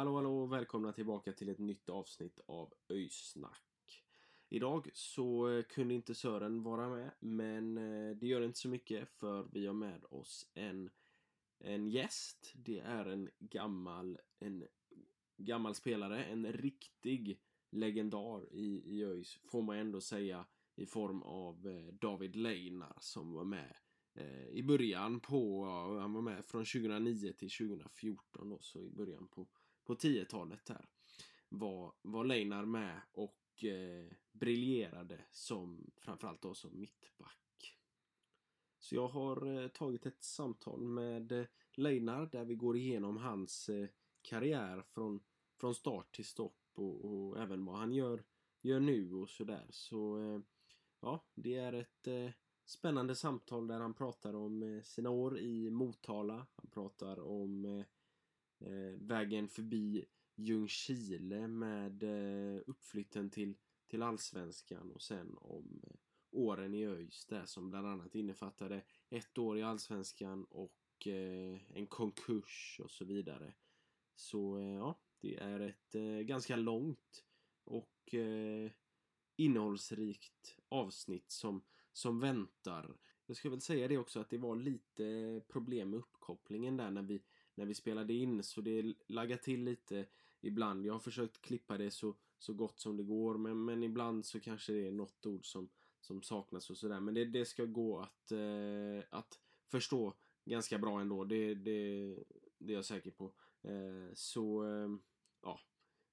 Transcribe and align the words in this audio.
Hallå 0.00 0.16
hallå 0.16 0.42
och 0.42 0.52
välkomna 0.52 0.92
tillbaka 0.92 1.32
till 1.32 1.48
ett 1.48 1.58
nytt 1.58 1.88
avsnitt 1.88 2.38
av 2.46 2.74
Öysnack. 2.88 4.04
Idag 4.48 4.90
så 4.94 5.48
eh, 5.48 5.62
kunde 5.62 5.94
inte 5.94 6.14
Sören 6.14 6.62
vara 6.62 6.88
med 6.88 7.10
men 7.18 7.78
eh, 7.78 8.16
det 8.16 8.26
gör 8.26 8.42
inte 8.42 8.58
så 8.58 8.68
mycket 8.68 9.08
för 9.08 9.48
vi 9.52 9.66
har 9.66 9.74
med 9.74 10.04
oss 10.10 10.50
en, 10.54 10.90
en 11.58 11.88
gäst. 11.88 12.52
Det 12.54 12.78
är 12.78 13.06
en 13.06 13.30
gammal, 13.38 14.18
en 14.38 14.66
gammal 15.36 15.74
spelare, 15.74 16.24
en 16.24 16.52
riktig 16.52 17.40
legendar 17.70 18.52
i, 18.52 18.82
i 18.84 19.04
ÖIS 19.04 19.38
får 19.44 19.62
man 19.62 19.76
ändå 19.76 20.00
säga 20.00 20.46
i 20.76 20.86
form 20.86 21.22
av 21.22 21.68
eh, 21.68 21.94
David 21.94 22.36
Leinar 22.36 22.96
som 23.00 23.32
var 23.32 23.44
med 23.44 23.76
i 24.52 24.62
början 24.62 25.20
på, 25.20 25.64
han 26.00 26.12
var 26.12 26.22
med 26.22 26.44
från 26.44 26.64
2009 26.64 27.32
till 27.32 27.50
2014 27.50 28.50
då, 28.50 28.58
så 28.60 28.80
i 28.80 28.90
början 28.90 29.28
på, 29.28 29.48
på 29.90 29.94
10-talet 29.94 30.68
här 30.68 30.88
var, 31.48 31.92
var 32.02 32.24
Leinar 32.24 32.64
med 32.64 33.00
och 33.12 33.64
eh, 33.64 34.12
briljerade 34.32 35.24
som 35.30 35.90
framförallt 35.96 36.42
då 36.42 36.54
som 36.54 36.80
mittback. 36.80 37.78
Så 38.78 38.94
jag 38.94 39.08
har 39.08 39.62
eh, 39.62 39.68
tagit 39.68 40.06
ett 40.06 40.24
samtal 40.24 40.80
med 40.80 41.32
eh, 41.32 41.46
Leinar 41.74 42.26
där 42.26 42.44
vi 42.44 42.54
går 42.54 42.76
igenom 42.76 43.16
hans 43.16 43.68
eh, 43.68 43.88
karriär 44.22 44.82
från, 44.82 45.20
från 45.60 45.74
start 45.74 46.14
till 46.14 46.24
stopp 46.24 46.62
och, 46.74 47.04
och 47.04 47.38
även 47.38 47.64
vad 47.64 47.76
han 47.76 47.92
gör, 47.92 48.24
gör 48.60 48.80
nu 48.80 49.14
och 49.14 49.30
sådär. 49.30 49.66
Så 49.70 50.18
eh, 50.18 50.40
ja, 51.00 51.24
det 51.34 51.54
är 51.54 51.72
ett 51.72 52.06
eh, 52.06 52.30
spännande 52.64 53.14
samtal 53.14 53.66
där 53.66 53.80
han 53.80 53.94
pratar 53.94 54.34
om 54.34 54.62
eh, 54.62 54.82
sina 54.82 55.10
år 55.10 55.38
i 55.38 55.70
Motala. 55.70 56.46
Han 56.56 56.70
pratar 56.70 57.20
om 57.20 57.64
eh, 57.64 57.86
Eh, 58.60 58.98
vägen 59.00 59.48
förbi 59.48 60.04
Ljungskile 60.36 61.48
med 61.48 62.02
eh, 62.02 62.60
uppflytten 62.66 63.30
till, 63.30 63.54
till 63.86 64.02
Allsvenskan 64.02 64.90
och 64.92 65.02
sen 65.02 65.36
om 65.38 65.80
eh, 65.86 65.96
åren 66.30 66.74
i 66.74 66.86
ÖIS 66.86 67.26
där 67.26 67.44
som 67.46 67.70
bland 67.70 67.86
annat 67.86 68.14
innefattade 68.14 68.82
ett 69.08 69.38
år 69.38 69.58
i 69.58 69.62
Allsvenskan 69.62 70.44
och 70.44 71.06
eh, 71.06 71.60
en 71.74 71.86
konkurs 71.86 72.80
och 72.84 72.90
så 72.90 73.04
vidare. 73.04 73.54
Så 74.14 74.58
eh, 74.58 74.74
ja, 74.74 75.00
det 75.20 75.36
är 75.36 75.60
ett 75.60 75.94
eh, 75.94 76.02
ganska 76.02 76.56
långt 76.56 77.24
och 77.64 78.14
eh, 78.14 78.70
innehållsrikt 79.36 80.58
avsnitt 80.68 81.30
som, 81.30 81.64
som 81.92 82.20
väntar. 82.20 82.96
Jag 83.26 83.36
ska 83.36 83.50
väl 83.50 83.60
säga 83.60 83.88
det 83.88 83.98
också 83.98 84.20
att 84.20 84.30
det 84.30 84.38
var 84.38 84.56
lite 84.56 85.42
problem 85.48 85.90
med 85.90 85.98
uppkopplingen 85.98 86.76
där 86.76 86.90
när 86.90 87.02
vi, 87.02 87.22
när 87.60 87.66
vi 87.66 87.74
spelade 87.74 88.14
in 88.14 88.42
så 88.42 88.60
det 88.60 88.94
laggar 89.06 89.36
till 89.36 89.64
lite 89.64 90.06
ibland. 90.40 90.86
Jag 90.86 90.92
har 90.92 91.00
försökt 91.00 91.42
klippa 91.42 91.78
det 91.78 91.90
så, 91.90 92.16
så 92.38 92.54
gott 92.54 92.80
som 92.80 92.96
det 92.96 93.02
går 93.02 93.38
men, 93.38 93.64
men 93.64 93.82
ibland 93.82 94.26
så 94.26 94.40
kanske 94.40 94.72
det 94.72 94.86
är 94.86 94.92
något 94.92 95.26
ord 95.26 95.46
som, 95.46 95.68
som 96.00 96.22
saknas 96.22 96.70
och 96.70 96.76
sådär. 96.76 97.00
Men 97.00 97.14
det, 97.14 97.24
det 97.24 97.44
ska 97.44 97.64
gå 97.64 97.98
att, 97.98 98.32
eh, 98.32 99.04
att 99.10 99.40
förstå 99.68 100.14
ganska 100.44 100.78
bra 100.78 101.00
ändå. 101.00 101.24
Det, 101.24 101.54
det, 101.54 102.16
det 102.58 102.72
är 102.72 102.76
jag 102.76 102.84
säker 102.84 103.10
på. 103.10 103.32
Eh, 103.62 104.14
så 104.14 104.64
eh, 104.64 104.88
ja, 105.42 105.60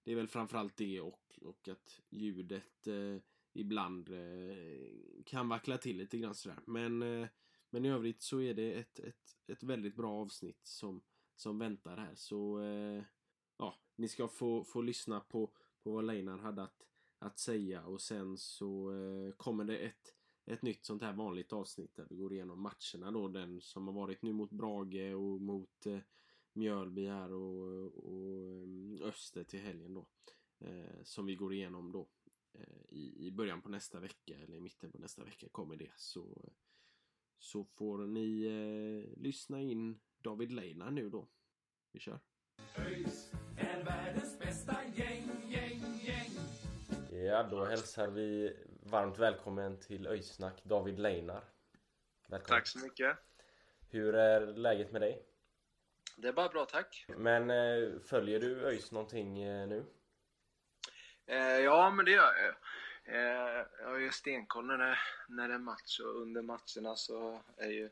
det 0.04 0.12
är 0.12 0.16
väl 0.16 0.28
framförallt 0.28 0.78
det 0.78 1.02
och, 1.02 1.40
och 1.42 1.68
att 1.68 2.02
ljudet 2.10 2.88
eh, 2.88 3.22
ibland 3.54 4.10
eh, 4.10 5.24
kan 5.26 5.50
vackla 5.50 5.78
till 5.78 5.98
lite 5.98 6.18
grann 6.18 6.36
sådär. 6.36 6.60
Men, 6.66 7.02
eh, 7.02 7.28
men 7.70 7.86
i 7.86 7.90
övrigt 7.90 8.22
så 8.22 8.42
är 8.42 8.54
det 8.54 8.74
ett, 8.74 9.00
ett, 9.00 9.38
ett 9.48 9.64
väldigt 9.64 9.96
bra 9.96 10.12
avsnitt 10.12 10.60
som, 10.64 11.02
som 11.38 11.60
väntar 11.60 11.98
här. 11.98 12.16
Så 12.16 12.62
eh, 12.62 13.04
ja, 13.58 13.80
ni 13.96 14.08
ska 14.08 14.28
få, 14.28 14.64
få 14.64 14.82
lyssna 14.82 15.20
på, 15.20 15.52
på 15.84 15.92
vad 15.92 16.06
Leinar 16.06 16.38
hade 16.38 16.64
att, 16.64 16.88
att 17.20 17.40
säga 17.40 17.86
och 17.86 18.02
sen 18.02 18.38
så 18.38 18.92
eh, 18.92 19.32
kommer 19.32 19.64
det 19.64 19.78
ett, 19.78 20.16
ett 20.46 20.62
nytt 20.62 20.86
sånt 20.86 21.02
här 21.02 21.14
vanligt 21.14 21.54
avsnitt 21.54 21.96
där 21.96 22.08
vi 22.10 22.16
går 22.16 22.34
igenom 22.34 22.62
matcherna 22.62 23.12
då. 23.12 23.28
Den 23.28 23.62
som 23.62 23.88
har 23.88 23.94
varit 23.94 24.22
nu 24.22 24.32
mot 24.34 24.52
Brage 24.52 25.16
och 25.16 25.42
mot 25.42 25.86
eh, 25.86 26.00
Mjölby 26.54 27.08
här 27.08 27.34
och, 27.34 27.86
och 27.86 28.38
eh, 28.38 29.08
Öster 29.08 29.44
till 29.44 29.60
helgen 29.60 29.94
då. 29.94 30.08
Eh, 30.60 31.04
som 31.04 31.26
vi 31.26 31.36
går 31.36 31.54
igenom 31.54 31.92
då 31.92 32.08
eh, 32.54 32.86
i, 32.90 33.28
i 33.28 33.32
början 33.32 33.62
på 33.62 33.70
nästa 33.70 34.00
vecka 34.00 34.38
eller 34.38 34.58
i 34.58 34.62
mitten 34.62 34.92
på 34.92 34.98
nästa 34.98 35.24
vecka 35.24 35.50
kommer 35.50 35.76
det. 35.76 35.92
Så, 35.96 36.52
så 37.38 37.64
får 37.64 37.98
ni 38.06 38.44
eh, 38.46 39.22
lyssna 39.22 39.62
in 39.62 40.00
David 40.22 40.52
Leinar 40.52 40.92
nu 40.92 41.10
då. 41.10 41.28
Vi 41.92 42.00
kör. 42.00 42.20
ÖIS 42.78 43.32
är 43.58 43.84
världens 43.84 44.40
bästa 44.40 44.76
gäng, 44.96 45.30
gäng, 45.48 46.00
gäng. 46.02 46.32
Ja, 47.12 47.44
då 47.44 47.66
hälsar 47.66 48.08
vi 48.08 48.58
varmt 48.84 49.20
välkommen 49.20 49.80
till 49.80 50.08
Öysnack 50.08 50.64
David 50.64 51.00
Leinar. 51.00 51.44
Välkommen. 52.28 52.60
Tack 52.60 52.68
så 52.68 52.80
mycket. 52.80 53.18
Hur 53.90 54.16
är 54.16 54.48
läget 54.48 54.92
med 54.92 55.02
dig? 55.02 55.26
Det 56.18 56.28
är 56.28 56.34
bara 56.34 56.50
bra, 56.50 56.66
tack. 56.66 57.06
Men 57.18 57.50
eh, 57.50 58.00
följer 58.00 58.40
du 58.40 58.66
ÖIS 58.66 58.92
någonting 58.92 59.44
eh, 59.44 59.68
nu? 59.68 59.86
Eh, 61.26 61.38
ja, 61.40 61.90
men 61.90 62.06
det 62.06 62.12
gör 62.12 62.34
jag 62.36 62.46
ju. 62.46 62.54
Jag 63.80 63.90
har 63.90 63.98
ju 63.98 64.12
stenkoll 64.12 64.66
när 64.66 64.78
det, 64.78 64.98
när 65.28 65.48
det 65.48 65.54
är 65.54 65.60
match 65.60 66.00
och 66.00 66.22
under 66.22 66.42
matcherna 66.42 66.96
så 66.96 67.42
är 67.58 67.70
ju... 67.70 67.90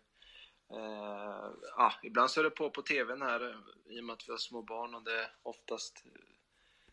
Eh, 0.70 1.52
ja, 1.78 1.94
ibland 2.04 2.32
så 2.32 2.40
är 2.40 2.44
det 2.44 2.50
på 2.50 2.70
på 2.70 2.82
TVn 2.82 3.22
här 3.22 3.64
i 3.86 4.00
och 4.00 4.04
med 4.04 4.14
att 4.14 4.28
vi 4.28 4.32
har 4.32 4.38
små 4.38 4.62
barn 4.62 4.96
och 4.96 5.04
det 5.04 5.20
är 5.20 5.32
oftast 5.44 6.04
eh, 6.06 6.22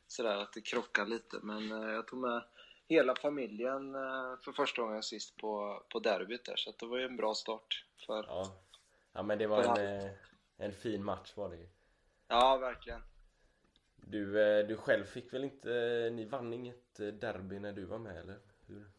sådär 0.06 0.36
att 0.36 0.52
det 0.52 0.60
krockar 0.60 1.06
lite. 1.06 1.38
Men 1.42 1.72
eh, 1.72 1.90
jag 1.90 2.06
tog 2.06 2.18
med 2.18 2.42
hela 2.88 3.14
familjen 3.14 3.94
eh, 3.94 4.36
för 4.44 4.52
första 4.52 4.82
gången 4.82 5.02
sist 5.02 5.36
på, 5.36 5.82
på 5.88 6.00
derbyt 6.00 6.44
där 6.44 6.56
så 6.56 6.70
att 6.70 6.78
det 6.78 6.86
var 6.86 6.98
ju 6.98 7.04
en 7.04 7.16
bra 7.16 7.34
start 7.34 7.84
för... 8.06 8.24
Ja. 8.28 8.58
Ja, 9.12 9.22
men 9.22 9.38
det 9.38 9.46
var 9.46 9.78
en, 9.78 10.00
eh, 10.00 10.10
en 10.56 10.72
fin 10.72 11.04
match 11.04 11.32
var 11.36 11.50
det 11.50 11.56
ju. 11.56 11.68
Ja, 12.28 12.56
verkligen. 12.56 13.02
Du, 13.96 14.42
eh, 14.42 14.66
du 14.66 14.76
själv 14.76 15.04
fick 15.04 15.32
väl 15.32 15.44
inte, 15.44 15.70
ni 16.12 16.24
vann 16.24 16.52
inget 16.52 16.96
derby 16.96 17.58
när 17.58 17.72
du 17.72 17.84
var 17.84 17.98
med 17.98 18.16
eller? 18.16 18.38
Hur? 18.66 18.90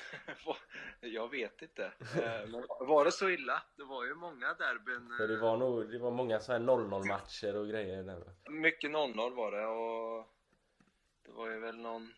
Jag 1.00 1.30
vet 1.30 1.62
inte. 1.62 1.84
Eh, 1.84 2.48
Men 2.48 2.64
var 2.80 3.04
det 3.04 3.12
så 3.12 3.28
illa? 3.28 3.62
Det 3.76 3.84
var 3.84 4.04
ju 4.04 4.14
många 4.14 4.54
derbyn. 4.54 5.14
För 5.16 5.28
det 5.28 5.34
eh, 5.34 5.40
var 5.40 5.56
nog, 5.56 5.90
det 5.90 5.98
var 5.98 6.10
många 6.10 6.40
så 6.40 6.52
här 6.52 6.58
0-0 6.60 7.08
matcher 7.08 7.56
och 7.56 7.68
grejer 7.68 8.02
där? 8.02 8.24
Mycket 8.50 8.90
0-0 8.90 9.34
var 9.34 9.52
det 9.52 9.66
och 9.66 10.26
det 11.22 11.32
var 11.32 11.50
ju 11.50 11.58
väl 11.58 11.76
någon... 11.76 12.14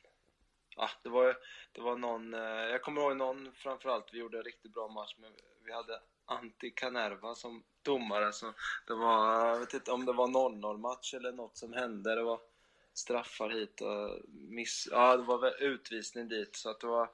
Ja, 0.77 0.91
det 1.03 1.09
var 1.09 1.37
det 1.73 1.81
var 1.81 1.97
någon... 1.97 2.35
eh, 2.35 2.41
Jag 2.41 2.83
kommer 2.83 3.01
ihåg 3.01 3.17
någon 3.17 3.53
framförallt, 3.55 4.15
vi 4.15 4.19
gjorde 4.19 4.39
en 4.39 4.45
riktigt 4.45 4.73
bra 4.75 4.89
match 4.89 5.15
men 5.19 5.33
vi 5.65 5.73
hade 5.73 6.01
Antti 6.27 6.71
Kanerva 6.71 7.35
som 7.35 7.63
domare 7.83 8.33
så 8.33 8.53
det 8.87 8.95
var, 8.95 9.47
jag 9.49 9.59
vet 9.59 9.75
inte 9.75 9.93
om 9.93 10.07
det 10.07 10.13
var 10.13 10.27
0-0 10.27 10.79
match 10.79 11.15
eller 11.15 11.33
något 11.33 11.57
som 11.57 11.73
hände. 11.73 12.15
Det 12.15 12.23
var 12.23 12.41
straffar 12.95 13.51
hit 13.51 13.81
och 13.81 14.21
miss... 14.33 14.89
Ja, 14.91 15.17
det 15.17 15.23
var 15.23 15.39
väl 15.39 15.55
utvisning 15.59 16.29
dit 16.29 16.57
så 16.57 16.71
att 16.71 16.81
det 16.81 16.87
var... 16.87 17.09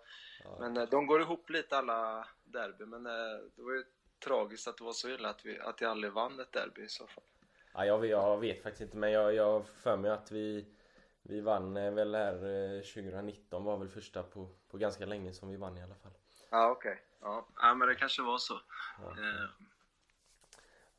Men 0.59 0.77
eh, 0.77 0.89
de 0.91 1.07
går 1.07 1.21
ihop 1.21 1.51
lite 1.51 1.79
alla 1.79 2.29
derby 2.45 2.85
men 2.87 3.07
eh, 3.07 3.39
det 3.57 3.63
var 3.63 3.73
ju 3.73 3.85
tragiskt 4.25 4.69
att 4.69 4.77
det 4.77 4.85
var 4.85 4.93
så 4.93 5.09
illa 5.09 5.29
att 5.29 5.47
vi, 5.47 5.61
att 5.61 5.81
jag 5.81 5.91
aldrig 5.91 6.13
vann 6.13 6.41
ett 6.41 6.53
derby 6.53 6.83
i 6.83 6.89
så 6.89 7.07
fall. 7.07 7.25
Ja, 7.73 7.85
jag, 7.85 8.07
jag 8.07 8.39
vet 8.39 8.63
faktiskt 8.63 8.81
inte 8.81 8.97
men 8.97 9.13
jag, 9.13 9.45
har 9.45 9.63
för 9.63 9.97
mig 9.97 10.11
att 10.11 10.33
vi 10.33 10.67
Vi 11.23 11.41
vann 11.41 11.77
eh, 11.77 11.93
väl 11.93 12.15
här 12.15 12.35
eh, 12.77 12.81
2019 12.81 13.65
var 13.65 13.77
väl 13.77 13.89
första 13.89 14.23
på, 14.23 14.49
på 14.71 14.79
ganska 14.79 15.07
länge 15.07 15.33
som 15.33 15.49
vi 15.49 15.57
vann 15.57 15.79
i 15.79 15.83
alla 15.83 15.95
fall. 15.95 16.13
Ja, 16.51 16.71
okej. 16.71 17.03
Ja. 17.21 17.47
ja, 17.57 17.75
men 17.75 17.89
det 17.89 17.95
kanske 17.95 18.23
var 18.23 18.39
så. 18.39 18.61
Ja. 19.03 19.11
Eh, 19.11 19.51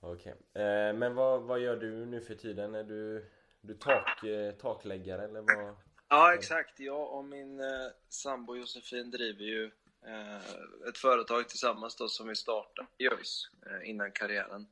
Okej. 0.03 0.35
Eh, 0.53 0.93
men 0.93 1.15
vad, 1.15 1.41
vad 1.41 1.59
gör 1.59 1.75
du 1.75 2.05
nu 2.05 2.21
för 2.21 2.35
tiden? 2.35 2.75
Är 2.75 2.83
du, 2.83 3.29
du 3.61 3.73
tak, 3.73 4.23
eh, 4.23 4.51
takläggare 4.51 5.23
eller 5.23 5.41
vad? 5.41 5.75
Ja, 6.13 6.33
exakt. 6.33 6.79
Jag 6.79 7.13
och 7.13 7.25
min 7.25 7.59
eh, 7.59 7.87
sambo 8.09 8.55
Josefin 8.55 9.11
driver 9.11 9.43
ju 9.43 9.71
eh, 10.05 10.89
ett 10.89 10.97
företag 10.97 11.49
tillsammans 11.49 11.95
då 11.95 12.07
som 12.07 12.27
vi 12.27 12.35
startade 12.35 12.87
i 12.97 13.07
ÖIS 13.07 13.49
eh, 13.65 13.89
innan 13.89 14.11
karriären 14.11 14.67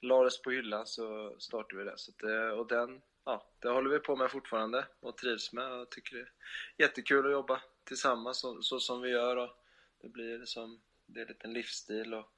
lades 0.00 0.42
på 0.42 0.50
hyllan 0.50 0.86
så 0.86 1.36
startade 1.38 1.84
vi 1.84 1.90
det. 1.90 1.98
Så 1.98 2.10
att, 2.10 2.22
eh, 2.22 2.58
och 2.58 2.68
den, 2.68 3.02
ja, 3.24 3.46
det 3.58 3.68
håller 3.68 3.90
vi 3.90 3.98
på 3.98 4.16
med 4.16 4.30
fortfarande 4.30 4.86
och 5.00 5.16
trivs 5.16 5.52
med 5.52 5.72
och 5.72 5.90
tycker 5.90 6.16
det 6.16 6.22
är 6.22 6.32
jättekul 6.78 7.26
att 7.26 7.32
jobba 7.32 7.62
tillsammans 7.84 8.38
så, 8.38 8.62
så 8.62 8.80
som 8.80 9.00
vi 9.00 9.10
gör. 9.10 9.36
Och 9.36 9.50
det 10.00 10.08
blir 10.08 10.38
liksom, 10.38 10.80
det 11.06 11.20
är 11.20 11.24
en 11.24 11.28
liten 11.28 11.52
livsstil 11.52 12.14
och, 12.14 12.28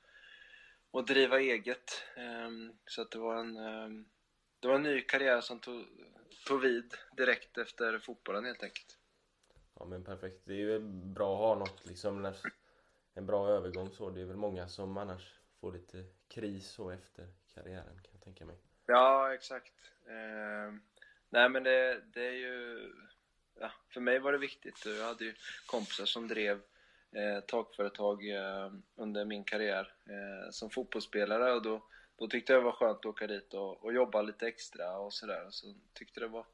och 0.91 1.05
driva 1.07 1.41
eget. 1.41 2.05
Ehm, 2.17 2.73
så 2.87 3.03
att 3.03 3.11
det 3.11 3.19
var 3.19 3.37
en, 3.37 3.57
ehm, 3.57 4.09
det 4.61 4.69
var 4.69 4.75
en 4.75 4.83
ny 4.83 5.01
karriär 5.01 5.41
som 5.41 5.61
tog, 5.61 5.87
tog 6.49 6.61
vid 6.61 6.95
direkt 7.17 7.59
efter 7.59 7.99
fotbollen 7.99 8.45
helt 8.45 8.63
enkelt. 8.63 8.99
Ja 9.79 9.85
men 9.85 10.05
perfekt. 10.05 10.41
Det 10.45 10.53
är 10.53 10.57
ju 10.57 10.79
bra 11.15 11.33
att 11.35 11.39
ha 11.39 11.55
något 11.55 11.87
liksom, 11.87 12.23
när- 12.23 12.37
en 13.15 13.27
bra 13.27 13.49
övergång 13.49 13.91
så. 13.91 14.11
Det 14.11 14.21
är 14.21 14.25
väl 14.25 14.37
många 14.37 14.69
som 14.69 14.97
annars 14.97 15.35
får 15.61 15.73
lite 15.73 16.05
kris 16.29 16.69
så 16.71 16.91
efter 16.91 17.27
karriären 17.55 18.01
kan 18.03 18.13
jag 18.13 18.21
tänka 18.23 18.45
mig. 18.47 18.57
Ja, 18.87 19.35
exakt. 19.35 19.73
Ehm, 20.09 20.83
nej, 21.29 21.49
men 21.49 21.63
det, 21.63 22.01
det 22.15 22.27
är 22.27 22.33
ju... 22.33 22.93
Ja, 23.61 23.71
för 23.89 24.01
mig 24.01 24.19
var 24.19 24.33
det 24.33 24.39
viktigt. 24.39 24.87
Jag 24.87 25.05
hade 25.07 25.25
ju 25.25 25.35
kompisar 25.67 26.07
som 26.07 26.29
drev 26.29 26.63
eh, 27.13 27.41
takföretag 27.41 28.31
eh, 28.31 28.73
under 28.97 29.25
min 29.25 29.45
karriär 29.45 29.93
eh, 30.07 30.51
som 30.51 30.71
fotbollsspelare 30.71 31.53
och 31.53 31.63
då, 31.63 31.83
då 32.19 32.27
tyckte 32.27 32.53
jag 32.53 32.63
det 32.63 32.65
var 32.65 32.73
skönt 32.73 32.99
att 32.99 33.07
åka 33.07 33.27
dit 33.27 33.55
och, 33.55 33.85
och 33.85 33.93
jobba 33.93 34.23
lite 34.23 34.47
extra 34.47 34.99
och 34.99 35.13
sådär. 35.13 35.47
Så 35.51 35.75
tyckte 35.95 36.21
det 36.21 36.29
var 36.29 36.47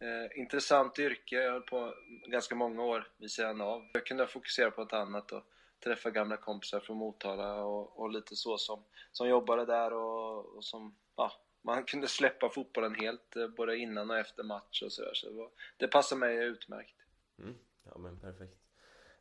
eh, 0.00 0.40
intressant 0.40 0.98
yrke. 0.98 1.36
Jag 1.36 1.52
höll 1.52 1.62
på 1.62 1.94
ganska 2.26 2.54
många 2.54 2.82
år 2.82 3.08
vid 3.16 3.30
sidan 3.30 3.60
av. 3.60 3.88
Jag 3.92 4.06
kunde 4.06 4.26
fokusera 4.26 4.70
på 4.70 4.82
ett 4.82 4.92
annat 4.92 5.32
och 5.32 5.42
träffa 5.84 6.10
gamla 6.10 6.36
kompisar 6.36 6.80
från 6.80 6.96
Motala 6.96 7.64
och, 7.64 8.00
och 8.00 8.10
lite 8.10 8.36
så 8.36 8.58
som, 8.58 8.84
som 9.12 9.28
jobbade 9.28 9.66
där 9.66 9.92
och, 9.92 10.56
och 10.56 10.64
som, 10.64 10.96
ja, 11.16 11.32
man 11.62 11.84
kunde 11.84 12.08
släppa 12.08 12.48
fotbollen 12.48 12.94
helt 12.94 13.36
eh, 13.36 13.48
både 13.48 13.76
innan 13.76 14.10
och 14.10 14.18
efter 14.18 14.42
match 14.42 14.82
och 14.82 14.92
sådär. 14.92 15.14
Så 15.14 15.28
det, 15.28 15.36
var, 15.36 15.50
det 15.76 15.88
passade 15.88 16.18
mig 16.18 16.36
utmärkt. 16.36 16.94
Mm. 17.38 17.54
Ja 17.84 17.98
men 17.98 18.20
perfekt. 18.20 18.56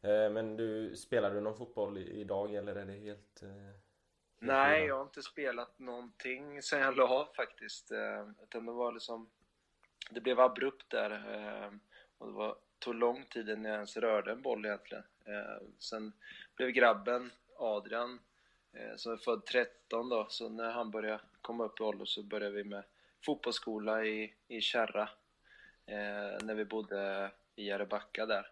Eh, 0.01 0.29
men 0.29 0.57
du, 0.57 0.95
spelar 0.95 1.33
du 1.33 1.41
någon 1.41 1.57
fotboll 1.57 1.97
idag 1.97 2.53
eller 2.53 2.75
är 2.75 2.85
det 2.85 2.93
helt... 2.93 3.43
Eh, 3.43 3.49
helt 3.49 3.84
Nej, 4.39 4.85
jag 4.85 4.95
har 4.95 5.03
inte 5.03 5.21
spelat 5.21 5.79
någonting 5.79 6.61
sen 6.61 6.79
jag 6.79 6.97
la 6.97 7.07
av 7.07 7.27
faktiskt. 7.35 7.91
Eh, 7.91 8.29
utan 8.43 8.65
det 8.65 8.71
var 8.71 8.91
liksom... 8.91 9.29
Det 10.09 10.21
blev 10.21 10.39
abrupt 10.39 10.89
där. 10.89 11.11
Eh, 11.11 11.71
och 12.17 12.27
det 12.27 12.33
var, 12.33 12.55
tog 12.79 12.95
lång 12.95 13.25
tid 13.25 13.49
innan 13.49 13.65
jag 13.65 13.75
ens 13.75 13.97
rörde 13.97 14.31
en 14.31 14.41
boll 14.41 14.65
egentligen. 14.65 15.03
Eh, 15.25 15.67
sen 15.79 16.13
blev 16.55 16.69
grabben, 16.69 17.31
Adrian, 17.57 18.19
som 18.95 19.13
är 19.13 19.17
född 19.17 19.45
13 19.45 20.09
då, 20.09 20.25
så 20.29 20.49
när 20.49 20.71
han 20.71 20.91
började 20.91 21.19
komma 21.41 21.63
upp 21.65 21.79
i 21.79 21.83
ålder 21.83 22.05
så 22.05 22.23
började 22.23 22.55
vi 22.55 22.63
med 22.63 22.83
fotbollsskola 23.25 24.05
i, 24.05 24.33
i 24.47 24.61
Kärra. 24.61 25.09
När 26.41 26.53
vi 26.53 26.65
bodde 26.65 27.31
i 27.55 27.65
Järebacka 27.65 28.25
där. 28.25 28.51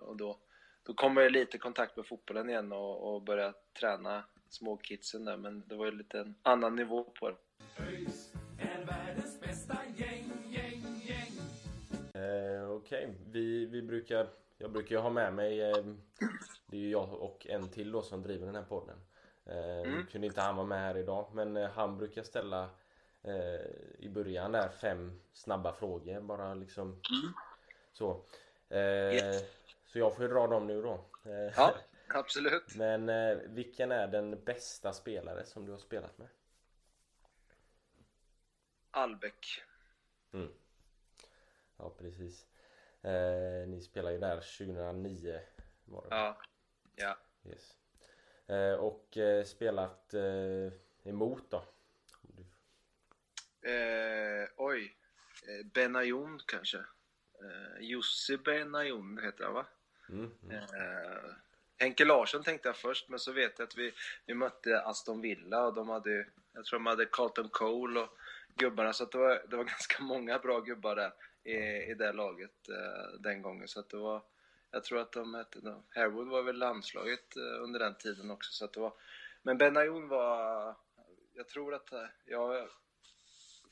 Och 0.00 0.16
då, 0.16 0.38
då 0.82 0.94
kom 0.94 1.16
jag 1.16 1.26
i 1.26 1.30
lite 1.30 1.58
kontakt 1.58 1.96
med 1.96 2.06
fotbollen 2.06 2.50
igen 2.50 2.72
och, 2.72 3.14
och 3.14 3.22
började 3.22 3.54
träna 3.72 4.24
småkidsen 4.54 5.24
där, 5.24 5.36
men 5.36 5.62
det 5.66 5.74
var 5.76 5.84
ju 5.84 5.90
lite 5.92 6.18
en 6.20 6.34
annan 6.42 6.76
nivå 6.76 7.04
på 7.04 7.30
det. 7.30 7.36
ÖIS 7.84 8.32
är 8.58 8.84
världens 8.84 9.40
bästa 9.40 9.76
gäng, 9.96 10.32
gäng, 10.48 11.02
gäng. 11.02 12.22
Eh, 12.22 12.70
Okej, 12.70 13.14
vi, 13.30 13.66
vi 13.66 13.82
brukar... 13.82 14.28
Jag 14.58 14.72
brukar 14.72 14.96
ju 14.96 15.02
ha 15.02 15.10
med 15.10 15.34
mig... 15.34 15.62
Eh, 15.62 15.84
det 16.66 16.76
är 16.76 16.80
ju 16.80 16.90
jag 16.90 17.12
och 17.12 17.46
en 17.46 17.68
till 17.68 17.92
då 17.92 18.02
som 18.02 18.22
driver 18.22 18.46
den 18.46 18.54
här 18.54 18.62
podden. 18.62 18.96
Eh, 19.46 19.82
Mm. 19.92 20.06
Kunde 20.06 20.26
inte 20.26 20.40
han 20.40 20.56
vara 20.56 20.66
med 20.66 20.80
här 20.80 20.96
idag, 20.96 21.26
men 21.32 21.56
eh, 21.56 21.70
han 21.70 21.98
brukar 21.98 22.22
ställa 22.22 22.70
eh, 23.22 23.66
i 23.98 24.08
början 24.08 24.52
där 24.52 24.68
fem 24.68 25.20
snabba 25.32 25.72
frågor 25.72 26.20
bara 26.20 26.54
liksom 26.54 27.00
så. 27.92 28.24
Eh, 28.68 28.78
Yes. 29.14 29.44
Så 29.86 29.98
jag 29.98 30.16
får 30.16 30.24
ju 30.24 30.30
dra 30.32 30.46
dem 30.46 30.66
nu 30.66 30.82
då. 30.82 31.00
Ja, 31.56 31.74
absolut. 32.14 32.74
Men 32.76 33.08
eh, 33.08 33.36
vilken 33.46 33.92
är 33.92 34.06
den 34.08 34.44
bästa 34.44 34.92
spelare 34.92 35.44
som 35.46 35.64
du 35.66 35.72
har 35.72 35.78
spelat 35.78 36.18
med? 36.18 36.28
Albeck. 38.90 39.62
Mm. 40.32 40.52
Ja, 41.76 41.90
precis. 41.98 42.46
Eh, 43.02 43.68
ni 43.68 43.80
spelade 43.80 44.14
ju 44.14 44.20
där 44.20 44.36
2009 44.36 45.40
var 45.84 46.02
det. 46.02 46.16
Ja. 46.16 46.40
Ja. 46.96 47.18
Yes. 47.44 47.76
Eh, 48.46 48.74
och 48.74 49.16
eh, 49.16 49.44
spelat 49.44 50.14
eh, 50.14 50.72
emot 51.04 51.50
då? 51.50 51.64
Du- 52.22 52.44
Eh, 53.70 54.48
oj. 54.56 54.96
Eh, 55.48 55.66
Benayoun 55.66 56.40
kanske. 56.46 56.78
Eh, 56.78 57.80
Jussi 57.80 58.36
Benayoun 58.36 59.18
heter 59.22 59.44
han 59.44 59.54
va? 59.54 59.66
Mm, 60.08 60.30
mm. 60.42 60.64
Henke 61.82 62.04
Larsson 62.04 62.42
tänkte 62.42 62.68
jag 62.68 62.76
först, 62.76 63.08
men 63.08 63.18
så 63.18 63.32
vet 63.32 63.58
jag 63.58 63.66
att 63.66 63.76
vi, 63.76 63.92
vi 64.26 64.34
mötte 64.34 64.80
Aston 64.80 65.20
Villa 65.20 65.66
och 65.66 65.74
de 65.74 65.88
hade, 65.88 66.26
jag 66.52 66.64
tror 66.64 66.78
de 66.78 66.86
hade 66.86 67.06
Carlton 67.06 67.48
Cole 67.48 68.00
och 68.00 68.08
gubbarna, 68.56 68.92
så 68.92 69.04
att 69.04 69.12
det, 69.12 69.18
var, 69.18 69.42
det 69.48 69.56
var 69.56 69.64
ganska 69.74 70.02
många 70.02 70.38
bra 70.38 70.60
gubbar 70.60 70.96
där 70.96 71.12
i, 71.44 71.56
i 71.90 71.94
det 71.94 72.12
laget 72.12 72.68
eh, 72.68 73.20
den 73.20 73.42
gången. 73.42 73.68
Så 73.68 73.80
att 73.80 73.90
det 73.90 73.96
var, 73.96 74.22
jag 74.70 74.84
tror 74.84 75.00
att 75.00 75.12
de 75.12 75.34
hette, 75.34 75.58
no, 75.62 75.84
Harewood 75.94 76.28
var 76.28 76.42
väl 76.42 76.58
landslaget 76.58 77.36
eh, 77.36 77.62
under 77.62 77.78
den 77.78 77.94
tiden 77.94 78.30
också. 78.30 78.52
Så 78.52 78.64
att 78.64 78.72
det 78.72 78.80
var, 78.80 78.92
men 79.42 79.58
Benayoun 79.58 80.08
var, 80.08 80.74
jag 81.34 81.48
tror 81.48 81.74
att, 81.74 81.92
eh, 81.92 82.06
jag 82.24 82.68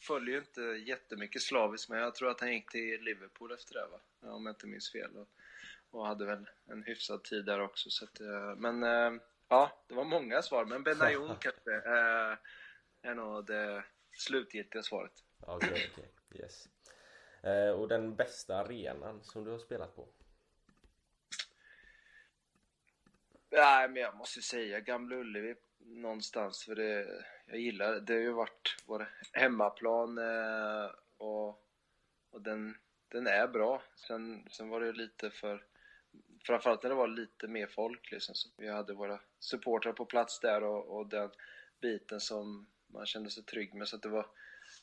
följer 0.01 0.35
ju 0.35 0.39
inte 0.39 0.63
jättemycket 0.63 1.43
slaviskt, 1.43 1.89
men 1.89 1.99
jag 1.99 2.15
tror 2.15 2.31
att 2.31 2.41
han 2.41 2.53
gick 2.53 2.71
till 2.71 3.03
Liverpool 3.03 3.53
efter 3.53 3.75
det 3.75 3.87
va? 3.87 4.01
Om 4.35 4.47
jag 4.47 4.53
inte 4.53 4.67
minns 4.67 4.93
fel. 4.93 5.17
Och, 5.17 5.29
och 5.91 6.07
hade 6.07 6.27
väl 6.27 6.47
en 6.67 6.83
hyfsad 6.83 7.25
tid 7.25 7.45
där 7.45 7.61
också. 7.61 7.91
Så 7.91 8.05
att, 8.05 8.21
eh, 8.21 8.57
men 8.57 8.83
eh, 8.83 9.21
ja, 9.49 9.73
det 9.89 9.95
var 9.95 10.05
många 10.05 10.43
svar. 10.43 10.65
Men 10.65 10.83
Benayoun 10.83 11.37
kanske 11.41 11.75
eh, 11.75 12.37
är 13.03 13.15
nog 13.15 13.47
det 13.47 13.85
slutgiltiga 14.13 14.83
svaret. 14.83 15.25
Okej, 15.41 15.91
okej. 15.93 16.13
Yes. 16.35 16.69
Eh, 17.43 17.71
och 17.71 17.89
den 17.89 18.15
bästa 18.15 18.57
arenan 18.57 19.23
som 19.23 19.45
du 19.45 19.51
har 19.51 19.59
spelat 19.59 19.97
på? 19.97 20.09
Nej, 23.51 23.89
men 23.89 24.03
jag 24.03 24.17
måste 24.17 24.43
säga 24.43 24.81
Gamla 24.81 25.17
Ullevi 25.17 25.55
någonstans. 25.79 26.65
För 26.65 26.75
det, 26.75 27.25
jag 27.47 27.59
gillar 27.59 27.93
det. 27.93 28.01
Det 28.01 28.13
har 28.13 28.21
ju 28.21 28.33
varit 28.33 28.77
vår 28.87 29.15
hemmaplan 29.33 30.19
och, 31.17 31.49
och 32.31 32.43
den, 32.43 32.77
den 33.09 33.27
är 33.27 33.49
bra. 33.49 33.83
Sen, 33.95 34.49
sen 34.51 34.69
var 34.69 34.81
det 34.81 34.93
lite 34.93 35.31
för... 35.31 35.65
Framförallt 36.43 36.83
när 36.83 36.91
det 36.91 36.97
var 36.97 37.09
lite 37.09 37.49
mer 37.49 37.67
folk 37.67 38.11
liksom. 38.11 38.35
Så 38.35 38.49
vi 38.57 38.69
hade 38.69 38.95
våra 38.95 39.21
supportrar 39.39 39.93
på 39.93 40.05
plats 40.05 40.41
där 40.41 40.63
och, 40.63 40.99
och 40.99 41.07
den 41.07 41.31
biten 41.81 42.21
som 42.21 42.67
man 42.87 43.07
kände 43.07 43.31
sig 43.31 43.43
trygg 43.43 43.75
med. 43.75 43.89
Så 43.89 43.97
att 43.97 44.03
det 44.03 44.09
var... 44.09 44.27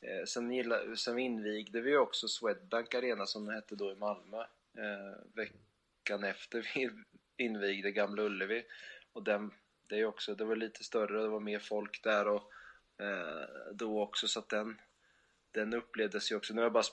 Eh, 0.01 0.25
sen, 0.27 0.51
gilla, 0.51 0.95
sen 0.95 1.19
invigde 1.19 1.81
vi 1.81 1.97
också 1.97 2.27
Swedbank 2.27 2.95
Arena 2.95 3.25
som 3.25 3.45
det 3.45 3.53
hette 3.53 3.75
då 3.75 3.91
i 3.91 3.95
Malmö. 3.95 4.37
Eh, 4.77 5.25
veckan 5.33 6.23
efter 6.23 6.71
vi 6.75 6.89
invigde 7.45 7.91
Gamla 7.91 8.23
Ullevi. 8.23 8.65
Och 9.13 9.23
den, 9.23 9.51
det, 9.87 10.05
också, 10.05 10.35
det 10.35 10.45
var 10.45 10.55
lite 10.55 10.83
större, 10.83 11.21
det 11.21 11.27
var 11.27 11.39
mer 11.39 11.59
folk 11.59 12.03
där 12.03 12.27
och 12.27 12.51
eh, 13.01 13.73
då 13.73 14.01
också 14.01 14.27
så 14.27 14.39
att 14.39 14.49
den, 14.49 14.81
den 15.51 15.73
upplevdes 15.73 16.31
ju 16.31 16.35
också. 16.35 16.53
Nu 16.53 16.61
har 16.61 16.65
jag 16.65 16.73
bara, 16.73 16.83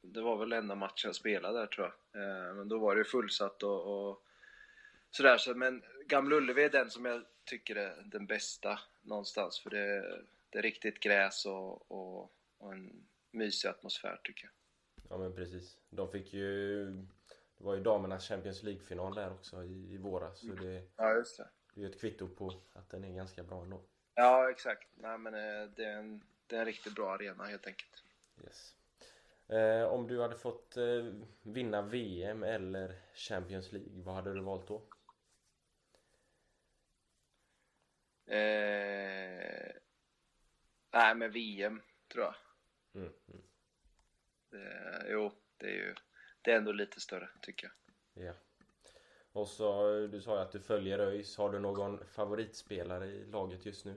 det 0.00 0.20
var 0.20 0.36
väl 0.36 0.52
enda 0.52 0.74
matchen 0.74 1.08
jag 1.08 1.14
spelade 1.14 1.58
där 1.58 1.66
tror 1.66 1.94
jag. 2.12 2.22
Eh, 2.22 2.54
men 2.54 2.68
då 2.68 2.78
var 2.78 2.94
det 2.94 2.98
ju 2.98 3.04
fullsatt 3.04 3.62
och, 3.62 4.08
och 4.10 4.22
sådär. 5.10 5.38
Så, 5.38 5.54
men 5.54 5.82
Gamla 6.06 6.36
Ullevi 6.36 6.62
är 6.64 6.70
den 6.70 6.90
som 6.90 7.04
jag 7.04 7.24
tycker 7.44 7.76
är 7.76 8.02
den 8.04 8.26
bästa 8.26 8.78
någonstans. 9.02 9.60
För 9.60 9.70
det, 9.70 10.18
det 10.50 10.58
är 10.58 10.62
riktigt 10.62 11.00
gräs 11.00 11.46
och, 11.46 11.90
och, 11.92 12.32
och 12.58 12.72
en 12.72 13.06
mysig 13.30 13.68
atmosfär 13.68 14.20
tycker 14.24 14.44
jag. 14.44 14.52
Ja 15.10 15.18
men 15.18 15.34
precis. 15.34 15.78
De 15.90 16.10
fick 16.12 16.32
ju... 16.32 16.84
Det 17.58 17.64
var 17.64 17.74
ju 17.74 17.82
damernas 17.82 18.28
Champions 18.28 18.62
League-final 18.62 19.14
där 19.14 19.32
också 19.32 19.64
i, 19.64 19.94
i 19.94 19.96
våras. 19.96 20.40
Så 20.40 20.46
det, 20.46 20.82
Ja, 20.96 21.14
just 21.14 21.36
det. 21.36 21.48
det 21.74 21.80
är 21.80 21.84
ju 21.84 21.90
ett 21.90 22.00
kvitto 22.00 22.28
på 22.28 22.52
att 22.72 22.90
den 22.90 23.04
är 23.04 23.14
ganska 23.14 23.42
bra 23.42 23.62
ändå. 23.62 23.80
Ja, 24.14 24.50
exakt. 24.50 24.88
Nej, 24.94 25.18
men 25.18 25.34
eh, 25.34 25.70
det 25.76 25.84
är, 25.84 25.96
en, 25.96 26.24
det 26.46 26.56
är 26.56 26.60
en 26.60 26.66
riktigt 26.66 26.94
bra 26.94 27.14
arena 27.14 27.44
helt 27.44 27.66
enkelt. 27.66 28.04
Yes. 28.44 28.74
Eh, 29.48 29.84
om 29.84 30.06
du 30.06 30.20
hade 30.20 30.36
fått 30.36 30.76
eh, 30.76 31.12
vinna 31.42 31.82
VM 31.82 32.42
eller 32.42 33.00
Champions 33.14 33.72
League, 33.72 34.02
vad 34.02 34.14
hade 34.14 34.34
du 34.34 34.40
valt 34.40 34.68
då? 34.68 34.82
Eh, 38.26 39.72
nej, 40.92 41.14
men 41.14 41.32
VM 41.32 41.82
tror 42.08 42.24
jag. 42.24 42.34
Mm, 42.94 43.12
mm. 43.28 43.42
Det, 44.50 45.06
jo, 45.08 45.32
det 45.56 45.66
är 45.66 45.74
ju 45.74 45.94
det 46.42 46.52
är 46.52 46.56
ändå 46.56 46.72
lite 46.72 47.00
större 47.00 47.28
tycker 47.42 47.66
jag. 47.66 48.26
Ja. 48.26 48.34
Och 49.32 49.48
så, 49.48 49.90
du 50.06 50.20
sa 50.20 50.34
ju 50.34 50.40
att 50.42 50.52
du 50.52 50.60
följer 50.60 50.98
ÖIS. 50.98 51.36
Har 51.36 51.52
du 51.52 51.58
någon 51.58 52.06
favoritspelare 52.06 53.06
i 53.06 53.24
laget 53.24 53.66
just 53.66 53.84
nu? 53.84 53.90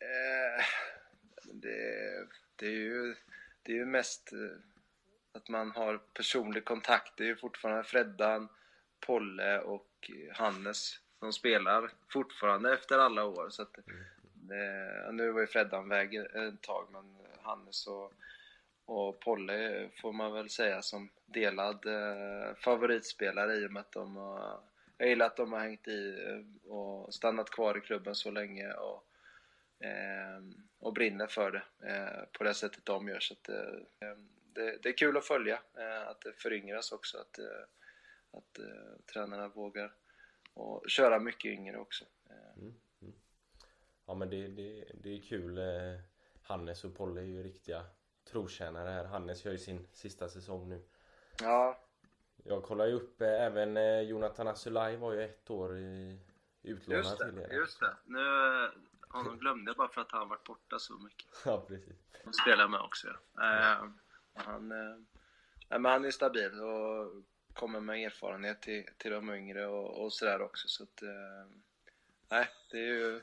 Eh, 0.00 0.64
det, 1.52 2.28
det 2.56 2.66
är 2.66 2.70
ju 2.70 3.14
det 3.64 3.72
är 3.72 3.76
ju 3.76 3.86
mest 3.86 4.32
eh, 4.32 4.38
att 5.32 5.48
man 5.48 5.70
har 5.70 5.98
personlig 5.98 6.64
kontakt. 6.64 7.12
Det 7.16 7.24
är 7.24 7.28
ju 7.28 7.36
fortfarande 7.36 7.84
Freddan, 7.84 8.48
Polle 9.06 9.60
och 9.60 10.10
Hannes 10.32 10.98
som 11.18 11.32
spelar 11.32 11.90
fortfarande 12.12 12.74
efter 12.74 12.98
alla 12.98 13.24
år. 13.24 13.50
Så 13.50 13.62
att 13.62 13.76
det, 14.34 15.12
nu 15.12 15.30
var 15.30 15.40
ju 15.40 15.46
Freddan 15.46 15.88
väg 15.88 16.14
ett 16.14 16.62
tag, 16.62 16.88
men 16.92 17.16
Hannes 17.42 17.86
och, 17.86 18.12
och 18.84 19.20
Polle 19.20 19.88
får 20.00 20.12
man 20.12 20.32
väl 20.32 20.50
säga 20.50 20.82
som 20.82 21.10
delad 21.26 21.86
eh, 21.86 22.54
favoritspelare 22.54 23.54
i 23.54 23.66
och 23.66 23.72
med 23.72 23.80
att 23.80 23.92
de 23.92 24.16
har 24.16 24.60
jag 24.98 25.08
gillar 25.08 25.26
att 25.26 25.36
de 25.36 25.52
har 25.52 25.60
hängt 25.60 25.88
i 25.88 26.24
eh, 26.28 26.70
och 26.72 27.14
stannat 27.14 27.50
kvar 27.50 27.78
i 27.78 27.80
klubben 27.80 28.14
så 28.14 28.30
länge 28.30 28.72
och, 28.72 29.03
och 30.78 30.92
brinner 30.94 31.26
för 31.26 31.50
det 31.50 31.88
eh, 31.92 32.24
på 32.38 32.44
det 32.44 32.54
sättet 32.54 32.84
de 32.86 33.08
gör. 33.08 33.20
Så 33.20 33.34
att, 33.34 33.48
eh, 33.48 34.16
det, 34.52 34.78
det 34.82 34.88
är 34.88 34.96
kul 34.96 35.16
att 35.16 35.24
följa, 35.26 35.58
eh, 35.78 36.08
att 36.08 36.20
det 36.20 36.32
föryngras 36.32 36.92
också, 36.92 37.18
att, 37.18 37.38
eh, 37.38 37.64
att 38.30 38.58
eh, 38.58 39.04
tränarna 39.12 39.48
vågar 39.48 39.92
och 40.54 40.84
köra 40.90 41.18
mycket 41.18 41.44
yngre 41.50 41.78
också. 41.78 42.04
Eh, 42.30 42.64
Ja 44.06 44.14
men 44.14 44.30
det, 44.30 44.48
det, 44.48 44.84
det 44.94 45.16
är 45.16 45.20
kul. 45.22 45.58
Hannes 46.42 46.84
och 46.84 46.96
Polle 46.96 47.20
är 47.20 47.24
ju 47.24 47.42
riktiga 47.42 47.84
trotjänare 48.24 48.90
här. 48.90 49.04
Hannes 49.04 49.44
gör 49.44 49.52
ju 49.52 49.58
sin 49.58 49.86
sista 49.92 50.28
säsong 50.28 50.68
nu. 50.68 50.82
Ja, 51.40 51.78
Jag 52.44 52.62
kollar 52.62 52.86
ju 52.86 52.92
upp 52.92 53.20
eh, 53.20 53.28
även 53.42 53.76
eh, 53.76 54.00
Jonathan 54.00 54.48
Asulaj 54.48 54.96
var 54.96 55.12
ju 55.12 55.22
ett 55.24 55.50
år 55.50 55.78
i 55.78 56.18
utlånad 56.62 57.04
just 57.04 57.18
till 57.18 57.34
det. 57.36 57.42
er. 57.44 57.52
Just 57.52 57.80
det. 57.80 57.96
Nu, 58.04 58.20
honom 59.14 59.38
glömde 59.38 59.70
jag 59.70 59.76
bara 59.76 59.88
för 59.88 60.00
att 60.00 60.12
han 60.12 60.28
varit 60.28 60.44
borta 60.44 60.78
så 60.78 60.98
mycket. 60.98 61.26
Ja 61.44 61.64
precis. 61.68 61.96
Han 62.24 62.34
spelar 62.34 62.68
med 62.68 62.80
också. 62.80 63.08
Ja. 63.34 63.72
Eh, 63.72 63.88
han, 64.34 64.72
eh, 64.72 64.96
men 65.68 65.84
han 65.84 66.04
är 66.04 66.10
stabil 66.10 66.60
och 66.60 67.24
kommer 67.54 67.80
med 67.80 68.06
erfarenhet 68.06 68.62
till, 68.62 68.84
till 68.98 69.10
de 69.10 69.30
yngre 69.30 69.66
och, 69.66 70.04
och 70.04 70.12
sådär 70.12 70.42
också. 70.42 70.68
Så 70.68 70.82
att, 70.82 71.02
eh, 71.02 71.56
nej, 72.30 72.48
det 72.70 72.78
är 72.78 72.86
ju, 72.86 73.22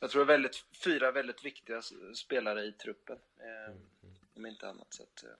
jag 0.00 0.10
tror 0.10 0.24
det 0.24 0.32
är 0.32 0.36
väldigt, 0.36 0.64
fyra 0.84 1.12
väldigt 1.12 1.44
viktiga 1.44 1.82
spelare 2.14 2.64
i 2.64 2.72
truppen. 2.72 3.18
Eh, 3.36 3.76
om 4.34 4.46
inte 4.46 4.68
annat. 4.68 4.94
Så 4.94 5.02
att, 5.02 5.24
eh, 5.24 5.30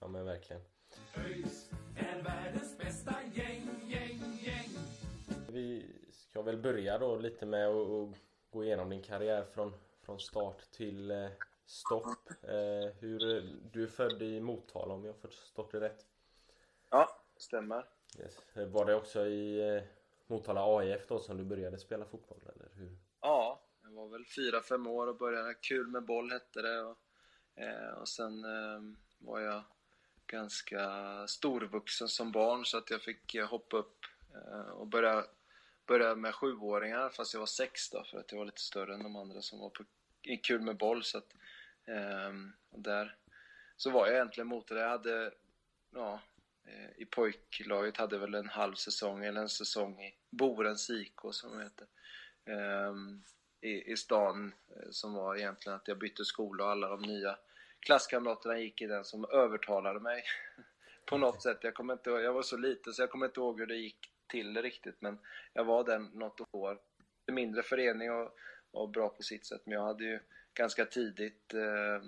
Ja 0.00 0.08
men 0.08 0.24
verkligen. 0.24 0.62
Vi 5.48 5.96
ska 6.12 6.42
väl 6.42 6.56
börja 6.56 6.98
då 6.98 7.16
lite 7.16 7.46
med 7.46 7.68
att 7.68 8.16
gå 8.52 8.64
igenom 8.64 8.90
din 8.90 9.02
karriär 9.02 9.44
från, 9.44 9.74
från 10.02 10.20
start 10.20 10.70
till 10.70 11.10
eh, 11.10 11.28
stopp. 11.66 12.30
Eh, 12.42 12.94
hur, 13.00 13.42
du 13.72 13.82
är 13.82 13.86
född 13.86 14.22
i 14.22 14.40
Motala 14.40 14.94
om 14.94 15.04
jag 15.04 15.16
förstått 15.16 15.72
det 15.72 15.80
rätt. 15.80 16.06
ja, 16.90 17.22
stämmer. 17.36 17.86
Yes. 18.18 18.36
Var 18.72 18.84
det 18.84 18.94
också 18.94 19.26
i 19.26 19.76
eh, 19.76 19.82
Motala 20.26 20.78
AIF 20.78 21.08
då 21.08 21.18
som 21.18 21.36
du 21.36 21.44
började 21.44 21.78
spela 21.78 22.04
fotboll 22.04 22.40
eller 22.54 22.68
hur? 22.74 22.98
Ja, 23.20 23.62
jag 23.82 23.90
var 23.90 24.08
väl 24.08 24.24
fyra, 24.36 24.62
fem 24.62 24.86
år 24.86 25.06
och 25.06 25.16
började. 25.16 25.54
Kul 25.54 25.86
med 25.86 26.04
boll 26.04 26.30
hette 26.30 26.62
det. 26.62 26.80
Och, 26.80 26.98
eh, 27.54 27.92
och 28.00 28.08
sen 28.08 28.44
eh, 28.44 28.80
var 29.18 29.40
jag 29.40 29.62
ganska 30.26 31.26
storvuxen 31.26 32.08
som 32.08 32.32
barn 32.32 32.64
så 32.64 32.78
att 32.78 32.90
jag 32.90 33.02
fick 33.02 33.34
eh, 33.34 33.46
hoppa 33.46 33.76
upp 33.76 33.98
eh, 34.34 34.70
och 34.70 34.86
börja, 34.86 35.24
börja 35.86 36.14
med 36.14 36.34
sjuåringar 36.34 37.08
fast 37.08 37.34
jag 37.34 37.40
var 37.40 37.46
sex 37.46 37.90
då 37.90 38.04
för 38.04 38.18
att 38.18 38.32
jag 38.32 38.38
var 38.38 38.44
lite 38.44 38.60
större 38.60 38.94
än 38.94 39.02
de 39.02 39.16
andra 39.16 39.42
som 39.42 39.58
var 39.58 39.70
på 39.70 39.84
i 40.22 40.36
kul 40.36 40.60
med 40.60 40.76
boll. 40.76 41.04
Så 41.04 41.18
att, 41.18 41.34
eh, 41.84 42.32
där 42.70 43.16
så 43.76 43.90
var 43.90 44.06
jag 44.06 44.14
egentligen 44.14 44.48
mot 44.48 44.68
det. 44.68 44.80
Jag 44.80 44.88
hade, 44.88 45.32
ja, 45.94 46.20
eh, 46.64 47.02
i 47.02 47.04
pojklaget 47.04 47.96
hade 47.96 48.16
jag 48.16 48.20
väl 48.20 48.34
en 48.34 48.48
halv 48.48 48.74
säsong 48.74 49.24
eller 49.24 49.40
en 49.40 49.48
säsong 49.48 50.02
i 50.02 50.14
Borens 50.30 50.90
IK 50.90 51.20
som 51.30 51.58
det 51.58 51.64
heter 51.64 51.86
ehm, 52.44 53.22
i, 53.60 53.92
i 53.92 53.96
stan 53.96 54.54
eh, 54.76 54.90
som 54.90 55.14
var 55.14 55.36
egentligen 55.36 55.76
att 55.76 55.88
jag 55.88 55.98
bytte 55.98 56.24
skola 56.24 56.64
och 56.64 56.70
alla 56.70 56.88
de 56.88 57.02
nya 57.02 57.38
klasskamraterna 57.80 58.58
gick 58.58 58.82
i 58.82 58.86
den 58.86 59.04
som 59.04 59.24
övertalade 59.24 60.00
mig 60.00 60.24
på 61.06 61.18
något 61.18 61.42
sätt. 61.42 61.58
Jag, 61.62 61.74
kommer 61.74 61.92
inte, 61.92 62.10
jag 62.10 62.32
var 62.32 62.42
så 62.42 62.56
liten 62.56 62.92
så 62.92 63.02
jag 63.02 63.10
kommer 63.10 63.26
inte 63.26 63.40
ihåg 63.40 63.60
hur 63.60 63.66
det 63.66 63.76
gick 63.76 64.12
till 64.32 64.54
det 64.54 64.62
riktigt 64.62 65.00
men 65.00 65.18
jag 65.52 65.64
var 65.64 65.84
där 65.84 65.98
något 65.98 66.40
år. 66.50 66.78
En 67.26 67.34
mindre 67.34 67.62
förening 67.62 68.12
och, 68.12 68.36
och 68.70 68.88
bra 68.88 69.08
på 69.08 69.22
sitt 69.22 69.46
sätt 69.46 69.62
men 69.64 69.74
jag 69.74 69.84
hade 69.84 70.04
ju 70.04 70.20
ganska 70.54 70.84
tidigt 70.84 71.54
eh, 71.54 72.02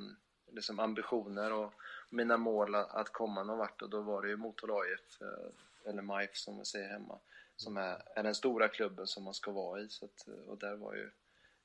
liksom 0.53 0.81
ambitioner 0.81 1.53
och 1.53 1.73
mina 2.11 2.37
mål 2.37 2.75
att, 2.75 3.13
komma 3.13 3.43
någon 3.43 3.59
vart 3.59 3.83
och 3.83 3.91
då 3.91 4.01
var 4.01 4.23
det 4.23 4.29
ju 4.29 4.37
Motala 4.37 4.75
AIF 4.75 5.21
eh, 5.21 5.91
eller 5.91 6.03
MIF 6.03 6.37
som 6.37 6.59
vi 6.59 6.65
säger 6.65 6.89
hemma 6.89 7.19
som 7.57 7.77
är, 7.77 8.03
är 8.15 8.23
den 8.23 8.35
stora 8.35 8.69
klubben 8.69 9.07
som 9.07 9.25
man 9.25 9.35
ska 9.35 9.51
vara 9.51 9.81
i. 9.81 9.89
Så 9.89 10.05
att, 10.05 10.29
eh, 10.29 10.35
och 10.35 10.59
där 10.59 10.77
var 10.77 10.95
ju 10.95 11.11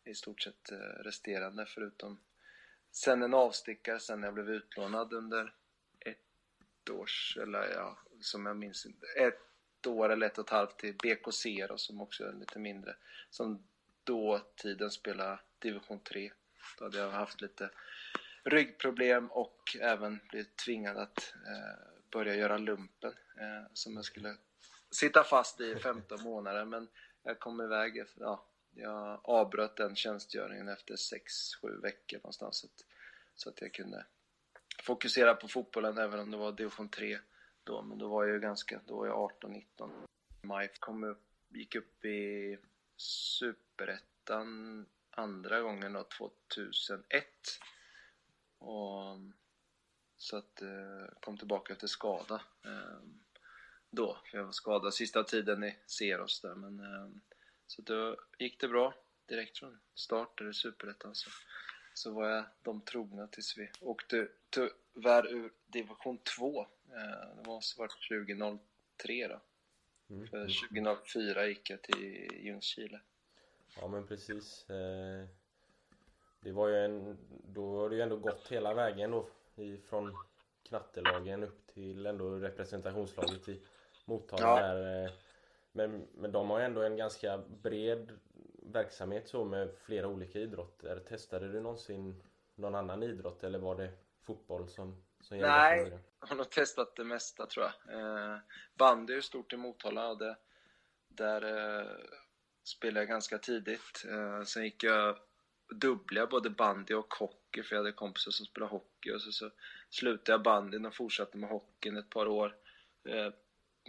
i 0.03 0.15
stort 0.15 0.41
sett 0.41 0.71
eh, 0.71 1.03
resterande 1.03 1.65
förutom 1.65 2.19
sen 2.91 3.23
en 3.23 3.33
avstickare 3.33 3.99
sen 3.99 4.21
när 4.21 4.27
jag 4.27 4.33
blev 4.33 4.49
utlånad 4.49 5.13
under 5.13 5.53
ett 5.99 6.89
års, 6.89 7.37
eller 7.41 7.73
ja, 7.73 7.97
som 8.21 8.45
jag 8.45 8.57
minns 8.57 8.85
inte, 8.85 9.05
ett 9.05 9.49
år 9.88 10.09
eller 10.09 10.27
ett 10.27 10.38
och 10.38 10.45
ett 10.45 10.50
halvt 10.50 10.77
till 10.79 10.93
BK 10.93 11.33
Zero 11.33 11.77
som 11.77 12.01
också 12.01 12.24
är 12.24 12.33
lite 12.33 12.59
mindre. 12.59 12.95
Som 13.29 13.63
då 14.03 14.41
tiden 14.55 14.91
spelade 14.91 15.39
division 15.59 16.00
3. 16.00 16.31
Då 16.77 16.86
hade 16.86 16.98
jag 16.98 17.12
haft 17.12 17.41
lite 17.41 17.69
ryggproblem 18.43 19.27
och 19.31 19.77
även 19.81 20.19
blivit 20.29 20.57
tvingad 20.57 20.98
att 20.98 21.33
eh, 21.48 21.83
börja 22.12 22.36
göra 22.36 22.57
lumpen 22.57 23.13
eh, 23.39 23.67
som 23.74 23.95
jag 23.95 24.05
skulle 24.05 24.36
sitta 24.91 25.24
fast 25.24 25.62
i 25.62 25.75
15 25.75 26.21
månader 26.24 26.65
men 26.65 26.88
jag 27.24 27.39
kom 27.39 27.62
iväg, 27.62 27.98
efter- 27.98 28.21
ja, 28.21 28.45
jag 28.75 29.19
avbröt 29.24 29.75
den 29.75 29.95
tjänstgöringen 29.95 30.67
efter 30.67 30.95
6-7 30.95 31.81
veckor 31.81 32.17
någonstans 32.17 32.57
så 32.57 32.67
att, 32.67 32.86
så 33.36 33.50
att 33.50 33.62
jag 33.62 33.74
kunde 33.74 34.05
fokusera 34.83 35.33
på 35.33 35.48
fotbollen 35.48 35.98
även 35.98 36.19
om 36.19 36.31
det 36.31 36.38
var 36.38 36.51
division 36.51 36.89
3 36.89 37.19
då, 37.63 37.81
men 37.81 37.97
då 37.97 38.07
var 38.07 38.23
jag 38.25 38.33
ju 38.33 38.39
ganska, 38.39 38.81
då 38.85 38.97
var 38.97 39.07
jag 39.07 39.31
18-19. 39.41 39.91
Maj 40.41 40.71
kom 40.79 41.03
upp, 41.03 41.23
gick 41.49 41.75
upp 41.75 42.05
i 42.05 42.57
superettan 42.97 44.85
andra 45.09 45.61
gången 45.61 45.93
då, 45.93 46.03
2001. 46.03 47.25
Och, 48.57 49.17
så 50.17 50.37
att 50.37 50.61
eh, 50.61 51.19
kom 51.19 51.37
tillbaka 51.37 51.73
efter 51.73 51.87
skada 51.87 52.41
eh, 52.65 53.01
då. 53.89 54.17
För 54.25 54.37
jag 54.37 54.45
var 54.45 54.51
skadad 54.51 54.93
sista 54.93 55.23
tiden 55.23 55.63
i 55.63 55.75
Seros 55.85 56.41
där. 56.41 56.55
Men, 56.55 56.79
eh, 56.79 57.09
så 57.67 57.81
då 57.81 58.17
gick 58.39 58.59
det 58.59 58.67
bra 58.67 58.93
direkt 59.25 59.57
från 59.57 59.79
start 59.95 60.41
i 60.41 60.53
Superettan. 60.53 61.15
Så, 61.15 61.29
så 61.93 62.13
var 62.13 62.29
jag 62.29 62.45
de 62.63 62.81
trogna 62.81 63.27
tills 63.27 63.57
vi 63.57 63.71
åkte 63.81 64.27
tyvärr 64.49 65.27
ur 65.27 65.51
division 65.67 66.17
2. 66.17 66.67
Eh, 66.96 67.36
det 67.38 67.46
måste 67.46 67.81
ha 67.81 67.84
varit 67.88 68.27
2003 68.27 69.27
då. 69.27 69.41
Mm. 70.15 70.27
För 70.27 70.69
2004 70.69 71.48
gick 71.48 71.69
jag 71.69 71.81
till 71.81 72.27
Ljungskile. 72.46 73.01
Ja 73.81 73.88
men 73.88 74.08
precis. 74.08 74.69
Eh, 74.69 75.25
Det 76.41 76.51
var 76.51 76.67
ju 76.67 76.75
en, 76.86 77.17
då 77.48 77.77
har 77.79 77.89
det 77.89 77.96
ju 77.96 78.01
ändå 78.01 78.17
gått 78.17 78.48
hela 78.51 78.74
vägen 78.74 79.12
då 79.12 79.27
ifrån 79.55 80.15
knattelagen 80.63 81.43
upp 81.43 81.67
till 81.74 82.05
ändå 82.05 82.36
representationslaget 82.39 83.50
i 83.50 83.62
Motala 84.05 84.41
Ja. 84.43 84.62
där. 84.62 85.05
eh, 85.05 85.12
Men, 85.72 86.08
men 86.15 86.31
de 86.31 86.50
har 86.50 86.60
ju 86.60 86.65
ändå 86.65 86.81
en 86.81 86.98
ganska 86.98 87.38
bred 87.38 88.12
verksamhet 88.63 89.27
så 89.27 89.46
med 89.46 89.69
flera 89.77 90.08
olika 90.08 90.39
idrotter. 90.39 91.00
Testade 91.00 91.51
du 91.51 91.60
någonsin 91.62 92.24
någon 92.55 92.75
annan 92.75 93.03
idrott 93.03 93.43
eller 93.43 93.60
var 93.60 93.75
det 93.75 93.91
fotboll 94.22 94.69
som, 94.69 95.03
Nej. 95.31 95.91
Jag 96.19 96.27
har 96.27 96.35
nog 96.35 96.49
testat 96.49 96.95
det 96.95 97.03
mesta 97.03 97.45
tror 97.45 97.65
jag. 97.65 97.99
Eh, 97.99 98.38
bandy 98.73 99.13
är 99.13 99.21
stort 99.21 99.53
i 99.53 99.57
Motala 99.57 100.07
och 100.07 100.17
det, 100.17 100.38
där 101.07 101.41
eh, 101.41 101.88
spelade 102.63 102.99
jag 102.99 103.09
ganska 103.09 103.38
tidigt. 103.38 104.05
Eh, 104.07 104.43
sen 104.43 104.63
gick 104.63 104.83
jag 104.83 105.17
dubbla 105.75 106.27
både 106.27 106.49
bandy 106.49 106.93
och 106.93 107.13
hockey 107.13 107.63
för 107.63 107.75
jag 107.75 107.83
hade 107.83 107.91
kompisar 107.91 108.31
som 108.31 108.45
spelade 108.45 108.71
hockey 108.71 109.11
och 109.11 109.21
så, 109.21 109.31
så 109.31 109.51
slutade 109.89 110.31
jag 110.31 110.43
bandyn 110.43 110.85
och 110.85 110.95
fortsatte 110.95 111.38
med 111.38 111.49
hockeyn 111.49 111.97
ett 111.97 112.09
par 112.09 112.27
år. 112.27 112.55
Eh, 113.09 113.33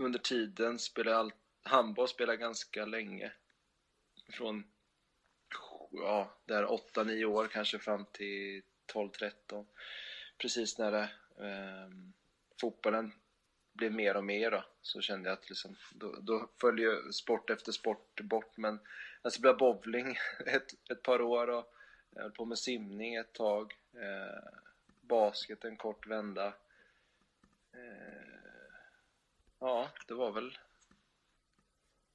under 0.00 0.18
tiden 0.18 0.78
spelade 0.78 1.10
jag 1.10 1.20
all, 1.20 1.32
handboll 1.62 2.08
spelade 2.08 2.38
ganska 2.38 2.84
länge. 2.84 3.32
Från 4.32 4.64
ja, 5.90 6.38
där 6.44 6.66
8-9 6.66 7.25
år 7.25 7.49
kanske 7.49 7.78
fram 7.78 8.04
till 8.12 8.62
12-13. 8.94 9.66
Precis 10.40 10.78
när 10.78 10.92
det, 10.92 11.11
eh, 11.47 11.90
fotbollen 12.61 13.12
blev 13.73 13.92
mer 13.92 14.16
och 14.16 14.25
mer 14.25 14.50
då, 14.50 14.64
så 14.82 15.00
kände 15.00 15.28
jag 15.28 15.38
att 15.38 15.49
liksom, 15.49 15.76
då, 15.90 16.16
då 16.20 16.49
följer 16.61 17.12
sport 17.12 17.50
efter 17.50 17.73
sport 17.73 18.20
bort. 18.20 18.56
Men 18.56 18.78
jag 19.23 19.32
spelade 19.32 19.59
bowling 19.59 20.16
ett, 20.47 20.90
ett 20.90 21.02
par 21.02 21.20
år 21.20 21.50
och 21.50 21.75
jag 22.11 22.23
höll 22.23 22.30
på 22.30 22.44
med 22.44 22.59
simning 22.59 23.14
ett 23.14 23.32
tag. 23.32 23.75
Eh, 23.92 24.61
basket 25.00 25.64
en 25.64 25.76
kort 25.76 26.06
vända. 26.06 26.47
Eh, 27.73 28.73
ja, 29.59 29.88
det 30.09 30.14
var 30.14 30.32
väl... 30.32 30.59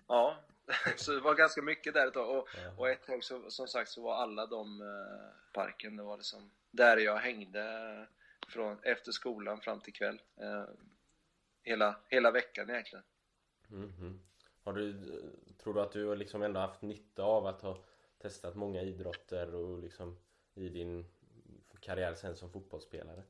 Ja, 0.07 0.37
så 0.95 1.11
det 1.11 1.19
var 1.19 1.35
ganska 1.35 1.61
mycket 1.61 1.93
där 1.93 2.07
ett 2.07 2.13
tag. 2.13 2.37
Och, 2.37 2.49
och 2.77 2.89
ett 2.89 3.05
tag 3.05 3.23
så, 3.23 3.51
som 3.51 3.67
sagt 3.67 3.89
så 3.89 4.01
var 4.01 4.15
alla 4.15 4.45
de 4.45 4.81
eh, 4.81 5.53
parken, 5.53 5.97
det 5.97 6.03
var 6.03 6.17
liksom 6.17 6.51
där 6.75 6.97
jag 6.97 7.17
hängde 7.17 8.07
från 8.47 8.79
efter 8.83 9.11
skolan 9.11 9.61
fram 9.61 9.81
till 9.81 9.93
kväll. 9.93 10.21
Eh, 10.37 10.65
hela, 11.63 11.95
hela 12.07 12.31
veckan 12.31 12.69
egentligen. 12.69 13.05
Mhm. 13.67 14.19
Har 14.63 14.73
du, 14.73 14.93
tror 15.57 15.73
du 15.73 15.81
att 15.81 15.91
du 15.91 16.15
liksom 16.15 16.41
ändå 16.41 16.59
haft 16.59 16.81
nytta 16.81 17.23
av 17.23 17.45
att 17.45 17.61
ha 17.61 17.83
testat 18.17 18.55
många 18.55 18.81
idrotter 18.81 19.55
och 19.55 19.79
liksom 19.79 20.17
i 20.53 20.69
din 20.69 21.05
karriär 21.79 22.13
sen 22.13 22.35
som 22.35 22.51
fotbollsspelare? 22.51 23.23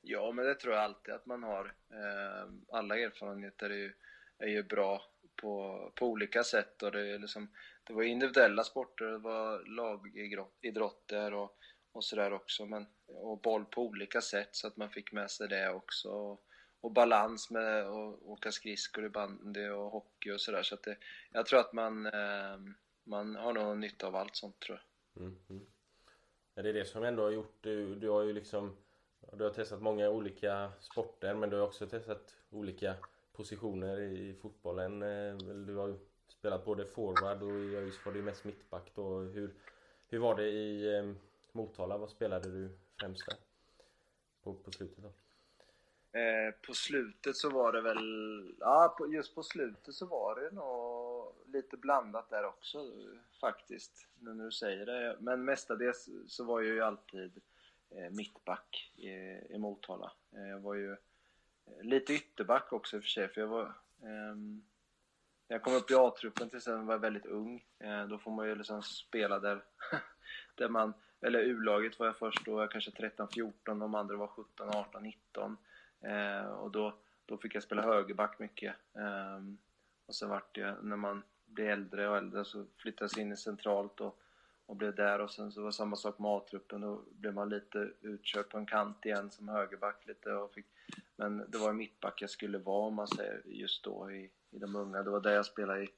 Ja, 0.00 0.32
men 0.32 0.44
det 0.44 0.54
tror 0.54 0.74
jag 0.74 0.82
alltid 0.82 1.14
att 1.14 1.26
man 1.26 1.42
har. 1.42 1.64
Eh, 1.90 2.52
alla 2.68 2.98
erfarenheter 2.98 3.70
är 3.70 3.74
ju, 3.74 3.92
är 4.38 4.48
ju 4.48 4.62
bra 4.62 5.02
på, 5.36 5.92
på 5.94 6.06
olika 6.06 6.44
sätt 6.44 6.82
och 6.82 6.92
det, 6.92 7.00
är 7.00 7.18
liksom, 7.18 7.48
det 7.84 7.92
var 7.92 8.02
individuella 8.02 8.64
sporter, 8.64 9.04
det 9.04 9.18
var 9.18 9.64
lagidrotter 9.64 11.34
och, 11.34 11.58
och 11.96 12.04
sådär 12.04 12.32
också. 12.32 12.66
Men, 12.66 12.86
och 13.06 13.40
boll 13.40 13.64
på 13.64 13.82
olika 13.82 14.20
sätt 14.20 14.48
så 14.52 14.66
att 14.66 14.76
man 14.76 14.90
fick 14.90 15.12
med 15.12 15.30
sig 15.30 15.48
det 15.48 15.70
också. 15.70 16.08
Och, 16.08 16.40
och 16.80 16.92
balans 16.92 17.50
med 17.50 17.86
att 17.86 18.22
åka 18.22 18.52
skridskor 18.52 19.04
i 19.04 19.08
bandy 19.08 19.68
och 19.68 19.90
hockey 19.90 20.30
och 20.30 20.40
sådär. 20.40 20.62
Så 20.62 20.74
att 20.74 20.82
det, 20.82 20.96
jag 21.32 21.46
tror 21.46 21.60
att 21.60 21.72
man, 21.72 22.06
eh, 22.06 22.58
man 23.04 23.36
har 23.36 23.52
nog 23.52 23.78
nytta 23.78 24.06
av 24.06 24.16
allt 24.16 24.36
sånt 24.36 24.60
tror 24.60 24.82
jag. 25.14 25.22
Mm, 25.22 25.38
mm. 25.50 25.66
Ja, 26.54 26.62
det 26.62 26.68
är 26.68 26.72
det 26.72 26.84
som 26.84 27.04
ändå 27.04 27.22
har 27.22 27.30
gjort, 27.30 27.58
du, 27.60 27.94
du 27.94 28.08
har 28.08 28.22
ju 28.22 28.32
liksom 28.32 28.76
Du 29.32 29.44
har 29.44 29.50
testat 29.50 29.82
många 29.82 30.10
olika 30.10 30.72
sporter 30.80 31.34
men 31.34 31.50
du 31.50 31.56
har 31.56 31.66
också 31.66 31.86
testat 31.86 32.36
olika 32.50 32.96
positioner 33.32 34.00
i 34.00 34.34
fotbollen. 34.34 35.02
Eh, 35.02 35.36
du 35.66 35.76
har 35.76 35.88
ju 35.88 35.98
spelat 36.28 36.64
både 36.64 36.84
forward 36.84 37.42
och 37.42 37.58
i 37.60 37.76
ÖIS 37.76 38.06
var 38.06 38.12
du 38.12 38.22
mest 38.22 38.44
mittback 38.44 38.92
då. 38.94 39.18
Hur, 39.18 39.54
hur 40.08 40.18
var 40.18 40.36
det 40.36 40.48
i 40.48 40.96
eh, 40.96 41.12
Motala? 41.56 41.98
Vad 41.98 42.10
spelade 42.10 42.50
du 42.50 42.78
främst 43.00 43.26
där? 43.26 43.38
På, 44.42 44.54
på 44.54 44.72
slutet 44.72 44.98
då? 44.98 45.12
Eh, 46.18 46.54
på 46.66 46.74
slutet 46.74 47.36
så 47.36 47.50
var 47.50 47.72
det 47.72 47.80
väl, 47.80 48.54
ja 48.60 48.94
på, 48.98 49.12
just 49.12 49.34
på 49.34 49.42
slutet 49.42 49.94
så 49.94 50.06
var 50.06 50.40
det 50.40 50.50
nog 50.50 51.34
lite 51.46 51.76
blandat 51.76 52.30
där 52.30 52.44
också 52.44 52.78
faktiskt, 53.40 54.06
nu 54.18 54.34
när 54.34 54.44
du 54.44 54.52
säger 54.52 54.86
det. 54.86 55.16
Men 55.20 55.44
mestadels 55.44 56.08
så 56.26 56.44
var 56.44 56.60
jag 56.60 56.74
ju 56.74 56.82
alltid 56.82 57.40
eh, 57.90 58.10
mittback 58.10 58.92
i, 58.96 59.10
i 59.54 59.58
Motala. 59.58 60.12
Eh, 60.32 60.48
jag 60.48 60.60
var 60.60 60.74
ju 60.74 60.92
eh, 60.92 61.82
lite 61.82 62.12
ytterback 62.12 62.72
också 62.72 62.96
i 62.96 62.98
och 62.98 63.02
för 63.02 63.08
sig, 63.08 63.28
för 63.28 63.40
jag 63.40 63.48
var 63.48 63.72
ehm, 64.02 64.64
när 65.48 65.54
jag 65.54 65.62
kom 65.62 65.74
upp 65.74 65.90
i 65.90 65.94
A-truppen 65.94 66.48
till 66.48 66.56
exempel 66.56 66.86
var 66.86 66.94
jag 66.94 67.00
väldigt 67.00 67.26
ung. 67.26 67.64
Eh, 67.78 68.06
då 68.06 68.18
får 68.18 68.30
man 68.30 68.48
ju 68.48 68.54
liksom 68.54 68.82
spela 68.82 69.38
där, 69.38 69.64
där 70.54 70.68
man, 70.68 70.94
eller 71.26 71.38
U-laget 71.38 71.98
var 71.98 72.06
jag 72.06 72.16
först 72.16 72.44
då, 72.44 72.60
jag 72.60 72.70
kanske 72.70 72.90
13-14, 72.90 73.52
de 73.64 73.94
andra 73.94 74.16
var 74.16 74.26
17, 74.26 74.68
18, 74.68 75.02
19. 75.02 75.56
Eh, 76.00 76.46
och 76.46 76.70
då, 76.70 76.94
då 77.26 77.36
fick 77.36 77.54
jag 77.54 77.62
spela 77.62 77.82
högerback 77.82 78.38
mycket. 78.38 78.74
Eh, 78.94 79.38
och 80.06 80.14
sen 80.14 80.28
vart 80.28 80.54
det, 80.54 80.76
när 80.82 80.96
man 80.96 81.22
blev 81.46 81.70
äldre 81.70 82.08
och 82.08 82.16
äldre 82.16 82.44
så 82.44 82.64
flyttades 82.76 83.16
jag 83.16 83.26
in 83.26 83.32
i 83.32 83.36
centralt 83.36 84.00
och, 84.00 84.20
och 84.66 84.76
blev 84.76 84.94
där 84.94 85.18
och 85.18 85.30
sen 85.30 85.52
så 85.52 85.60
var 85.60 85.66
det 85.68 85.72
samma 85.72 85.96
sak 85.96 86.18
med 86.18 86.30
A-truppen. 86.30 86.80
Då 86.80 87.02
blev 87.10 87.34
man 87.34 87.48
lite 87.48 87.90
utkörd 88.00 88.48
på 88.48 88.58
en 88.58 88.66
kant 88.66 89.06
igen 89.06 89.30
som 89.30 89.48
högerback 89.48 90.06
lite 90.06 90.32
och 90.32 90.52
fick, 90.54 90.66
men 91.16 91.44
det 91.48 91.58
var 91.58 91.72
mittback 91.72 92.22
jag 92.22 92.30
skulle 92.30 92.58
vara 92.58 92.86
om 92.86 92.94
man 92.94 93.08
säger 93.08 93.42
just 93.44 93.84
då 93.84 94.10
i, 94.10 94.30
i 94.50 94.58
de 94.58 94.76
unga. 94.76 95.02
Det 95.02 95.10
var 95.10 95.20
där 95.20 95.34
jag 95.34 95.46
spelade 95.46 95.82
i 95.82 95.88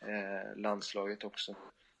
eh, 0.00 0.56
landslaget 0.56 1.24
också. 1.24 1.56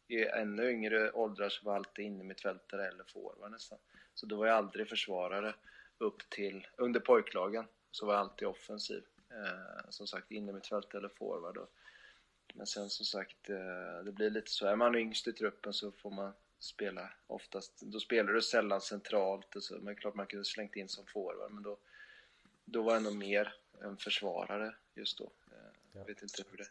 I 0.08 0.24
ännu 0.24 0.70
yngre 0.70 1.12
åldrar 1.12 1.48
så 1.48 1.64
var 1.64 1.72
jag 1.72 1.76
alltid 1.76 2.04
inne 2.04 2.24
mittfältare 2.24 2.88
eller 2.88 3.04
forward 3.04 3.50
nästan. 3.50 3.78
Så 4.14 4.26
då 4.26 4.36
var 4.36 4.46
jag 4.46 4.56
aldrig 4.56 4.88
försvarare 4.88 5.54
upp 5.98 6.30
till, 6.30 6.66
under 6.76 7.00
pojklagen 7.00 7.64
så 7.90 8.06
var 8.06 8.14
jag 8.14 8.20
alltid 8.20 8.48
offensiv. 8.48 9.02
Eh, 9.30 9.90
som 9.90 10.06
sagt 10.06 10.30
inne 10.30 10.52
mittfältare 10.52 10.98
eller 10.98 11.08
forward. 11.08 11.56
Och, 11.56 11.70
men 12.54 12.66
sen 12.66 12.90
som 12.90 13.06
sagt, 13.06 13.50
eh, 13.50 14.04
det 14.04 14.12
blir 14.12 14.30
lite 14.30 14.50
så. 14.50 14.66
Är 14.66 14.76
man 14.76 14.94
yngst 14.94 15.28
i 15.28 15.32
truppen 15.32 15.72
så 15.72 15.92
får 15.92 16.10
man 16.10 16.32
spela 16.58 17.10
oftast, 17.26 17.80
då 17.80 18.00
spelar 18.00 18.32
du 18.32 18.42
sällan 18.42 18.80
centralt 18.80 19.56
och 19.56 19.62
så, 19.62 19.78
men 19.78 19.96
klart 19.96 20.14
man 20.14 20.26
kunde 20.26 20.44
slängt 20.44 20.76
in 20.76 20.88
som 20.88 21.06
forward 21.06 21.52
men 21.52 21.62
då, 21.62 21.78
då 22.64 22.82
var 22.82 22.92
jag 22.92 23.02
nog 23.02 23.16
mer 23.16 23.54
en 23.82 23.96
försvarare 23.96 24.74
just 24.94 25.18
då. 25.18 25.24
Eh, 25.24 25.98
Jag 25.98 26.06
vet 26.06 26.22
inte 26.22 26.44
hur 26.50 26.58
det... 26.58 26.68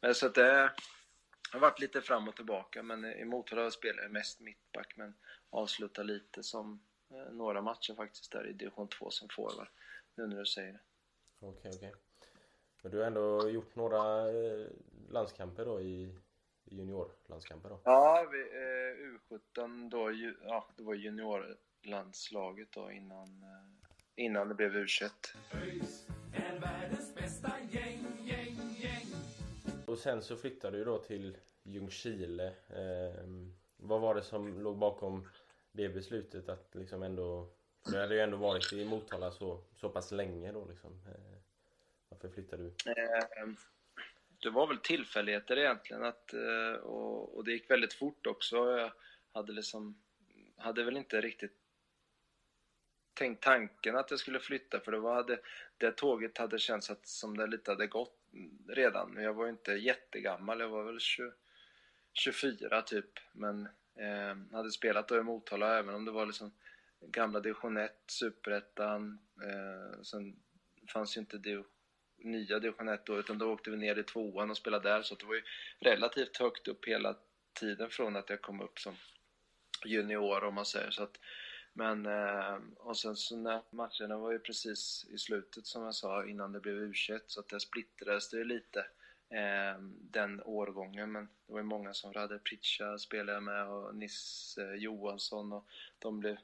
Men 0.00 0.14
så 0.14 0.26
att 0.26 0.34
det 0.34 0.72
har 1.52 1.60
varit 1.60 1.80
lite 1.80 2.00
fram 2.00 2.28
och 2.28 2.36
tillbaka 2.36 2.82
men 2.82 3.04
i 3.04 3.24
Motala 3.24 3.70
spelar 3.70 4.02
jag 4.02 4.12
mest 4.12 4.40
mittback 4.40 4.96
men 4.96 5.14
avslutar 5.50 6.04
lite 6.04 6.42
som 6.42 6.82
eh, 7.10 7.32
några 7.32 7.62
matcher 7.62 7.94
faktiskt 7.94 8.32
där 8.32 8.46
i 8.46 8.52
division 8.52 8.88
2 8.88 9.10
som 9.10 9.28
forward. 9.28 9.68
Nu 10.14 10.26
när 10.26 10.36
du 10.36 10.46
säger 10.46 10.72
det. 10.72 10.80
Okej, 11.40 11.70
okej. 11.74 11.94
Men 12.82 12.92
du 12.92 12.98
har 12.98 13.04
ändå 13.04 13.48
gjort 13.48 13.76
några 13.76 14.30
eh, 14.30 14.66
landskamper 15.08 15.64
då 15.64 15.80
i 15.80 16.18
i 16.70 16.76
juniorlandskamper 16.76 17.68
då? 17.68 17.80
Ja, 17.84 18.28
vi, 18.32 18.40
eh, 18.40 19.38
U17 19.58 19.90
då, 19.90 20.12
ju, 20.12 20.36
ja, 20.44 20.68
det 20.76 20.82
var 20.82 20.94
juniorlandslaget 20.94 22.72
då 22.72 22.90
innan, 22.90 23.42
eh, 23.42 24.24
innan 24.24 24.48
det 24.48 24.54
blev 24.54 24.76
U21. 24.76 25.10
Sen 30.00 30.22
så 30.22 30.36
flyttade 30.36 30.78
du 30.78 30.84
då 30.84 30.98
till 30.98 31.36
Ljungskile. 31.62 32.46
Eh, 32.68 33.24
vad 33.76 34.00
var 34.00 34.14
det 34.14 34.22
som 34.22 34.62
låg 34.62 34.78
bakom 34.78 35.28
det 35.72 35.88
beslutet 35.88 36.48
att 36.48 36.74
liksom 36.74 37.02
ändå... 37.02 37.48
Du 37.84 37.98
hade 37.98 38.14
ju 38.14 38.20
ändå 38.20 38.36
varit 38.36 38.72
i 38.72 38.84
Motala 38.84 39.30
så, 39.30 39.60
så 39.76 39.88
pass 39.88 40.12
länge 40.12 40.52
då 40.52 40.64
liksom. 40.64 40.90
Eh, 41.06 41.38
varför 42.08 42.28
flyttade 42.28 42.62
du? 42.62 42.92
Ehm, 42.92 43.56
det 44.42 44.50
var 44.50 44.66
väl 44.66 44.78
tillfälligheter 44.78 45.58
egentligen 45.58 46.04
att, 46.04 46.32
eh, 46.32 46.72
och, 46.82 47.36
och 47.36 47.44
det 47.44 47.52
gick 47.52 47.70
väldigt 47.70 47.92
fort 47.92 48.26
också. 48.26 48.56
Jag 48.56 48.92
hade 49.32 49.52
liksom, 49.52 50.02
hade 50.56 50.84
väl 50.84 50.96
inte 50.96 51.20
riktigt 51.20 51.56
tänkt 53.14 53.42
tanken 53.42 53.96
att 53.96 54.10
jag 54.10 54.20
skulle 54.20 54.40
flytta 54.40 54.80
för 54.80 54.92
det, 54.92 54.98
var, 54.98 55.14
hade, 55.14 55.40
det 55.76 55.92
tåget 55.92 56.38
hade 56.38 56.58
känts 56.58 56.90
att, 56.90 57.06
som 57.06 57.36
det 57.36 57.46
lite 57.46 57.70
hade 57.70 57.86
gått 57.86 58.19
redan. 58.68 59.16
Jag 59.22 59.34
var 59.34 59.44
ju 59.44 59.50
inte 59.50 59.72
jättegammal, 59.72 60.60
jag 60.60 60.68
var 60.68 60.84
väl 60.84 61.00
20, 61.00 61.32
24 62.12 62.82
typ. 62.82 63.10
Men 63.32 63.66
eh, 63.94 64.36
hade 64.52 64.70
spelat 64.70 65.08
då 65.08 65.18
i 65.18 65.22
Motala 65.22 65.78
även 65.78 65.94
om 65.94 66.04
det 66.04 66.12
var 66.12 66.26
liksom 66.26 66.52
gamla 67.00 67.40
division 67.40 67.76
1, 67.76 67.92
superettan. 68.06 69.18
Eh, 69.42 70.02
sen 70.02 70.36
fanns 70.92 71.16
ju 71.16 71.20
inte 71.20 71.38
div, 71.38 71.64
nya 72.18 72.58
division 72.58 72.88
1 72.88 73.06
då 73.06 73.18
utan 73.18 73.38
då 73.38 73.52
åkte 73.52 73.70
vi 73.70 73.76
ner 73.76 73.98
i 73.98 74.02
tvåan 74.02 74.50
och 74.50 74.56
spelade 74.56 74.88
där 74.88 75.02
så 75.02 75.14
det 75.14 75.26
var 75.26 75.34
ju 75.34 75.42
relativt 75.80 76.36
högt 76.36 76.68
upp 76.68 76.84
hela 76.84 77.16
tiden 77.52 77.90
från 77.90 78.16
att 78.16 78.30
jag 78.30 78.42
kom 78.42 78.60
upp 78.60 78.78
som 78.78 78.94
junior 79.84 80.44
om 80.44 80.54
man 80.54 80.66
säger 80.66 80.90
så 80.90 81.02
att 81.02 81.18
men 81.72 82.06
eh, 82.06 82.58
och 82.76 82.98
sen 82.98 83.16
så 83.16 83.36
när 83.36 83.62
matcherna 83.70 84.16
var 84.18 84.32
ju 84.32 84.38
precis 84.38 85.06
i 85.10 85.18
slutet 85.18 85.66
som 85.66 85.82
jag 85.82 85.94
sa 85.94 86.26
innan 86.26 86.52
det 86.52 86.60
blev 86.60 86.76
U21 86.76 87.20
så 87.26 87.40
att 87.40 87.48
det 87.48 87.60
splittrades 87.60 88.30
det 88.30 88.44
lite 88.44 88.80
eh, 89.30 89.82
den 90.00 90.42
årgången 90.42 91.12
men 91.12 91.24
det 91.46 91.52
var 91.52 91.60
ju 91.60 91.64
många 91.64 91.94
som 91.94 92.14
hade 92.14 92.38
Pritcha 92.38 92.98
spelade 92.98 93.32
jag 93.32 93.42
med 93.42 93.68
och 93.68 93.94
Nisse 93.94 94.62
eh, 94.62 94.74
Johansson 94.74 95.52
och 95.52 95.66
de 95.98 96.20
blev 96.20 96.36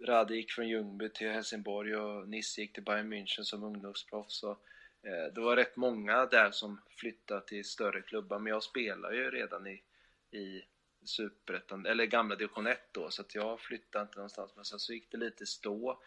Rade 0.00 0.36
gick 0.36 0.52
från 0.52 0.68
Ljungby 0.68 1.08
till 1.08 1.28
Helsingborg 1.30 1.96
och 1.96 2.28
Nisse 2.28 2.60
gick 2.60 2.72
till 2.72 2.82
Bayern 2.82 3.12
München 3.12 3.42
som 3.42 3.62
ungdomsproffs. 3.62 4.42
och 4.42 4.58
eh, 5.02 5.32
det 5.34 5.40
var 5.40 5.56
rätt 5.56 5.76
många 5.76 6.26
där 6.26 6.50
som 6.50 6.80
flyttade 6.88 7.46
till 7.46 7.64
större 7.64 8.02
klubbar, 8.02 8.38
men 8.38 8.50
jag 8.50 8.62
spelar 8.62 9.12
ju 9.12 9.30
redan 9.30 9.66
i, 9.66 9.82
i 10.30 10.62
superettan, 11.04 11.86
eller 11.86 12.04
gamla 12.04 12.36
division 12.36 12.66
1 12.66 12.80
då, 12.92 13.10
så 13.10 13.22
att 13.22 13.34
jag 13.34 13.60
flyttade 13.60 14.02
inte 14.02 14.16
någonstans. 14.16 14.52
Men 14.56 14.64
sen 14.64 14.78
så 14.78 14.92
gick 14.92 15.10
det 15.10 15.18
lite 15.18 15.46
stå, 15.46 16.02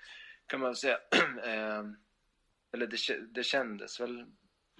kan 0.48 0.60
man 0.60 0.70
väl 0.70 0.76
säga. 0.76 1.00
Eh, 1.44 1.84
eller 2.72 2.88
det, 2.88 2.98
det 3.30 3.44
kändes 3.44 4.00
väl 4.00 4.26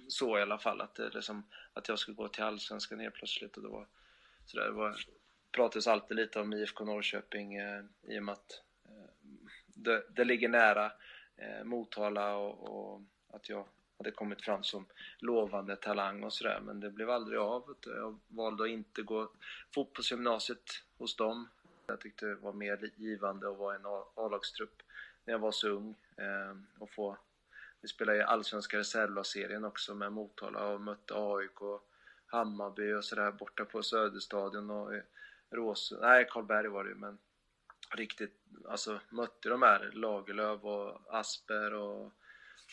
så 0.08 0.38
i 0.38 0.42
alla 0.42 0.58
fall, 0.58 0.80
att, 0.80 0.94
det 0.94 1.10
liksom, 1.14 1.46
att 1.72 1.88
jag 1.88 1.98
skulle 1.98 2.14
gå 2.14 2.28
till 2.28 2.42
Allsvenskan 2.42 3.00
helt 3.00 3.14
plötsligt. 3.14 3.56
Och 3.56 3.62
det 3.62 3.68
var, 3.68 3.86
så 4.46 4.58
det 4.58 4.70
var, 4.70 4.96
pratades 5.52 5.86
alltid 5.86 6.16
lite 6.16 6.40
om 6.40 6.52
IFK 6.52 6.84
Norrköping 6.84 7.54
eh, 7.54 7.84
i 8.02 8.18
och 8.18 8.22
med 8.22 8.32
att 8.32 8.62
eh, 8.84 9.10
det, 9.66 10.04
det, 10.10 10.24
ligger 10.24 10.48
nära 10.48 10.92
eh, 11.36 11.64
Motala 11.64 12.36
och, 12.36 12.94
och, 12.94 13.02
att 13.32 13.48
jag 13.48 13.68
hade 13.98 14.10
kommit 14.10 14.42
fram 14.42 14.62
som 14.62 14.86
lovande 15.18 15.76
talang 15.76 16.24
och 16.24 16.32
sådär 16.32 16.60
men 16.60 16.80
det 16.80 16.90
blev 16.90 17.10
aldrig 17.10 17.38
av. 17.38 17.76
Jag 17.86 18.18
valde 18.28 18.64
att 18.64 18.70
inte 18.70 19.02
gå 19.02 19.30
fotbollsgymnasiet 19.74 20.82
hos 20.98 21.16
dem. 21.16 21.48
Jag 21.86 22.00
tyckte 22.00 22.26
det 22.26 22.34
var 22.34 22.52
mer 22.52 22.90
givande 22.96 23.50
att 23.50 23.58
vara 23.58 23.74
i 23.74 23.78
en 23.78 23.86
A-lagstrupp 24.14 24.82
när 25.24 25.34
jag 25.34 25.38
var 25.38 25.52
så 25.52 25.68
ung 25.68 25.94
ehm, 26.16 26.66
och 26.78 26.90
få 26.90 27.16
vi 27.80 27.88
spelade 27.88 28.18
i 28.18 28.22
allsvenska 28.22 28.78
reservlagsserien 28.78 29.64
också 29.64 29.94
med 29.94 30.12
Motala 30.12 30.66
och 30.66 30.80
mötte 30.80 31.14
AIK 31.16 31.62
och 31.62 31.88
Hammarby 32.26 32.92
och 32.92 33.04
sådär 33.04 33.32
borta 33.32 33.64
på 33.64 33.82
Söderstadion 33.82 34.70
och 34.70 34.92
Rås... 35.50 35.92
Nej, 36.00 36.28
Karlberg 36.30 36.68
var 36.68 36.84
det 36.84 36.90
ju 36.90 36.96
men 36.96 37.18
riktigt, 37.90 38.34
alltså 38.68 39.00
mötte 39.08 39.48
de 39.48 39.62
här 39.62 39.90
Lagerlöf 39.92 40.64
och 40.64 41.00
Asper 41.10 41.74
och, 41.74 42.04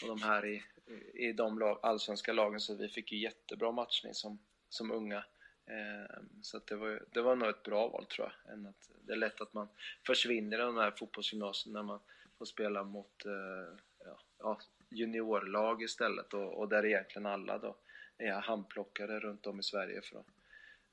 och 0.01 0.07
de 0.07 0.21
här 0.21 0.45
i, 0.45 0.63
i 1.13 1.33
de 1.33 1.59
lag, 1.59 1.79
allsvenska 1.81 2.33
lagen 2.33 2.59
så 2.59 2.75
vi 2.75 2.89
fick 2.89 3.11
ju 3.11 3.17
jättebra 3.17 3.71
matchning 3.71 4.13
som, 4.13 4.39
som 4.69 4.91
unga. 4.91 5.25
Eh, 5.67 6.23
så 6.41 6.57
att 6.57 6.67
det, 6.67 6.75
var, 6.75 7.05
det 7.11 7.21
var 7.21 7.35
nog 7.35 7.49
ett 7.49 7.63
bra 7.63 7.87
val 7.87 8.05
tror 8.05 8.31
jag. 8.43 8.53
Än 8.53 8.65
att, 8.65 8.89
det 9.01 9.13
är 9.13 9.17
lätt 9.17 9.41
att 9.41 9.53
man 9.53 9.67
försvinner 10.07 10.57
i 10.57 10.61
de 10.61 10.77
här 10.77 10.91
fotbollsgymnasierna 10.91 11.79
när 11.79 11.87
man 11.87 11.99
får 12.37 12.45
spela 12.45 12.83
mot 12.83 13.25
eh, 13.25 13.77
ja, 14.05 14.19
ja, 14.39 14.59
juniorlag 14.89 15.83
istället 15.83 16.33
och, 16.33 16.59
och 16.59 16.69
där 16.69 16.85
egentligen 16.85 17.25
alla 17.25 17.57
då 17.57 17.75
är 18.17 18.31
handplockade 18.31 19.19
runt 19.19 19.47
om 19.47 19.59
i 19.59 19.63
Sverige. 19.63 20.01
För 20.01 20.17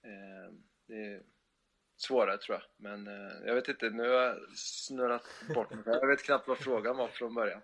eh, 0.03 0.53
det 0.87 0.95
är 0.95 1.23
svårare 2.03 2.39
tror 2.39 2.59
jag, 2.59 2.65
men 2.77 3.07
eh, 3.07 3.47
jag 3.47 3.55
vet 3.55 3.69
inte, 3.69 3.91
nu 3.91 4.09
har 4.09 4.23
jag 4.23 4.37
snurrat 4.57 5.25
bort 5.55 5.71
mig. 5.71 5.83
Jag 5.87 6.07
vet 6.07 6.23
knappt 6.23 6.49
vad 6.49 6.59
frågan 6.59 6.97
var 6.97 7.09
från 7.09 7.35
början. 7.35 7.61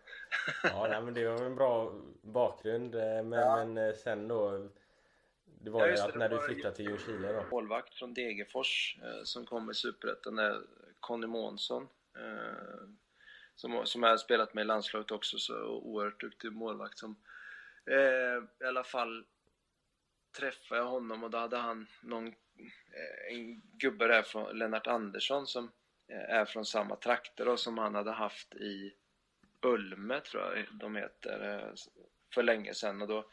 ja, 0.62 0.86
nej, 0.90 1.02
men 1.02 1.14
det 1.14 1.28
var 1.28 1.44
en 1.44 1.54
bra 1.54 1.92
bakgrund, 2.22 2.94
eh, 2.94 3.22
men, 3.22 3.32
ja. 3.32 3.56
men 3.56 3.78
eh, 3.78 3.94
sen 3.94 4.28
då 4.28 4.68
det 5.60 5.70
var 5.70 5.80
ja, 5.80 5.94
ju 5.94 6.00
att 6.00 6.14
när 6.14 6.28
du 6.28 6.40
flyttade 6.40 6.74
till 6.74 6.84
Ljungskile 6.84 7.32
då? 7.32 7.44
Målvakt 7.50 7.94
från 7.94 8.14
Degerfors 8.14 8.98
eh, 9.02 9.22
som 9.24 9.46
kom 9.46 9.70
i 9.70 9.74
Superettan, 9.74 10.64
Conny 11.00 11.26
Månsson. 11.26 11.88
Eh, 12.16 12.88
som, 13.58 13.86
som 13.86 14.02
har 14.02 14.16
spelat 14.16 14.54
med 14.54 14.62
i 14.62 14.64
landslaget 14.64 15.10
också, 15.10 15.38
så 15.38 15.64
oerhört 15.64 16.20
duktig 16.20 16.52
målvakt 16.52 16.98
som 16.98 17.16
eh, 17.86 18.64
i 18.64 18.68
alla 18.68 18.84
fall 18.84 19.24
träffade 20.38 20.80
jag 20.80 20.88
honom 20.88 21.24
och 21.24 21.30
då 21.30 21.38
hade 21.38 21.56
han 21.56 21.86
någon, 22.02 22.34
Eh, 22.60 23.34
en 23.36 23.62
gubbe 23.72 24.06
där 24.06 24.22
från 24.22 24.58
Lennart 24.58 24.86
Andersson 24.86 25.46
som 25.46 25.72
eh, 26.08 26.34
är 26.34 26.44
från 26.44 26.64
samma 26.64 26.96
trakter 26.96 27.48
och 27.48 27.60
som 27.60 27.78
han 27.78 27.94
hade 27.94 28.12
haft 28.12 28.54
i 28.54 28.94
Ulme 29.62 30.20
tror 30.20 30.42
jag 30.42 30.66
de 30.70 30.96
heter 30.96 31.54
eh, 31.54 31.74
för 32.34 32.42
länge 32.42 32.74
sedan 32.74 33.02
och 33.02 33.08
då, 33.08 33.24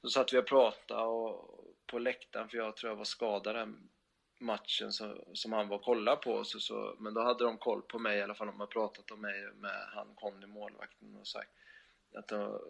då 0.00 0.08
satt 0.08 0.32
vi 0.32 0.38
och 0.38 0.46
pratade 0.46 1.02
och 1.02 1.64
på 1.86 1.98
läktaren 1.98 2.48
för 2.48 2.56
jag 2.56 2.76
tror 2.76 2.90
jag 2.90 2.96
var 2.96 3.04
skadad 3.04 3.54
den 3.54 3.88
matchen 4.40 4.92
som, 4.92 5.20
som 5.32 5.52
han 5.52 5.68
var 5.68 5.76
och 5.76 5.84
kollade 5.84 6.16
på. 6.16 6.44
Så, 6.44 6.60
så, 6.60 6.96
men 6.98 7.14
då 7.14 7.22
hade 7.22 7.44
de 7.44 7.58
koll 7.58 7.82
på 7.82 7.98
mig 7.98 8.18
i 8.18 8.22
alla 8.22 8.34
fall. 8.34 8.46
De 8.46 8.60
har 8.60 8.66
pratat 8.66 9.10
om 9.10 9.20
mig 9.20 9.52
med 9.54 9.88
han 9.94 10.14
Conny, 10.14 10.46
målvakten, 10.46 11.16
och 11.16 11.26
sagt 11.26 11.50
att 12.14 12.28
de, 12.28 12.60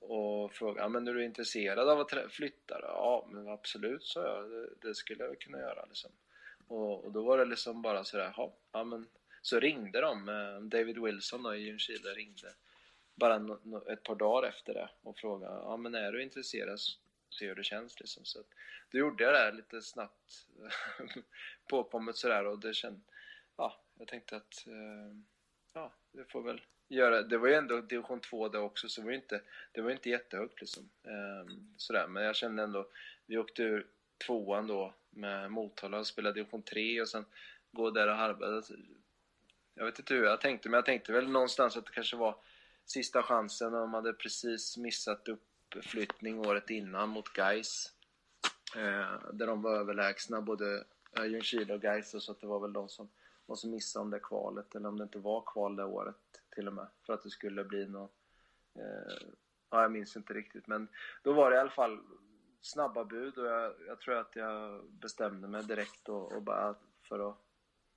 och 0.00 0.52
frågade 0.52 0.88
men 0.88 1.08
är 1.08 1.14
du 1.14 1.24
intresserad 1.24 1.88
av 1.88 2.00
att 2.00 2.32
flytta? 2.32 2.80
Ja, 2.82 3.28
men 3.30 3.48
absolut, 3.48 4.04
sa 4.04 4.22
jag. 4.22 4.50
Det, 4.50 4.68
det 4.88 4.94
skulle 4.94 5.24
jag 5.24 5.40
kunna 5.40 5.58
göra. 5.58 5.84
Liksom. 5.84 6.10
Och, 6.66 7.04
och, 7.04 7.12
då 7.12 7.22
var 7.22 7.38
det 7.38 7.44
liksom 7.44 7.82
bara 7.82 8.04
sådär, 8.04 8.32
ja, 8.72 8.84
men 8.84 9.06
så 9.42 9.60
ringde 9.60 10.00
de. 10.00 10.28
Eh, 10.28 10.60
David 10.60 10.98
Wilson 10.98 11.42
då, 11.42 11.54
i 11.54 11.60
Ljungskile 11.60 12.10
ringde 12.10 12.52
bara 13.14 13.38
no, 13.38 13.60
no, 13.62 13.90
ett 13.90 14.02
par 14.02 14.14
dagar 14.14 14.48
efter 14.48 14.74
det 14.74 14.90
och 15.02 15.18
frågade, 15.18 15.54
ja 15.54 15.76
men 15.76 15.94
är 15.94 16.12
du 16.12 16.22
intresserad? 16.22 16.78
se 17.30 17.46
hur 17.46 17.54
det 17.54 17.64
känns 17.64 18.00
liksom. 18.00 18.24
Så 18.24 18.44
då 18.90 18.98
gjorde 18.98 19.24
jag 19.24 19.34
det 19.34 19.56
lite 19.56 19.82
snabbt 19.82 20.46
påkommet 21.68 22.16
sådär 22.16 22.46
och 22.46 22.58
det 22.58 22.74
känd, 22.74 23.02
ja, 23.56 23.80
jag 23.98 24.08
tänkte 24.08 24.36
att, 24.36 24.66
eh, 24.66 25.16
ja, 25.72 25.92
det 26.12 26.24
får 26.24 26.42
väl 26.42 26.62
göra. 26.90 27.22
Det 27.22 27.38
var 27.38 27.48
ju 27.48 27.54
ändå 27.54 27.80
division 27.80 28.20
2 28.20 28.48
det 28.48 28.58
också 28.58 28.88
så 28.88 29.00
det 29.00 29.04
var 29.04 29.10
ju 29.10 29.16
inte, 29.16 29.40
det 29.72 29.80
var 29.80 29.90
inte 29.90 30.10
jättehögt 30.10 30.60
liksom. 30.60 30.90
Ehm, 31.04 31.74
sådär, 31.76 32.06
men 32.06 32.22
jag 32.22 32.36
kände 32.36 32.62
ändå, 32.62 32.88
vi 33.26 33.38
åkte 33.38 33.62
ur 33.62 33.86
tvåan 34.26 34.66
då 34.66 34.94
med 35.10 35.50
Motala 35.50 35.98
och 35.98 36.06
spelade 36.06 36.34
division 36.34 36.62
3 36.62 37.00
och 37.00 37.08
sen 37.08 37.24
gå 37.72 37.90
där 37.90 38.08
och 38.08 38.16
harva. 38.16 38.46
Alltså, 38.46 38.74
jag 39.74 39.84
vet 39.84 39.98
inte 39.98 40.14
hur 40.14 40.24
jag 40.24 40.40
tänkte, 40.40 40.68
men 40.68 40.78
jag 40.78 40.84
tänkte 40.84 41.12
väl 41.12 41.28
någonstans 41.28 41.76
att 41.76 41.86
det 41.86 41.92
kanske 41.92 42.16
var 42.16 42.36
sista 42.84 43.22
chansen 43.22 43.74
och 43.74 43.80
de 43.80 43.94
hade 43.94 44.12
precis 44.12 44.76
missat 44.76 45.28
uppflyttning 45.28 46.38
året 46.38 46.70
innan 46.70 47.08
mot 47.08 47.32
Gais 47.32 47.92
eh, 48.76 49.30
Där 49.32 49.46
de 49.46 49.62
var 49.62 49.76
överlägsna, 49.76 50.40
både 50.40 50.84
eh, 51.18 51.24
Ljungskile 51.24 51.74
och 51.74 51.82
Gais 51.82 52.24
så 52.24 52.32
att 52.32 52.40
det 52.40 52.46
var 52.46 52.60
väl 52.60 52.72
de 52.72 52.88
som, 52.88 53.10
de 53.46 53.56
som 53.56 53.70
missade 53.70 54.02
om 54.02 54.10
det 54.10 54.20
kvalet, 54.20 54.74
eller 54.74 54.88
om 54.88 54.98
det 54.98 55.02
inte 55.02 55.18
var 55.18 55.42
kval 55.46 55.76
det 55.76 55.84
året 55.84 56.16
till 56.50 56.66
och 56.66 56.74
med, 56.74 56.86
för 57.06 57.12
att 57.12 57.22
det 57.22 57.30
skulle 57.30 57.64
bli 57.64 57.86
något... 57.86 58.14
Eh, 58.74 59.28
ja, 59.70 59.82
jag 59.82 59.92
minns 59.92 60.16
inte 60.16 60.34
riktigt, 60.34 60.66
men 60.66 60.88
då 61.22 61.32
var 61.32 61.50
det 61.50 61.56
i 61.56 61.60
alla 61.60 61.70
fall 61.70 62.00
snabba 62.60 63.04
bud 63.04 63.38
och 63.38 63.46
jag, 63.46 63.74
jag 63.86 64.00
tror 64.00 64.16
att 64.16 64.36
jag 64.36 64.84
bestämde 64.90 65.48
mig 65.48 65.64
direkt 65.64 66.08
och, 66.08 66.32
och 66.32 66.42
bara 66.42 66.74
för 67.02 67.30
att 67.30 67.36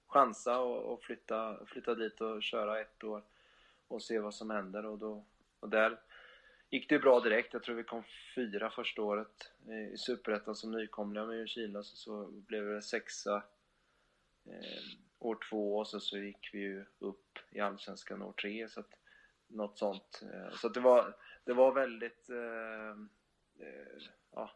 chansa 0.07 0.59
och, 0.59 0.93
och, 0.93 1.03
flytta, 1.03 1.65
flytta 1.65 1.95
dit 1.95 2.21
och 2.21 2.43
köra 2.43 2.81
ett 2.81 3.03
år 3.03 3.23
och 3.87 4.03
se 4.03 4.19
vad 4.19 4.35
som 4.35 4.49
händer 4.49 4.85
och 4.85 4.97
då 4.97 5.25
och 5.59 5.69
där 5.69 5.99
gick 6.69 6.89
det 6.89 6.95
ju 6.95 7.01
bra 7.01 7.19
direkt. 7.19 7.53
Jag 7.53 7.63
tror 7.63 7.75
vi 7.75 7.83
kom 7.83 8.03
fyra 8.35 8.69
första 8.69 9.01
året 9.01 9.51
i 9.93 9.97
Superettan 9.97 10.55
som 10.55 10.71
nykomlingar 10.71 11.27
med 11.27 11.37
Ljungskile. 11.37 11.83
Så, 11.83 11.95
så 11.95 12.27
blev 12.31 12.65
det 12.65 12.81
sexa 12.81 13.43
eh, 14.45 14.99
år 15.25 15.37
två 15.49 15.77
och 15.77 15.87
så, 15.87 15.99
så 15.99 16.17
gick 16.17 16.49
vi 16.53 16.59
ju 16.59 16.85
upp 16.99 17.39
i 17.51 17.59
Allsvenskan 17.59 18.21
år 18.21 18.31
tre. 18.31 18.69
Så 18.69 18.79
att, 18.79 18.93
något 19.47 19.77
sånt. 19.77 20.23
Eh, 20.33 20.55
så 20.55 20.67
att 20.67 20.73
det, 20.73 20.79
var, 20.79 21.15
det 21.43 21.53
var 21.53 21.71
väldigt 21.71 22.29
eh, 22.29 22.89
eh 23.67 24.03
ja, 24.31 24.51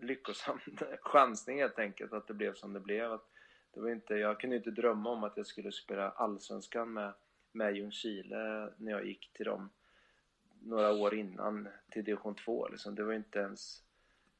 lyckosam 0.00 0.60
chansning 1.00 1.58
helt 1.58 1.78
enkelt 1.78 2.12
att 2.12 2.26
det 2.26 2.34
blev 2.34 2.54
som 2.54 2.72
det 2.72 2.80
blev. 2.80 3.12
Att 3.12 3.30
det 3.74 3.80
var 3.80 3.90
inte, 3.90 4.14
jag 4.14 4.40
kunde 4.40 4.56
inte 4.56 4.70
drömma 4.70 5.10
om 5.10 5.24
att 5.24 5.36
jag 5.36 5.46
skulle 5.46 5.72
spela 5.72 6.10
Allsvenskan 6.10 6.92
med, 6.92 7.12
med 7.52 7.76
Ljungskile 7.76 8.72
när 8.76 8.92
jag 8.92 9.06
gick 9.06 9.32
till 9.32 9.46
dem 9.46 9.70
några 10.60 10.92
år 10.92 11.14
innan 11.14 11.68
till 11.90 12.04
division 12.04 12.34
2. 12.34 12.68
Liksom. 12.68 12.94
Det 12.94 13.04
var 13.04 13.12
inte 13.12 13.38
ens 13.38 13.82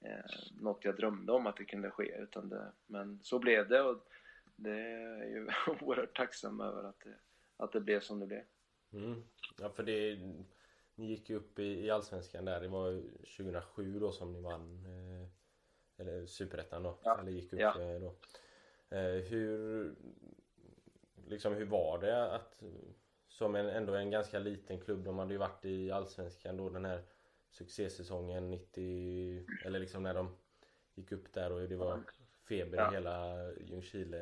eh, 0.01 0.51
något 0.61 0.85
jag 0.85 0.97
drömde 0.97 1.33
om 1.33 1.47
att 1.47 1.57
det 1.57 1.64
kunde 1.64 1.90
ske. 1.90 2.16
Utan 2.19 2.49
det, 2.49 2.73
men 2.87 3.21
så 3.23 3.38
blev 3.38 3.69
det 3.69 3.83
och 3.83 4.09
det 4.57 4.81
är 4.81 5.25
ju 5.25 5.49
oerhört 5.81 6.16
tacksam 6.16 6.61
över 6.61 6.85
att 6.85 7.01
det, 7.01 7.14
att 7.57 7.73
det 7.73 7.81
blev 7.81 8.01
som 8.01 8.21
det 8.21 8.27
blev. 8.27 8.42
Mm. 8.92 9.23
Ja, 9.59 9.71
för 9.71 9.83
det, 9.83 10.19
ni 10.95 11.07
gick 11.07 11.31
ju 11.31 11.37
upp 11.37 11.59
i, 11.59 11.85
i 11.85 11.90
Allsvenskan 11.90 12.45
där. 12.45 12.61
Det 12.61 12.69
var 12.69 13.03
2007 13.37 13.99
då 13.99 14.12
som 14.12 14.33
ni 14.33 14.40
vann 14.40 14.87
eh, 14.87 15.29
eller 15.97 16.27
Superettan 16.27 16.83
då. 16.83 16.99
Ja. 17.03 17.21
Eller 17.21 17.33
gick 17.33 17.53
upp 17.53 17.61
ja. 17.61 17.81
Eh, 17.81 18.01
då. 18.01 18.14
Eh, 18.97 19.23
hur, 19.23 19.95
liksom, 21.27 21.53
hur 21.53 21.66
var 21.66 21.99
det 21.99 22.33
att 22.33 22.62
som 23.29 23.55
en, 23.55 23.69
ändå 23.69 23.95
en 23.95 24.11
ganska 24.11 24.38
liten 24.38 24.81
klubb. 24.81 25.05
De 25.05 25.19
hade 25.19 25.33
ju 25.33 25.38
varit 25.38 25.64
i 25.64 25.90
Allsvenskan 25.90 26.57
då 26.57 26.69
den 26.69 26.85
här 26.85 27.03
succésäsongen 27.51 28.51
90 28.51 29.47
eller 29.64 29.79
liksom 29.79 30.03
när 30.03 30.14
de 30.14 30.37
gick 30.95 31.12
upp 31.12 31.33
där 31.33 31.53
och 31.53 31.69
det 31.69 31.77
var 31.77 32.03
feber 32.48 32.78
ja. 32.78 32.90
i 32.90 32.94
hela 32.94 33.50
Ljungskile 33.52 34.18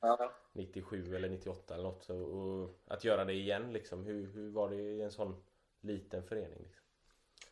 ja. 0.00 0.32
97 0.52 1.16
eller 1.16 1.28
98 1.28 1.74
eller 1.74 1.84
något. 1.84 2.04
Så, 2.04 2.16
och 2.16 2.78
att 2.86 3.04
göra 3.04 3.24
det 3.24 3.32
igen 3.32 3.72
liksom. 3.72 4.04
Hur, 4.04 4.26
hur 4.26 4.50
var 4.50 4.70
det 4.70 4.76
i 4.76 5.02
en 5.02 5.12
sån 5.12 5.42
liten 5.80 6.22
förening? 6.22 6.58
Liksom? 6.58 6.84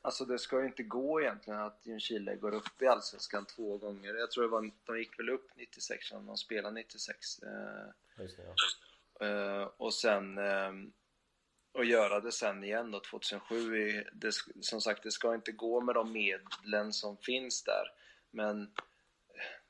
Alltså 0.02 0.24
det 0.24 0.38
ska 0.38 0.60
ju 0.60 0.66
inte 0.66 0.82
gå 0.82 1.20
egentligen 1.20 1.60
att 1.60 1.80
Ljungskile 1.82 2.36
går 2.36 2.54
upp 2.54 2.82
i 2.82 2.86
Allsvenskan 2.86 3.46
två 3.46 3.78
gånger. 3.78 4.14
Jag 4.14 4.30
tror 4.30 4.44
det 4.44 4.50
var, 4.50 4.70
de 4.84 4.98
gick 4.98 5.18
väl 5.18 5.28
upp 5.28 5.50
96 5.56 6.12
när 6.12 6.20
de 6.20 6.36
spelade 6.36 6.74
96. 6.74 7.38
Eh, 7.42 7.50
Just 8.22 8.36
det, 8.36 8.42
ja. 8.42 8.54
Uh, 9.26 9.70
och 9.76 9.94
sen 9.94 10.38
um, 10.38 10.92
och 11.76 11.84
göra 11.84 12.20
det 12.20 12.32
sen 12.32 12.64
igen 12.64 12.90
då 12.90 13.00
2007. 13.00 14.04
Det, 14.12 14.32
som 14.60 14.80
sagt, 14.80 15.02
det 15.02 15.10
ska 15.10 15.34
inte 15.34 15.52
gå 15.52 15.80
med 15.80 15.94
de 15.94 16.12
medlen 16.12 16.92
som 16.92 17.16
finns 17.16 17.64
där. 17.64 17.92
Men 18.30 18.72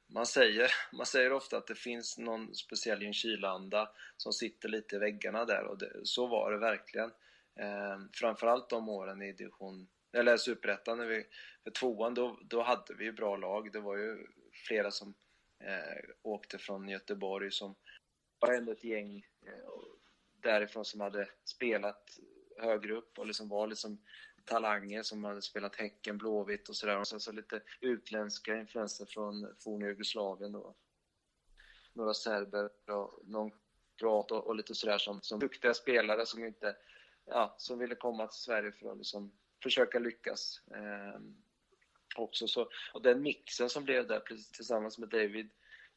man 0.09 0.27
säger, 0.27 0.71
man 0.93 1.07
säger 1.07 1.33
ofta 1.33 1.57
att 1.57 1.67
det 1.67 1.75
finns 1.75 2.19
någon 2.19 2.55
speciell 2.55 3.03
Ljungskileanda 3.03 3.91
som 4.17 4.33
sitter 4.33 4.69
lite 4.69 4.97
i 4.97 4.99
väggarna 4.99 5.45
där 5.45 5.65
och 5.65 5.79
det, 5.79 6.01
så 6.05 6.27
var 6.27 6.53
det 6.53 6.59
verkligen. 6.59 7.11
Eh, 7.61 7.99
framförallt 8.13 8.71
de 8.71 8.89
åren 8.89 9.23
i 9.23 9.33
division, 9.33 9.89
eller 10.13 10.37
superettan, 10.37 10.99
när 10.99 11.07
vi, 11.07 11.27
för 11.65 11.71
tvåan 11.71 12.15
då, 12.15 12.39
då 12.43 12.63
hade 12.63 12.95
vi 12.95 13.05
ju 13.05 13.13
bra 13.13 13.37
lag. 13.37 13.73
Det 13.73 13.81
var 13.81 13.97
ju 13.97 14.27
flera 14.67 14.91
som 14.91 15.15
eh, 15.65 16.11
åkte 16.23 16.59
från 16.59 16.89
Göteborg 16.89 17.51
som 17.51 17.75
var 18.39 18.53
ändå 18.53 18.73
ett 18.73 18.85
gäng 18.85 19.17
eh, 19.47 19.71
därifrån 20.43 20.85
som 20.85 21.01
hade 21.01 21.29
spelat 21.45 22.19
högre 22.59 22.95
upp 22.95 23.19
och 23.19 23.27
liksom 23.27 23.49
var 23.49 23.67
liksom 23.67 24.03
talanger 24.47 25.03
som 25.03 25.25
hade 25.25 25.43
spelat 25.43 25.77
Häcken, 25.77 26.19
Blåvitt 26.19 26.69
och 26.69 26.77
sådär. 26.77 26.99
Och 26.99 27.09
sen 27.09 27.21
så 27.21 27.33
lite 27.33 27.63
utländska 27.81 28.57
influenser 28.57 29.07
från 29.07 29.55
forna 29.59 29.87
Jugoslavien 29.87 30.53
då. 30.53 30.75
Några 31.93 32.15
serber 32.15 32.71
och 32.91 33.21
någon 33.25 33.51
kroat 33.97 34.31
och, 34.31 34.47
och 34.47 34.57
lite 34.57 34.75
sådär 34.75 34.99
som, 34.99 35.21
som 35.23 35.39
duktiga 35.39 35.75
spelare 35.75 36.27
som 36.27 36.45
inte, 36.45 36.77
ja, 37.25 37.55
som 37.59 37.79
ville 37.79 37.95
komma 37.95 38.27
till 38.27 38.41
Sverige 38.41 38.73
för 38.73 38.91
att 38.91 38.99
liksom 38.99 39.33
försöka 39.63 39.99
lyckas. 39.99 40.61
Eh, 40.71 41.21
också 42.17 42.49
så, 42.49 42.69
och 42.93 43.03
den 43.03 43.23
mixen 43.23 43.71
som 43.71 43.85
blev 43.85 44.07
där 44.07 44.21
tillsammans 44.53 44.99
med 44.99 45.09
David 45.09 45.51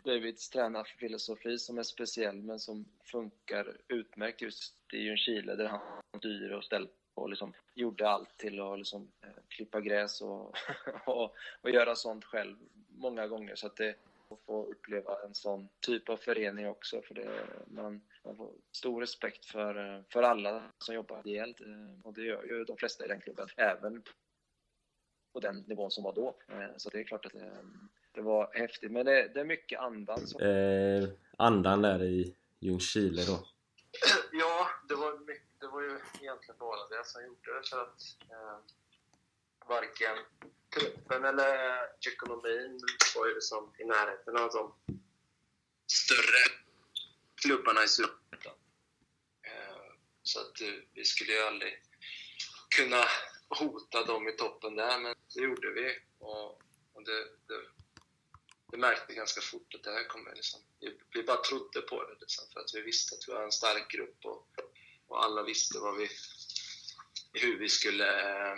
Davids 0.03 0.49
tränarfilosofi 0.49 1.57
som 1.57 1.77
är 1.77 1.83
speciell 1.83 2.41
men 2.41 2.59
som 2.59 2.85
funkar 3.11 3.77
utmärkt 3.87 4.41
just 4.41 4.93
i 4.93 4.97
Ljungskile 4.97 5.55
där 5.55 5.67
han 5.67 6.01
styr 6.17 6.51
och 6.51 6.63
ställer 6.63 6.89
och 7.19 7.29
liksom 7.29 7.53
gjorde 7.73 8.09
allt 8.09 8.37
till 8.37 8.61
att 8.61 8.77
liksom, 8.77 9.11
eh, 9.21 9.29
klippa 9.47 9.81
gräs 9.81 10.21
och, 10.21 10.55
och, 11.05 11.35
och, 11.61 11.69
göra 11.69 11.95
sånt 11.95 12.25
själv 12.25 12.55
många 12.89 13.27
gånger. 13.27 13.55
Så 13.55 13.67
att 13.67 13.75
det 13.75 13.95
att 14.31 14.39
få 14.45 14.65
uppleva 14.65 15.17
en 15.25 15.33
sån 15.33 15.69
typ 15.79 16.09
av 16.09 16.17
förening 16.17 16.67
också. 16.67 17.01
För 17.01 17.15
det, 17.15 17.29
man, 17.67 18.01
man 18.23 18.35
får 18.37 18.51
stor 18.71 19.01
respekt 19.01 19.45
för, 19.45 19.95
eh, 19.95 20.01
för 20.09 20.23
alla 20.23 20.63
som 20.77 20.95
jobbar 20.95 21.21
ideellt 21.25 21.61
eh, 21.61 21.67
och 22.03 22.13
det 22.13 22.21
gör 22.21 22.43
ju 22.43 22.63
de 22.63 22.77
flesta 22.77 23.05
i 23.05 23.07
den 23.07 23.21
klubben, 23.21 23.47
även 23.57 24.03
på 25.33 25.39
den 25.39 25.63
nivån 25.67 25.91
som 25.91 26.03
var 26.03 26.13
då. 26.13 26.35
Så 26.77 26.89
det 26.89 26.99
är 26.99 27.03
klart 27.03 27.25
att 27.25 27.33
det, 27.33 27.51
det 28.11 28.21
var 28.21 28.49
häftigt. 28.53 28.91
Men 28.91 29.05
det, 29.05 29.31
det 29.33 29.39
är 29.39 29.45
mycket 29.45 29.79
andan. 29.79 30.27
Som... 30.27 30.41
Eh, 30.41 31.09
andan 31.37 31.81
där 31.81 32.03
i 32.03 32.35
Ljungskile 32.59 33.21
då? 33.25 33.39
Ja, 34.31 34.67
det 34.87 34.95
var 34.95 35.19
mycket 35.19 35.48
var 35.69 35.81
ju 35.81 35.99
egentligen 36.21 36.57
bara 36.57 36.87
det 36.87 37.05
som 37.05 37.25
gjorde 37.25 37.59
det 37.59 37.69
för 37.69 37.81
att 37.81 38.01
eh, 38.31 38.57
varken 39.67 40.17
truppen 40.73 41.25
eller 41.25 41.79
ekonomin 42.07 42.79
var 43.15 43.27
ju 43.27 43.33
liksom 43.33 43.73
i 43.79 43.83
närheten 43.83 44.37
av 44.37 44.51
de 44.51 44.75
större 45.91 46.43
klubbarna 47.41 47.83
i 47.83 47.87
Superettan. 47.87 48.57
Eh, 49.41 49.93
så 50.23 50.39
att 50.39 50.61
eh, 50.61 50.73
vi 50.93 51.05
skulle 51.05 51.33
ju 51.33 51.39
aldrig 51.39 51.83
kunna 52.75 53.05
hota 53.49 54.05
dem 54.05 54.27
i 54.27 54.31
toppen 54.31 54.75
där, 54.75 54.99
men 54.99 55.15
det 55.35 55.41
gjorde 55.41 55.71
vi. 55.71 55.99
Och, 56.19 56.61
och 56.93 57.03
det, 57.05 57.23
det, 57.47 57.61
det 58.71 58.77
märkte 58.77 59.13
ganska 59.13 59.41
fort 59.41 59.75
att 59.75 59.83
det 59.83 59.91
här 59.91 60.03
kommer 60.03 60.35
liksom... 60.35 60.59
Vi, 60.79 60.99
vi 61.13 61.23
bara 61.23 61.43
trodde 61.43 61.81
på 61.81 62.03
det 62.03 62.15
liksom, 62.19 62.45
för 62.53 62.59
att 62.59 62.71
vi 62.73 62.81
visste 62.81 63.15
att 63.15 63.27
vi 63.27 63.33
var 63.33 63.43
en 63.43 63.51
stark 63.51 63.91
grupp 63.91 64.25
och 64.25 64.47
och 65.09 65.25
alla 65.25 65.43
visste 65.43 65.79
vad 65.79 65.97
vi, 65.97 66.07
hur 67.33 67.59
vi 67.59 67.69
skulle... 67.69 68.07
Eh, 68.07 68.55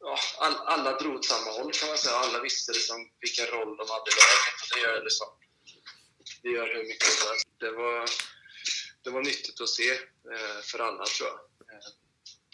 ja, 0.00 0.18
all, 0.38 0.54
alla 0.54 0.98
drog 0.98 1.14
åt 1.14 1.24
samma 1.24 1.50
håll 1.50 1.72
kan 1.72 1.88
man 1.88 1.98
säga. 1.98 2.16
Alla 2.16 2.40
visste 2.42 2.72
liksom 2.72 3.10
vilken 3.20 3.46
roll 3.46 3.76
de 3.76 3.84
hade 3.94 4.10
i 4.10 4.16
laget. 4.20 4.58
Det 4.74 4.80
gör, 4.80 5.04
liksom, 5.04 5.26
det 6.42 6.48
gör 6.48 6.74
hur 6.74 6.84
mycket 6.88 7.12
som 7.12 7.28
helst. 7.28 7.48
Det 7.58 7.70
var, 7.70 8.08
det 9.04 9.10
var 9.10 9.22
nyttigt 9.22 9.60
att 9.60 9.68
se 9.68 9.90
eh, 10.32 10.60
för 10.62 10.78
alla, 10.78 11.04
tror 11.04 11.28
jag. 11.28 11.38
Eh, 11.74 11.84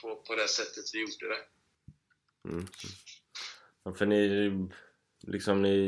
på, 0.03 0.23
på 0.23 0.35
det 0.35 0.49
sättet 0.49 0.85
vi 0.93 1.01
gjorde 1.01 1.29
det. 1.35 1.43
Mm. 2.49 2.67
Ja, 3.85 3.95
för 3.95 4.07
ni, 4.07 4.51
liksom 5.27 5.63
ni, 5.63 5.79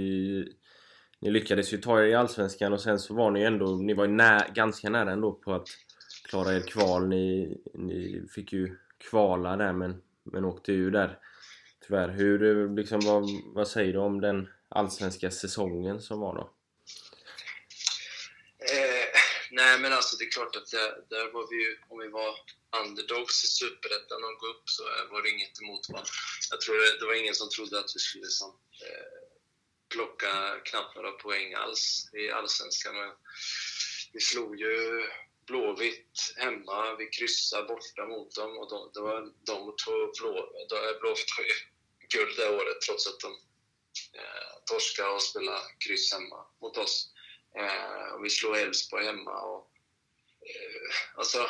ni 1.20 1.30
lyckades 1.30 1.72
ju 1.72 1.78
ta 1.78 2.00
er 2.00 2.06
i 2.06 2.14
Allsvenskan 2.14 2.72
och 2.72 2.80
sen 2.80 2.98
så 2.98 3.14
var 3.14 3.30
ni 3.30 3.42
ändå, 3.42 3.76
ni 3.76 3.94
var 3.94 4.04
ju 4.04 4.10
nä, 4.10 4.52
ganska 4.54 4.90
nära 4.90 5.12
ändå 5.12 5.32
på 5.32 5.54
att 5.54 5.68
klara 6.30 6.52
er 6.54 6.60
kval. 6.60 7.08
Ni, 7.08 7.56
ni 7.74 8.22
fick 8.34 8.52
ju 8.52 8.76
kvala 8.98 9.56
där 9.56 9.72
men, 9.72 10.02
men 10.22 10.44
åkte 10.44 10.72
ju 10.72 10.90
där 10.90 11.18
tyvärr. 11.86 12.08
Hur, 12.08 12.68
liksom, 12.76 13.00
vad, 13.00 13.24
vad 13.44 13.68
säger 13.68 13.92
du 13.92 13.98
om 13.98 14.20
den 14.20 14.48
allsvenska 14.68 15.30
säsongen 15.30 16.02
som 16.02 16.20
var 16.20 16.34
då? 16.34 16.54
Eh, 18.72 19.06
nej 19.50 19.78
men 19.80 19.92
alltså 19.92 20.16
det 20.16 20.24
är 20.24 20.30
klart 20.30 20.56
att 20.56 20.70
det, 20.70 21.16
där 21.16 21.32
var 21.32 21.46
vi 21.50 21.56
ju, 21.64 21.78
om 21.88 21.98
vi 21.98 22.08
var 22.08 22.32
underdogs 22.82 23.44
i 23.44 23.48
Superettan 23.48 24.24
och 24.24 24.40
gå 24.40 24.46
upp 24.46 24.68
så 24.76 24.82
eh, 24.82 25.12
var 25.12 25.22
det 25.22 25.30
inget 25.30 25.60
emot. 25.62 25.84
Va? 25.92 26.02
Jag 26.50 26.60
tror 26.60 26.74
det, 26.74 26.98
det 27.00 27.06
var 27.06 27.22
ingen 27.22 27.34
som 27.34 27.48
trodde 27.48 27.78
att 27.78 27.92
vi 27.96 28.00
skulle 28.00 28.24
liksom, 28.24 28.50
eh, 28.86 29.20
plocka 29.94 30.32
knappt 30.64 30.96
några 30.96 31.12
poäng 31.12 31.54
alls 31.54 32.10
i 32.12 32.30
Allsvenskan. 32.30 32.94
Men 32.94 33.10
vi 34.12 34.20
slog 34.20 34.60
ju 34.60 35.04
Blåvitt 35.50 36.34
hemma, 36.36 36.96
vi 36.96 37.06
kryssade 37.06 37.68
borta 37.68 38.06
mot 38.06 38.34
dem 38.34 38.58
och 38.58 38.70
de, 38.70 38.90
det 38.94 39.00
var 39.00 39.20
de 39.22 39.76
två 39.84 39.92
blå, 40.18 40.32
Blåvitt 41.00 41.34
var 41.38 41.44
ju 41.44 41.54
guld 42.08 42.36
det 42.36 42.50
året 42.50 42.80
trots 42.80 43.06
att 43.06 43.20
de 43.20 43.32
eh, 44.18 44.52
torskade 44.64 45.08
och 45.08 45.22
spelade 45.22 45.60
kryss 45.78 46.12
hemma 46.12 46.46
mot 46.60 46.76
oss. 46.76 47.12
Eh, 47.56 48.14
och 48.14 48.24
vi 48.24 48.30
slog 48.30 48.56
Elfsborg 48.56 49.04
hemma. 49.04 49.40
Och, 49.40 49.70
eh, 50.40 50.94
alltså, 51.14 51.48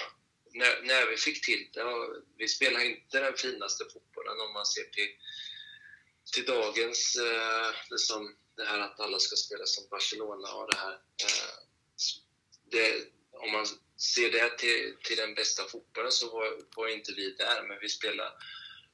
när, 0.53 0.83
när, 0.83 1.07
vi 1.11 1.17
fick 1.17 1.47
till 1.47 1.71
det, 1.73 1.85
vi 2.37 2.49
spelade 2.49 2.87
inte 2.87 3.21
den 3.21 3.37
finaste 3.37 3.85
fotbollen 3.93 4.41
om 4.41 4.53
man 4.53 4.67
ser 4.67 4.85
till, 4.85 5.11
till 6.35 6.45
dagens, 6.45 7.17
eh, 7.17 7.71
liksom, 7.91 8.37
det 8.57 8.65
här 8.65 8.79
att 8.79 9.01
alla 9.01 9.19
ska 9.19 9.37
spela 9.37 9.67
som 9.67 9.89
Barcelona 9.91 10.55
och 10.55 10.71
det 10.71 10.79
här. 10.79 10.93
Eh, 10.93 11.55
det, 12.71 13.05
om 13.33 13.53
man 13.53 13.67
ser 14.01 14.31
det 14.31 14.59
till, 14.59 14.97
till 15.03 15.17
den 15.17 15.35
bästa 15.35 15.65
fotbollen 15.65 16.13
så 16.13 16.31
var, 16.31 16.59
var 16.77 16.89
inte 16.89 17.13
vi 17.13 17.31
där, 17.31 17.63
men 17.69 17.79
vi 17.81 17.89
spelade 17.89 18.33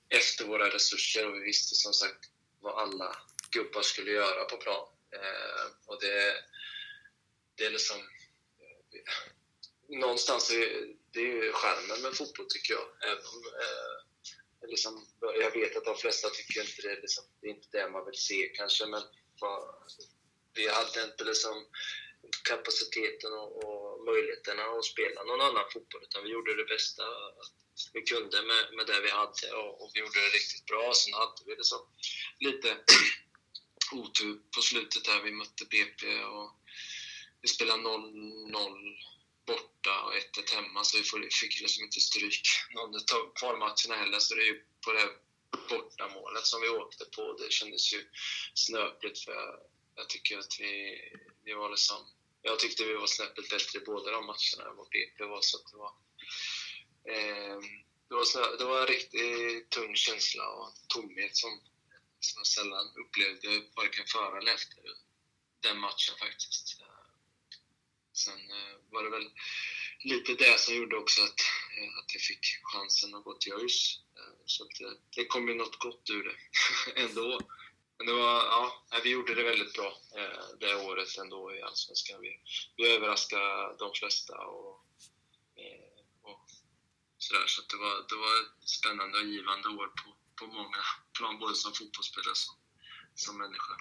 efter 0.08 0.44
våra 0.44 0.70
resurser 0.70 1.26
och 1.26 1.34
vi 1.34 1.40
visste 1.40 1.74
som 1.74 1.92
sagt 1.92 2.30
vad 2.60 2.78
alla 2.78 3.16
gubbar 3.50 3.82
skulle 3.82 4.10
göra 4.10 4.44
på 4.44 4.56
plan. 4.56 4.88
Eh, 5.12 5.66
och 5.86 6.00
det, 6.00 6.44
det 7.54 7.66
är 7.66 7.70
liksom... 7.70 7.96
Eh, 7.96 9.36
någonstans 9.88 10.50
är 10.50 10.94
det 11.12 11.20
är 11.20 11.52
skärmen 11.52 12.02
med 12.02 12.16
fotboll 12.16 12.46
tycker 12.48 12.74
jag. 12.74 13.10
Även, 13.10 13.34
eh, 13.62 14.68
liksom, 14.68 15.06
jag 15.20 15.50
vet 15.50 15.76
att 15.76 15.84
de 15.84 15.96
flesta 15.96 16.30
tycker 16.30 16.60
inte 16.60 16.82
det, 16.82 17.00
liksom, 17.00 17.24
det 17.40 17.46
är 17.46 17.50
inte 17.50 17.68
det 17.70 17.88
man 17.88 18.06
vill 18.06 18.20
se 18.20 18.52
kanske, 18.54 18.86
men 18.86 19.02
för, 19.40 19.74
vi 20.54 20.68
hade 20.68 21.04
inte 21.04 21.24
liksom 21.24 21.66
kapaciteten 22.48 23.32
och, 23.32 23.64
och 23.64 24.04
möjligheterna 24.04 24.62
att 24.62 24.84
spela 24.84 25.24
någon 25.24 25.40
annan 25.40 25.70
fotboll, 25.72 26.02
utan 26.02 26.24
vi 26.24 26.30
gjorde 26.30 26.56
det 26.56 26.64
bästa 26.64 27.04
vi 27.92 28.02
kunde 28.02 28.42
med, 28.42 28.64
med 28.76 28.86
det 28.86 29.00
vi 29.00 29.10
hade 29.10 29.52
och, 29.52 29.82
och 29.82 29.90
vi 29.94 30.00
gjorde 30.00 30.20
det 30.20 30.36
riktigt 30.38 30.66
bra. 30.66 30.92
Sen 30.94 31.14
hade 31.14 31.42
vi 31.46 31.56
liksom 31.56 31.80
lite 32.38 32.78
otur 33.92 34.40
på 34.54 34.62
slutet 34.62 35.04
där. 35.04 35.22
Vi 35.22 35.30
mötte 35.30 35.64
BP 35.64 36.24
och 36.24 36.50
vi 37.42 37.48
spelade 37.48 37.82
0-0 37.82 38.96
borta 39.46 40.02
och 40.02 40.14
1-1 40.14 40.54
hemma, 40.54 40.84
så 40.84 40.98
vi 40.98 41.28
fick 41.40 41.60
liksom 41.60 41.84
inte 41.84 42.00
stryk 42.00 42.42
någon 42.74 42.94
av 42.94 43.34
kvalmatcherna 43.34 43.94
heller. 43.96 44.18
Så 44.18 44.34
det 44.34 44.42
är 44.42 44.46
ju 44.46 44.64
på 44.84 44.92
det 44.92 45.08
bortamålet 45.68 46.46
som 46.46 46.60
vi 46.60 46.68
åkte 46.68 47.04
på. 47.04 47.32
Det 47.32 47.52
kändes 47.52 47.92
ju 47.92 48.08
snöpligt 48.54 49.18
för 49.24 49.32
jag, 49.32 49.60
jag 49.94 50.08
tycker 50.08 50.38
att 50.38 50.60
vi, 50.60 51.00
vi 51.44 51.54
var 51.54 51.70
liksom 51.70 51.96
jag 52.46 52.58
tyckte 52.58 52.84
vi 52.84 52.94
var 52.94 53.06
snäppet 53.06 53.50
bättre 53.50 53.78
i 53.78 53.84
båda 53.84 54.10
de 54.10 54.26
matcherna 54.26 54.70
än 54.70 54.76
vad 54.76 54.88
BP 54.88 55.24
var. 55.24 55.40
Så 55.42 55.56
det 55.70 55.76
var, 55.76 55.92
eh, 57.12 57.58
det, 58.08 58.14
var 58.14 58.24
så, 58.24 58.56
det 58.56 58.64
var 58.64 58.80
en 58.80 58.86
riktigt 58.86 59.70
tung 59.70 59.96
känsla 59.96 60.48
och 60.48 60.72
tomhet 60.88 61.36
som, 61.36 61.60
som 62.20 62.40
jag 62.40 62.46
sällan 62.46 62.86
upplevde 63.02 63.48
varken 63.76 64.06
före 64.06 64.38
eller 64.38 64.54
efter 64.54 64.82
den 65.60 65.78
matchen 65.78 66.14
faktiskt. 66.18 66.82
Sen 68.12 68.40
eh, 68.50 68.76
var 68.90 69.04
det 69.04 69.10
väl 69.10 69.30
lite 69.98 70.34
det 70.34 70.60
som 70.60 70.74
gjorde 70.74 70.96
också 70.96 71.22
att, 71.22 71.40
eh, 71.78 71.98
att 71.98 72.14
jag 72.14 72.22
fick 72.22 72.46
chansen 72.62 73.14
att 73.14 73.24
gå 73.24 73.34
till 73.34 73.52
ÖIS. 73.52 74.00
Eh, 74.18 74.36
så 74.46 74.64
att 74.64 74.70
det, 74.78 74.96
det 75.16 75.26
kom 75.26 75.48
ju 75.48 75.54
något 75.54 75.78
gott 75.78 76.10
ur 76.10 76.24
det 76.24 76.36
ändå. 77.00 77.40
Men 77.98 78.06
det 78.06 78.12
var, 78.12 78.34
ja, 78.54 78.72
vi 79.04 79.10
gjorde 79.12 79.34
det 79.34 79.42
väldigt 79.42 79.74
bra 79.74 79.90
eh, 80.18 80.44
det 80.60 80.74
året 80.88 81.18
ändå 81.22 81.54
i 81.54 81.62
Allsvenskan. 81.62 82.20
Vi, 82.20 82.32
vi 82.76 82.96
överraskade 82.96 83.76
de 83.78 83.90
flesta 84.00 84.34
och, 84.46 84.74
eh, 85.62 85.96
och 86.22 86.44
sådär. 87.18 87.46
Så 87.46 87.62
det 87.70 87.78
var, 87.84 87.94
det 88.10 88.18
var 88.24 88.34
ett 88.42 88.68
spännande 88.68 89.18
och 89.18 89.24
givande 89.24 89.68
år 89.68 89.86
på, 89.86 90.08
på 90.38 90.46
många 90.46 90.82
plan, 91.18 91.38
både 91.38 91.54
som 91.54 91.72
fotbollsspelare 91.72 92.30
och 92.30 92.36
som, 92.36 92.54
som 93.14 93.38
människa. 93.38 93.74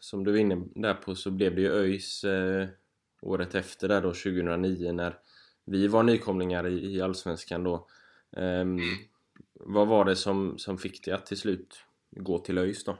Som 0.00 0.24
du 0.24 0.30
var 0.32 0.38
inne 0.38 0.64
där 0.74 0.94
på 0.94 1.14
så 1.14 1.30
blev 1.30 1.54
det 1.54 1.60
ju 1.60 1.72
ÖIS 1.72 2.24
eh, 2.24 2.68
året 3.22 3.54
efter 3.54 3.88
där 3.88 4.02
då 4.02 4.08
2009 4.08 4.92
när 4.92 5.18
vi 5.64 5.88
var 5.88 6.02
nykomlingar 6.02 6.66
i, 6.66 6.94
i 6.94 7.00
Allsvenskan 7.00 7.64
då. 7.64 7.88
Ehm, 8.36 8.80
vad 9.60 9.88
var 9.88 10.04
det 10.04 10.16
som, 10.16 10.58
som 10.58 10.78
fick 10.78 11.04
dig 11.04 11.14
att 11.14 11.26
till 11.26 11.38
slut 11.38 11.84
gå 12.10 12.38
till 12.38 12.58
ÖIS 12.58 12.84
då? 12.84 12.92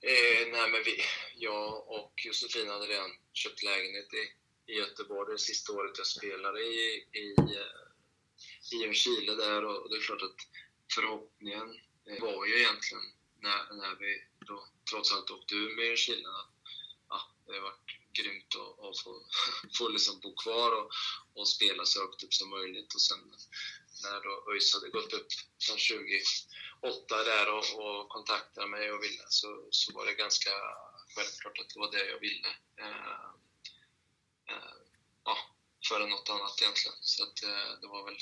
Eh, 0.00 0.48
nej, 0.52 0.70
men 0.70 0.82
vi, 0.84 1.02
jag 1.36 1.88
och 1.88 2.12
Josefin 2.26 2.68
hade 2.68 2.86
redan 2.86 3.10
köpt 3.32 3.62
lägenhet 3.62 4.14
i, 4.14 4.24
i 4.72 4.76
Göteborg 4.78 5.32
det 5.32 5.38
sista 5.38 5.72
året 5.72 5.98
jag 5.98 6.06
spelade 6.06 6.60
i, 6.60 7.04
i, 7.12 7.34
eh, 7.38 7.82
i 8.72 8.82
Ljungskile 8.82 9.34
där 9.34 9.64
och 9.64 9.90
det 9.90 9.96
är 9.96 10.00
klart 10.00 10.22
att 10.22 10.40
förhoppningen 10.94 11.68
eh, 12.06 12.22
var 12.22 12.46
ju 12.46 12.54
egentligen 12.58 13.04
när, 13.40 13.74
när 13.74 13.96
vi 14.00 14.22
då 14.46 14.64
trots 14.90 15.12
allt 15.12 15.30
åkte 15.30 15.54
ur 15.54 15.76
med 15.76 15.84
Ljungskile 15.84 16.28
att 16.28 16.52
ja, 17.08 17.20
det 17.46 17.52
har 17.52 17.60
varit 17.60 17.90
grymt 18.12 18.52
att, 18.62 18.84
att 18.84 18.98
få, 18.98 19.12
få 19.78 19.88
liksom 19.88 20.20
bo 20.20 20.34
kvar 20.34 20.70
och, 20.80 20.90
och 21.34 21.48
spela 21.48 21.84
så 21.84 22.00
högt 22.00 22.22
upp 22.24 22.34
som 22.34 22.50
möjligt 22.50 22.94
och 22.94 23.00
sen 23.00 23.18
när 24.02 24.20
då 24.20 24.52
ÖIS 24.52 24.74
hade 24.74 24.88
gått 24.88 25.12
upp 25.12 25.26
från 25.66 25.78
28 25.78 27.24
där 27.24 27.48
och, 27.56 27.66
och 27.82 28.08
kontaktade 28.08 28.66
mig 28.66 28.92
och 28.92 29.02
ville 29.02 29.24
så, 29.28 29.68
så 29.70 29.92
var 29.92 30.06
det 30.06 30.14
ganska 30.14 30.50
självklart 31.14 31.58
att 31.58 31.68
det 31.74 31.80
var 31.80 31.90
det 31.92 32.06
jag 32.08 32.20
ville. 32.20 32.48
Eh, 32.80 33.30
eh, 34.50 34.78
ja, 35.24 35.36
före 35.88 36.06
något 36.06 36.28
annat 36.28 36.62
egentligen. 36.62 36.96
Så 37.00 37.22
att, 37.22 37.42
eh, 37.42 37.80
det 37.80 37.86
var 37.86 38.04
väl 38.04 38.18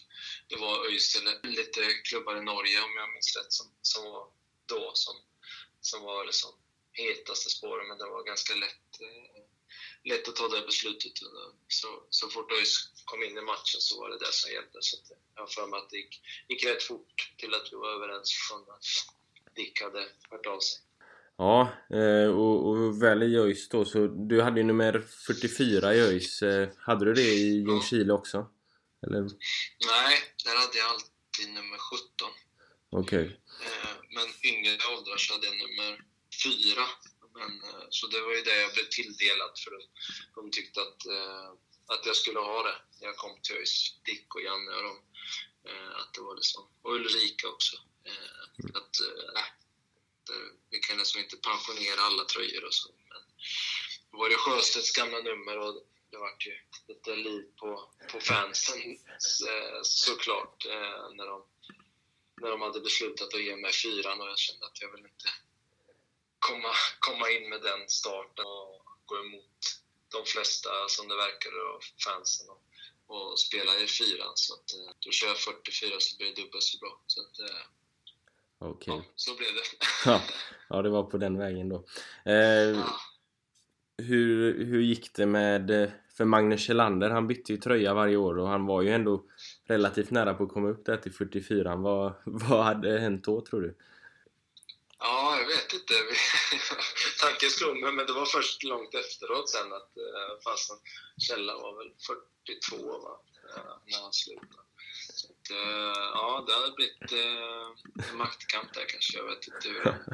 det 0.48 0.56
var 0.56 0.86
ÖIS 0.86 1.16
eller 1.16 1.40
lite 1.42 1.82
klubbar 2.08 2.36
i 2.36 2.42
Norge 2.42 2.82
om 2.82 2.96
jag 2.96 3.12
minns 3.12 3.36
rätt 3.36 3.52
som, 3.52 3.66
som 3.82 4.04
var 4.04 4.28
då 4.66 4.92
som, 4.94 5.16
som 5.80 6.02
var 6.02 6.24
liksom 6.24 6.50
hetaste 6.92 7.50
spåren 7.50 7.88
men 7.88 7.98
det 7.98 8.06
var 8.06 8.24
ganska 8.24 8.54
lätt 8.54 9.00
eh, 9.00 9.35
lätt 10.10 10.28
att 10.28 10.36
ta 10.36 10.48
det 10.48 10.66
beslutet. 10.66 11.12
Så, 11.68 11.88
så 12.10 12.28
fort 12.28 12.52
ÖIS 12.52 12.90
kom 13.04 13.22
in 13.22 13.38
i 13.38 13.40
matchen 13.40 13.80
så 13.80 14.00
var 14.00 14.08
det 14.10 14.18
det 14.18 14.32
som 14.32 14.50
gällde. 14.52 14.78
Så 14.80 14.96
att 14.96 15.06
jag 15.34 15.42
har 15.42 15.46
för 15.46 15.66
mig 15.66 15.78
att 15.78 15.90
det 15.90 15.96
gick, 15.96 16.20
gick 16.48 16.64
rätt 16.66 16.82
fort 16.82 17.32
till 17.36 17.54
att 17.54 17.72
vi 17.72 17.76
var 17.76 17.90
överens 17.96 18.30
från 18.48 18.60
att 18.60 18.86
Dick 19.56 19.82
hade 19.82 20.02
hört 20.30 20.46
av 20.46 20.60
sig. 20.60 20.78
Ja, 21.38 21.72
eh, 21.90 22.28
och, 22.42 22.68
och 22.68 23.02
väl 23.02 23.22
i 23.22 23.36
ÖIS 23.36 23.68
då 23.68 23.84
så 23.84 24.06
du 24.06 24.42
hade 24.42 24.60
ju 24.60 24.66
nummer 24.66 25.04
44 25.26 25.94
i 25.94 26.00
ÖIS. 26.00 26.42
Eh, 26.42 26.68
hade 26.78 27.04
du 27.04 27.12
det 27.14 27.22
i 27.22 27.64
Ljungskile 27.66 28.12
också? 28.12 28.46
Eller? 29.06 29.22
Nej, 29.22 30.16
där 30.44 30.56
hade 30.56 30.78
jag 30.78 30.88
alltid 30.90 31.48
nummer 31.54 31.78
17. 31.78 32.30
Okej. 32.90 33.40
Eh, 33.64 33.96
Men 34.14 34.28
yngre 34.52 34.72
åldrar 34.96 35.16
så 35.16 35.34
hade 35.34 35.46
jag 35.46 35.56
nummer 35.56 36.00
4. 36.44 36.82
Men, 37.38 37.52
eh, 37.64 37.86
så 37.90 38.06
det 38.06 38.20
var 38.20 38.32
ju 38.34 38.42
det 38.42 38.60
jag 38.60 38.72
blev 38.72 38.88
tilldelad 38.88 39.52
för 39.64 39.70
de, 39.70 39.80
de 40.34 40.50
tyckte 40.50 40.80
att, 40.80 41.06
eh, 41.06 41.48
att 41.86 42.06
jag 42.06 42.16
skulle 42.16 42.38
ha 42.38 42.62
det 42.62 42.76
jag 43.00 43.16
kom 43.16 43.42
till 43.42 43.56
ÖIS. 43.56 44.00
Dick 44.04 44.34
och 44.34 44.42
Janne 44.42 44.70
och 44.76 44.82
de. 44.82 44.94
eh, 45.70 45.96
Att 46.00 46.14
det 46.14 46.20
var 46.20 46.34
liksom, 46.34 46.68
och 46.82 46.94
Ulrika 46.94 47.48
också. 47.48 47.76
Eh, 48.04 48.74
Att, 48.74 48.94
äh, 49.36 49.42
vi 50.70 50.78
kan 50.78 50.98
liksom 50.98 51.20
inte 51.20 51.36
pensionera 51.36 52.00
alla 52.00 52.24
tröjor 52.24 52.64
och 52.64 52.74
så. 52.74 52.88
Men 53.08 53.22
då 54.10 54.18
var 54.18 54.28
det 54.28 54.36
Sjöstedts 54.36 54.92
gamla 54.92 55.18
nummer 55.20 55.58
och 55.58 55.82
det 56.10 56.16
vart 56.16 56.46
ju 56.46 56.58
lite 56.88 57.16
liv 57.16 57.44
på, 57.56 57.90
på 58.12 58.20
fansen 58.20 58.98
såklart 59.82 60.64
när 61.16 61.26
de, 61.26 61.46
när 62.40 62.50
de 62.50 62.60
hade 62.60 62.80
beslutat 62.80 63.34
att 63.34 63.42
ge 63.42 63.56
mig 63.56 63.72
fyran 63.72 64.20
och 64.20 64.26
jag 64.28 64.38
kände 64.38 64.66
att 64.66 64.80
jag 64.82 64.92
vill 64.92 65.04
inte 65.04 65.28
komma, 66.38 66.72
komma 67.16 67.30
in 67.36 67.48
med 67.50 67.60
den 67.70 67.88
starten 67.88 68.44
och 68.46 68.74
gå 69.10 69.14
emot 69.24 69.60
de 70.16 70.20
flesta 70.32 70.68
som 70.88 71.08
det 71.08 71.16
verkade 71.26 71.58
av 71.74 71.80
fansen 72.06 72.46
och, 72.54 72.60
och 73.14 73.38
spela 73.38 73.72
i 73.84 73.86
fyran. 73.86 74.32
Så 74.34 74.54
att, 74.54 74.68
eh, 74.74 74.90
då 75.04 75.10
kör 75.10 75.26
jag 75.28 75.36
44 75.38 75.90
så 75.98 76.16
blir 76.16 76.26
det 76.26 76.42
dubbelt 76.42 76.62
så 76.62 76.78
bra. 76.78 77.00
Så 77.06 77.20
att, 77.20 77.36
eh, 77.48 77.64
Okej. 78.58 78.94
ja, 78.94 79.04
så 79.16 79.36
blev 79.36 79.48
det. 79.58 79.66
Ja, 80.10 80.22
ja, 80.68 80.82
det 80.82 80.88
var 80.90 81.02
på 81.02 81.16
den 81.18 81.38
vägen 81.38 81.68
då. 81.68 81.84
Eh, 82.24 82.34
Ja. 82.80 83.00
hur, 83.98 84.64
hur 84.64 84.80
gick 84.80 85.14
det 85.14 85.26
med... 85.26 85.70
eh, 85.70 85.88
För 86.16 86.24
Magnus 86.24 86.60
Kjellander, 86.60 87.10
han 87.10 87.26
bytte 87.26 87.52
ju 87.52 87.58
tröja 87.58 87.94
varje 87.94 88.16
år 88.16 88.38
och 88.38 88.48
han 88.48 88.66
var 88.66 88.82
ju 88.82 88.90
ändå 88.90 89.24
relativt 89.64 90.10
nära 90.10 90.34
på 90.34 90.44
att 90.44 90.52
komma 90.52 90.68
upp 90.68 90.84
där 90.86 90.96
till 90.96 91.12
44 91.12 91.76
vad, 91.76 92.12
vad 92.24 92.64
hade 92.64 92.98
hänt 92.98 93.24
då 93.24 93.40
tror 93.40 93.60
du? 93.60 93.76
Ja, 94.98 95.38
jag 95.38 95.46
vet 95.46 95.72
inte. 95.72 95.94
Tanken 97.20 97.50
slog 97.50 97.80
mig, 97.80 97.92
men 97.92 98.06
det 98.06 98.12
var 98.12 98.26
först 98.26 98.62
långt 98.62 98.94
efteråt 98.94 99.50
sen 99.50 99.72
att 99.72 99.96
eh, 99.96 100.40
fasen 100.44 100.76
Källa 101.18 101.54
var 101.54 101.76
väl 101.76 101.94
42 102.06 102.98
va? 102.98 103.20
Eh, 103.56 103.76
när 103.86 104.02
han 104.02 104.12
slutade. 104.12 104.62
Så 105.12 105.26
att, 105.26 105.50
eh, 105.50 106.10
ja, 106.14 106.44
det 106.46 106.54
hade 106.54 106.72
blivit 106.72 107.12
en 108.10 108.16
maktkamp 108.16 108.74
där 108.74 108.86
kanske. 108.88 109.18
Jag 109.18 109.24
vet 109.24 109.48
inte 109.48 109.68
hur, 109.68 109.84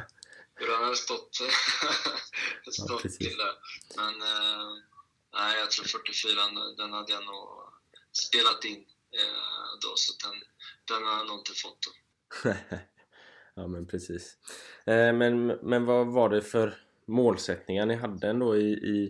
hur 0.55 0.73
han 0.73 0.85
hade 0.85 0.97
stått, 0.97 1.35
stått 2.73 3.03
precis. 3.03 3.19
till 3.19 3.37
där. 3.37 3.55
Men 3.97 4.19
nej, 5.35 5.59
jag 5.59 5.71
tror 5.71 5.85
44 5.85 6.75
den 6.77 6.93
hade 6.93 7.13
jag 7.13 7.25
nog 7.25 7.73
spelat 8.13 8.65
in 8.65 8.87
då, 9.81 9.97
så 9.97 10.13
den, 10.29 10.43
den 10.85 11.05
har 11.07 11.17
jag 11.19 11.27
nog 11.27 11.39
inte 11.39 11.55
fått. 11.55 11.79
Då. 11.83 11.93
ja 13.55 13.67
men 13.67 13.87
precis. 13.87 14.37
Eh, 14.87 15.13
men, 15.13 15.47
men 15.47 15.85
vad 15.85 16.07
var 16.07 16.29
det 16.29 16.43
för 16.43 16.75
målsättningar 17.07 17.87
ni 17.87 17.95
hade 17.95 18.29
ändå 18.29 18.57
i... 18.57 18.73
i 18.73 19.09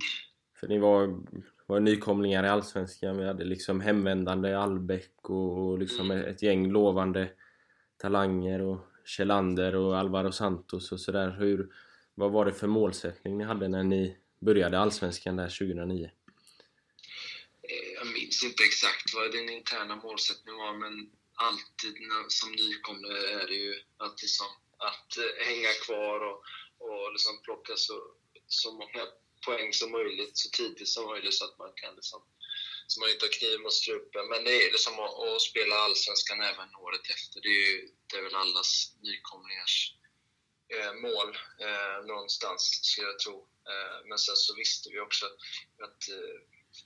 för 0.61 0.68
ni 0.68 0.78
var, 0.78 1.20
var 1.66 1.81
nykomlingar 1.81 2.44
i 2.44 2.48
Allsvenskan, 2.48 3.18
vi 3.18 3.26
hade 3.26 3.44
liksom 3.44 3.81
hemvändande 3.81 4.55
Albeck 4.55 5.31
och, 5.31 5.59
och 5.59 5.78
liksom 5.78 6.11
ett 6.11 6.42
gäng 6.42 6.70
lovande 6.70 7.28
talanger 7.96 8.61
och 8.61 8.78
Kjellander 9.05 9.74
och 9.74 9.98
Alvaro 9.98 10.33
Santos 10.33 10.92
och 10.92 11.00
sådär. 11.00 11.37
Hur, 11.38 11.68
vad 12.14 12.33
var 12.33 12.44
det 12.44 12.52
för 12.52 12.66
målsättning 12.66 13.38
ni 13.38 13.44
hade 13.44 13.68
när 13.68 13.83
ni 13.83 14.16
började 14.40 14.78
Allsvenskan 14.78 15.37
där 15.37 15.48
2009? 15.48 16.05
Eh, 16.05 16.11
Jag 17.98 18.07
minns 18.07 18.44
inte 18.44 18.62
exakt 18.62 19.14
vad 19.14 19.33
din 19.33 19.48
interna 19.48 19.96
målsättning 19.96 20.55
var, 20.57 20.72
men 20.72 21.11
alltid 21.35 22.01
när, 22.01 22.29
som 22.29 22.53
nykomling 22.53 23.12
är 23.12 23.47
det 23.47 23.55
ju 23.55 23.83
att, 23.97 24.23
liksom, 24.23 24.47
att 24.79 25.16
eh, 25.16 25.47
hänga 25.47 25.73
kvar 25.73 26.21
och, 26.21 26.38
och 26.79 27.12
liksom 27.12 27.42
plocka 27.42 27.77
så, 27.77 28.14
så 28.47 28.73
många 28.73 29.07
poäng 29.47 29.73
som 29.73 29.92
möjligt 29.92 30.38
så 30.38 30.49
tidigt 30.51 30.88
som 30.88 31.07
möjligt 31.07 31.35
så 31.35 31.45
att 31.45 31.59
man 31.59 31.73
kan 31.77 31.95
liksom, 31.95 32.23
så 32.87 33.01
man 33.01 33.11
inte 33.11 33.25
har 33.25 33.38
kniven 33.38 33.62
mot 33.62 33.73
strupen. 33.73 34.29
Men 34.29 34.45
det 34.45 34.55
är 34.62 34.73
liksom 34.73 34.95
att, 35.01 35.14
att 35.29 35.42
spela 35.42 35.75
allsvenskan 35.77 36.40
även 36.40 36.75
året 36.75 37.11
efter. 37.14 37.40
Det 37.40 37.49
är, 37.49 37.62
ju, 37.71 37.88
det 38.07 38.16
är 38.16 38.23
väl 38.23 38.35
allas 38.35 38.97
nykomlingars 39.03 39.95
eh, 40.75 40.92
mål 40.95 41.31
eh, 41.66 42.07
någonstans, 42.07 42.61
skulle 42.83 43.07
jag 43.07 43.18
tro. 43.18 43.37
Eh, 43.71 43.99
men 44.09 44.18
sen 44.18 44.37
så 44.37 44.55
visste 44.55 44.90
vi 44.90 45.01
också 45.01 45.27
att 45.85 46.09
eh, 46.09 46.38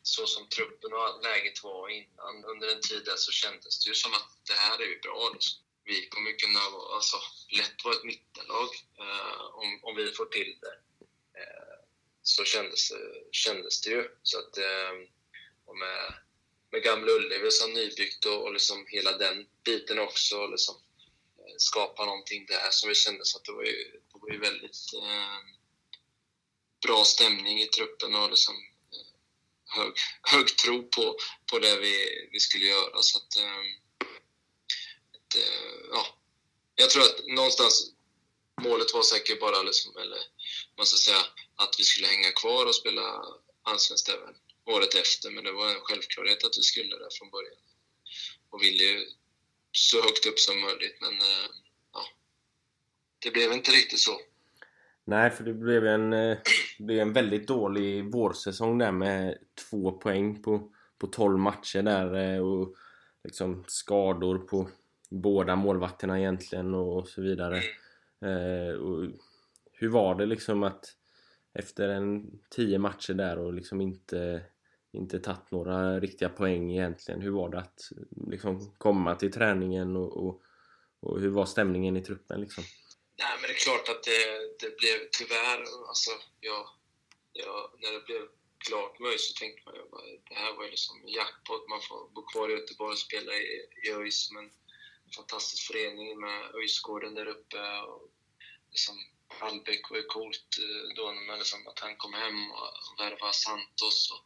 så 0.02 0.26
som 0.26 0.48
truppen 0.48 0.92
och 0.92 1.22
läget 1.22 1.62
var 1.62 1.88
innan, 1.88 2.44
under 2.44 2.68
en 2.74 2.80
tid 2.80 3.04
där 3.04 3.16
så 3.16 3.32
kändes 3.32 3.84
det 3.84 3.88
ju 3.88 3.94
som 3.94 4.14
att 4.14 4.28
det 4.46 4.52
här 4.52 4.78
är 4.82 4.86
ju 4.86 4.98
bra. 5.00 5.30
Liksom. 5.34 5.62
Vi 5.84 6.08
kommer 6.08 6.30
ju 6.30 6.36
kunna 6.36 6.70
vara, 6.70 6.94
alltså, 6.94 7.16
lätt 7.48 7.84
vara 7.84 7.94
ett 7.94 8.04
mittenlag 8.04 8.68
eh, 8.98 9.40
om, 9.54 9.80
om 9.82 9.96
vi 9.96 10.12
får 10.12 10.26
till 10.26 10.58
det. 10.60 10.74
Eh, 11.40 11.78
så 12.22 12.44
kändes, 12.44 12.88
det- 12.90 13.24
kändes 13.32 13.80
det 13.80 13.90
ju. 13.90 14.08
Så 14.22 14.38
att, 14.38 14.58
eh, 14.58 14.92
och 15.64 15.78
med, 15.78 16.14
med 16.70 16.82
Gamla 16.82 17.12
Ullevi 17.12 17.50
som 17.50 17.72
nybyggt 17.72 18.24
och, 18.24 18.42
och 18.42 18.52
liksom 18.52 18.86
hela 18.88 19.18
den 19.18 19.46
biten 19.64 19.98
också. 19.98 20.36
Och 20.38 20.50
liksom, 20.50 20.74
eh, 21.38 21.54
skapa 21.58 22.04
någonting 22.06 22.46
där 22.46 22.70
som 22.70 22.88
vi 22.88 22.94
kände 22.94 23.24
så 23.24 23.38
att 23.38 23.44
det 23.44 23.52
var 23.52 23.64
ju, 23.64 23.90
det 24.12 24.18
var 24.20 24.30
ju 24.30 24.38
väldigt 24.38 24.94
eh, 25.02 25.38
bra 26.86 27.04
stämning 27.04 27.62
i 27.62 27.66
truppen 27.66 28.14
och 28.14 28.30
liksom 28.30 28.54
hög, 29.66 29.92
hög 30.22 30.56
tro 30.56 30.88
på, 30.88 31.16
på 31.50 31.58
det 31.58 31.76
vi, 31.76 32.28
vi 32.32 32.40
skulle 32.40 32.66
göra. 32.66 33.02
Så 33.02 33.18
att, 33.18 33.36
ehm, 33.36 33.66
ett, 35.16 35.36
eh, 35.36 35.86
ja, 35.90 36.06
jag 36.74 36.90
tror 36.90 37.02
att 37.02 37.26
någonstans 37.26 37.92
målet 38.60 38.94
var 38.94 39.02
säkert 39.02 39.40
bara, 39.40 39.62
liksom, 39.62 39.96
eller 39.96 40.18
man 40.76 40.86
ska 40.86 40.96
säga, 40.96 41.26
att 41.56 41.74
vi 41.78 41.84
skulle 41.84 42.06
hänga 42.06 42.32
kvar 42.32 42.66
och 42.66 42.74
spela 42.74 43.24
allsvenskt 43.62 44.08
även 44.08 44.34
året 44.64 44.94
efter. 44.94 45.30
Men 45.30 45.44
det 45.44 45.52
var 45.52 45.68
en 45.68 45.80
självklarhet 45.80 46.44
att 46.44 46.58
vi 46.58 46.62
skulle 46.62 46.96
det 46.96 47.08
från 47.18 47.30
början. 47.30 47.56
Och 48.50 48.62
ville 48.62 48.84
ju 48.84 49.06
så 49.72 50.02
högt 50.02 50.26
upp 50.26 50.38
som 50.38 50.60
möjligt, 50.60 50.96
men 51.00 51.20
eh, 51.20 51.48
ja, 51.92 52.08
det 53.18 53.30
blev 53.30 53.52
inte 53.52 53.70
riktigt 53.70 54.00
så. 54.00 54.20
Nej, 55.08 55.30
för 55.30 55.44
det 55.44 55.54
blev 55.54 55.86
en, 55.86 56.12
eh, 56.12 56.38
det 56.78 56.84
blev 56.84 56.98
en 56.98 57.12
väldigt 57.12 57.48
dålig 57.48 58.12
vårsäsong 58.12 58.78
där 58.78 58.92
med 58.92 59.38
två 59.70 59.92
poäng 59.92 60.42
på, 60.42 60.70
på 60.98 61.06
12 61.06 61.38
matcher 61.38 61.82
där 61.82 62.14
eh, 62.14 62.40
och 62.40 62.74
liksom 63.24 63.64
skador 63.66 64.38
på 64.38 64.68
båda 65.10 65.56
målvakterna 65.56 66.18
egentligen 66.18 66.74
och, 66.74 67.08
så 67.08 67.22
vidare. 67.22 67.56
Eh, 68.20 68.74
och 68.74 69.06
hur 69.72 69.88
var 69.88 70.14
det 70.14 70.26
liksom 70.26 70.62
att 70.62 70.84
efter 71.54 71.88
en 71.88 72.40
tio 72.50 72.78
matcher 72.78 73.14
där 73.14 73.38
och 73.38 73.52
liksom 73.52 73.80
inte 73.80 74.42
inte 74.92 75.18
tagit 75.18 75.50
några 75.50 76.00
riktiga 76.00 76.28
poäng 76.28 76.70
egentligen. 76.70 77.20
Hur 77.20 77.30
var 77.30 77.48
det 77.48 77.58
att 77.58 77.92
liksom 78.30 78.74
komma 78.78 79.14
till 79.14 79.32
träningen 79.32 79.96
och, 79.96 80.26
och, 80.26 80.42
och 81.00 81.20
hur 81.20 81.28
var 81.28 81.46
stämningen 81.46 81.96
i 81.96 82.00
truppen 82.00 82.40
liksom? 82.40 82.64
Nej, 83.18 83.32
men 83.38 83.42
det 83.42 83.54
är 83.54 83.64
klart 83.66 83.88
att 83.88 84.02
det, 84.02 84.58
det 84.60 84.76
blev 84.76 85.08
tyvärr, 85.12 85.60
alltså, 85.88 86.10
jag, 86.40 86.68
jag, 87.32 87.70
när 87.78 87.92
det 87.92 88.00
blev 88.00 88.28
klart 88.58 88.98
med 88.98 89.10
ÖIS 89.10 89.28
så 89.28 89.34
tänkte 89.34 89.62
man 89.64 89.74
ju 89.74 89.82
det 90.28 90.34
här 90.34 90.52
var 90.52 90.64
ju 90.64 90.70
liksom 90.70 91.08
jackpot, 91.08 91.68
man 91.68 91.82
får 91.82 92.08
bo 92.08 92.22
kvar 92.26 92.48
i 92.48 92.52
Göteborg 92.52 92.92
och 92.92 92.98
spela 92.98 93.34
i, 93.34 93.68
i 93.84 93.90
ÖIS 93.90 94.26
som 94.26 94.36
en 94.36 94.50
fantastisk 95.16 95.66
förening 95.66 96.20
med 96.20 96.54
ÖIS-gården 96.54 97.14
där 97.14 97.26
uppe. 97.26 97.80
Och 97.80 98.10
liksom, 98.70 98.96
Hallbäck 99.28 99.90
var 99.90 99.96
ju 99.96 100.02
coolt 100.02 100.58
eh, 100.58 100.96
då, 100.96 101.12
men 101.12 101.38
liksom 101.38 101.68
att 101.68 101.78
han 101.78 101.96
kom 101.96 102.14
hem 102.14 102.50
och 102.50 102.70
värvade 102.98 103.32
Santos. 103.32 104.10
Och, 104.12 104.24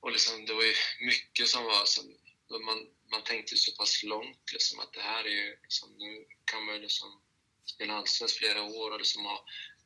och 0.00 0.12
liksom, 0.12 0.46
det 0.46 0.54
var 0.54 0.62
ju 0.62 0.74
mycket 1.00 1.48
som 1.48 1.64
var... 1.64 1.84
Som, 1.84 2.18
man, 2.64 2.86
man 3.10 3.24
tänkte 3.24 3.56
så 3.56 3.76
pass 3.76 4.02
långt 4.02 4.52
liksom, 4.52 4.80
att 4.80 4.92
det 4.92 5.00
här 5.00 5.24
är 5.24 5.36
ju... 5.42 5.58
Liksom, 5.62 5.94
nu 5.98 6.26
kan 6.44 6.64
man 6.64 6.74
ju 6.74 6.80
liksom 6.80 7.22
spela 7.64 7.92
allsvenskt 7.94 8.38
flera 8.38 8.62
år 8.62 8.90
och 8.90 8.98
liksom 8.98 9.24
har 9.24 9.40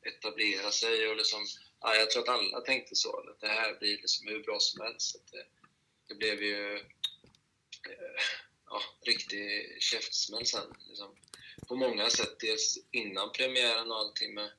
etablerat 0.05 0.73
sig. 0.73 1.07
Och 1.07 1.17
liksom, 1.17 1.45
ja, 1.81 1.95
jag 1.95 2.11
tror 2.11 2.23
att 2.23 2.29
alla 2.29 2.61
tänkte 2.61 2.95
så, 2.95 3.17
att 3.19 3.39
det 3.39 3.47
här 3.47 3.79
blir 3.79 3.97
liksom 3.97 4.27
hur 4.27 4.43
bra 4.43 4.59
som 4.59 4.81
helst. 4.81 5.15
Att 5.15 5.31
det, 5.31 5.45
det 6.07 6.15
blev 6.15 6.43
ju 6.43 6.75
eh, 6.75 8.21
ja, 8.65 8.81
riktig 9.05 9.77
käftsmäll 9.79 10.45
sen. 10.45 10.75
Liksom. 10.87 11.15
På 11.67 11.75
många 11.75 12.09
sätt, 12.09 12.39
dels 12.39 12.77
innan 12.91 13.31
premiären 13.31 13.91
och 13.91 13.97
allting 13.97 14.33
med 14.33 14.51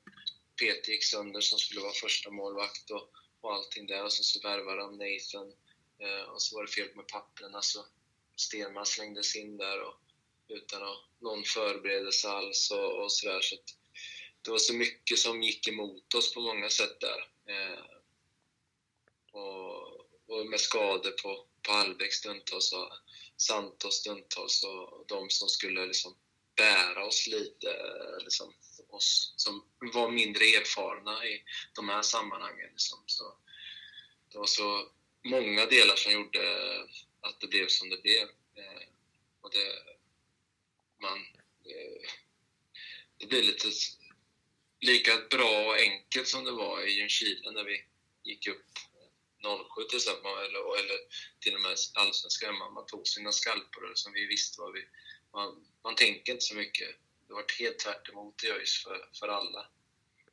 Peter 0.60 0.92
gick 0.92 1.04
sönder 1.04 1.40
som 1.40 1.58
skulle 1.58 1.80
vara 1.80 1.92
första 1.92 2.30
målvakt 2.30 2.90
och, 2.90 3.10
och 3.40 3.54
allting 3.54 3.86
där. 3.86 4.04
Och 4.04 4.12
sen 4.12 4.24
så 4.24 4.48
värvade 4.48 4.80
de 4.80 4.92
Nathan 4.92 5.52
eh, 5.98 6.22
och 6.22 6.42
så 6.42 6.56
var 6.56 6.66
det 6.66 6.72
fel 6.72 6.96
med 6.96 7.06
papperna 7.06 7.62
så 7.62 7.86
Stenman 8.36 8.86
slängdes 8.86 9.36
in 9.36 9.56
där 9.56 9.82
och, 9.82 9.94
utan 10.48 10.82
någon 11.20 11.44
förberedelse 11.44 12.28
alls 12.28 12.70
och, 12.70 13.02
och 13.02 13.12
sådär. 13.12 13.40
Så 13.40 13.54
att, 13.54 13.74
det 14.42 14.50
var 14.50 14.58
så 14.58 14.74
mycket 14.74 15.18
som 15.18 15.42
gick 15.42 15.68
emot 15.68 16.14
oss 16.14 16.34
på 16.34 16.40
många 16.40 16.68
sätt 16.68 17.00
där. 17.00 17.28
Eh, 17.54 17.84
och, 19.32 20.00
och, 20.26 20.46
med 20.46 20.60
skador 20.60 21.10
på, 21.10 21.46
på 21.62 21.72
Hallbäck 21.72 22.12
stundtals 22.12 22.72
och 22.72 22.92
Santos 23.36 23.94
stundtals 23.94 24.64
och 24.64 25.04
de 25.08 25.30
som 25.30 25.48
skulle 25.48 25.86
liksom 25.86 26.16
bära 26.56 27.06
oss 27.06 27.26
lite, 27.26 27.68
liksom, 28.20 28.54
oss 28.88 29.34
som 29.36 29.64
var 29.94 30.10
mindre 30.10 30.44
erfarna 30.44 31.26
i 31.26 31.42
de 31.74 31.88
här 31.88 32.02
sammanhangen. 32.02 32.70
Liksom. 32.70 32.98
Så, 33.06 33.36
det 34.32 34.38
var 34.38 34.46
så 34.46 34.88
många 35.24 35.66
delar 35.66 35.96
som 35.96 36.12
gjorde 36.12 36.40
att 37.20 37.40
det 37.40 37.46
blev 37.46 37.66
som 37.68 37.90
det 37.90 38.02
blev. 38.02 38.22
Eh, 38.54 38.88
och 39.40 39.50
det, 39.50 39.97
man, 41.00 41.18
eh, 41.64 42.10
det, 43.18 43.26
det 43.26 43.42
lite 43.42 43.68
lika 44.80 45.12
bra 45.30 45.66
och 45.66 45.76
enkelt 45.78 46.28
som 46.28 46.44
det 46.44 46.52
var 46.52 46.86
i 46.86 46.90
Ljungskile 46.90 47.50
när 47.50 47.64
vi 47.64 47.84
gick 48.24 48.46
upp 48.46 48.64
07 49.42 49.84
till 49.88 49.96
exempel, 49.96 50.30
eller, 50.30 50.78
eller 50.78 50.98
till 51.40 51.54
och 51.54 51.60
med 51.60 51.76
allsvenska 51.94 52.46
hemma. 52.46 52.70
Man 52.70 52.86
tog 52.86 53.08
sina 53.08 53.32
skalper 53.32 53.92
som 53.94 54.12
vi 54.12 54.26
visste 54.26 54.60
vad 54.60 54.72
vi... 54.72 54.84
Man, 55.32 55.66
man 55.84 55.94
tänker 55.94 56.32
inte 56.32 56.44
så 56.44 56.54
mycket. 56.54 56.88
Det 57.26 57.34
var 57.34 57.44
helt 57.58 57.78
tvärt 57.78 58.08
emot 58.08 58.44
i 58.44 58.50
ÖIS 58.50 58.82
för, 58.82 59.08
för 59.18 59.28
alla. 59.28 59.66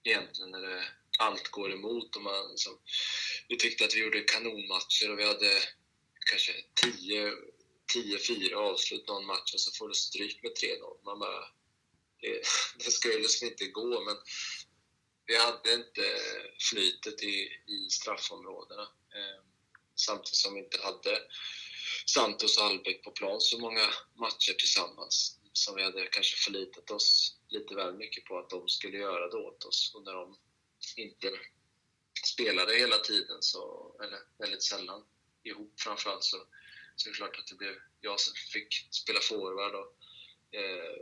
Egentligen 0.04 0.52
när 0.52 0.62
det, 0.62 0.84
allt 1.20 1.48
går 1.48 1.72
emot. 1.72 2.16
Och 2.16 2.22
man, 2.22 2.50
liksom, 2.50 2.80
vi 3.48 3.58
tyckte 3.58 3.86
att 3.86 3.96
vi 3.96 4.04
gjorde 4.04 4.22
kanonmatcher 4.22 5.12
och 5.12 5.20
vi 5.20 5.26
hade 5.28 5.62
kanske 6.26 6.54
tio 6.74 7.32
10-4 7.96 8.54
avslut 8.54 9.08
någon 9.08 9.26
match 9.26 9.54
och 9.54 9.60
så 9.60 9.72
får 9.72 9.88
du 9.88 9.94
stryk 9.94 10.44
med 10.44 10.52
3-0. 10.52 11.04
Man 11.06 11.20
bara, 11.20 11.46
det, 12.22 12.42
det 12.86 12.92
ska 12.92 13.12
ju 13.12 13.20
liksom 13.20 13.48
inte 13.48 13.68
gå, 13.68 14.04
men 14.06 14.16
vi 15.26 15.38
hade 15.38 15.74
inte 15.74 16.04
flytet 16.70 17.24
i, 17.24 17.50
i 17.68 17.90
straffområdena. 17.90 18.84
Eh, 19.16 19.44
samtidigt 19.96 20.36
som 20.36 20.54
vi 20.54 20.60
inte 20.60 20.82
hade 20.82 21.22
Santos 22.06 22.58
och 22.58 22.64
Albeck 22.64 23.04
på 23.04 23.12
plan 23.12 23.42
så 23.42 23.60
många 23.60 23.90
matcher 24.16 24.54
tillsammans 24.54 25.40
som 25.54 25.76
vi 25.76 25.84
hade 25.84 26.08
kanske 26.08 26.38
förlitat 26.38 26.92
oss 26.92 27.38
lite 27.50 27.76
väl 27.76 27.94
mycket 27.94 28.26
på 28.26 28.40
att 28.40 28.50
de 28.50 28.68
skulle 28.68 28.98
göra 28.98 29.30
det 29.30 29.38
åt 29.38 29.64
oss. 29.64 29.92
Och 29.96 30.04
när 30.04 30.14
de 30.14 30.38
inte 30.96 31.32
spelade 32.26 32.78
hela 32.78 32.98
tiden, 32.98 33.42
så, 33.42 33.96
eller 34.04 34.20
väldigt 34.38 34.64
sällan 34.64 35.06
ihop 35.44 35.74
framförallt, 35.80 36.24
så, 36.24 36.38
så 36.96 37.10
är 37.10 37.12
det 37.12 37.18
klart 37.18 37.40
att 37.40 37.48
det 37.48 37.56
blev 37.56 37.76
jag 38.02 38.20
som 38.20 38.34
fick 38.54 38.88
spela 38.92 39.20
forward. 39.20 39.76
Och, 39.76 39.96
eh, 40.60 40.96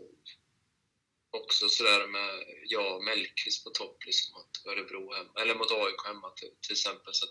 också 1.32 1.70
sådär 1.70 2.08
med 2.08 2.46
jag 2.64 2.96
och 2.96 3.04
Mellqvist 3.04 3.64
på 3.64 3.70
topp 3.70 4.06
liksom, 4.06 4.34
mot 4.34 4.66
Örebro 4.66 5.14
hemma, 5.14 5.32
eller 5.42 5.56
mot 5.56 5.72
AIK 5.72 6.06
hemma 6.06 6.30
till, 6.30 6.52
till 6.62 6.72
exempel. 6.72 7.14
Så 7.14 7.26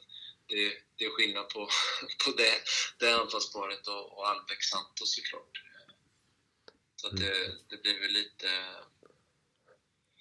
det, 0.47 0.73
det, 0.97 1.05
är 1.05 1.11
skillnad 1.11 1.49
på, 1.49 1.69
på 2.25 2.31
det, 2.31 2.63
det 2.99 3.15
anfallsparet 3.15 3.87
och, 3.89 4.19
och 4.19 4.29
Albeck 4.29 4.63
Santos 4.63 5.15
såklart. 5.15 5.63
Så 6.97 7.07
att 7.09 7.17
det, 7.17 7.45
mm. 7.45 7.59
det 7.69 7.83
blir 7.83 8.01
väl 8.01 8.13
lite, 8.13 8.77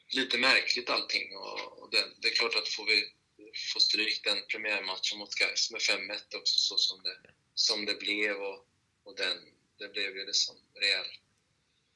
lite 0.09 0.37
märkligt 0.37 0.89
allting. 0.89 1.35
Och, 1.37 1.79
och 1.79 1.89
det, 1.91 2.11
det, 2.17 2.27
är 2.27 2.35
klart 2.35 2.55
att 2.55 2.69
får 2.69 2.85
vi 2.85 3.13
får 3.73 3.79
stryk 3.79 4.23
den 4.23 4.45
premiärmatchen 4.51 5.17
mot 5.17 5.35
Gais 5.35 5.71
med 5.71 5.81
5-1 5.81 6.35
också 6.35 6.59
så 6.59 6.77
som 6.77 7.03
det, 7.03 7.17
som 7.53 7.85
det 7.85 7.99
blev 7.99 8.35
och, 8.35 8.67
och 9.03 9.15
den, 9.15 9.37
det 9.79 9.87
blev 9.93 10.17
ju 10.17 10.25
liksom 10.25 10.55
rejäl 10.73 11.05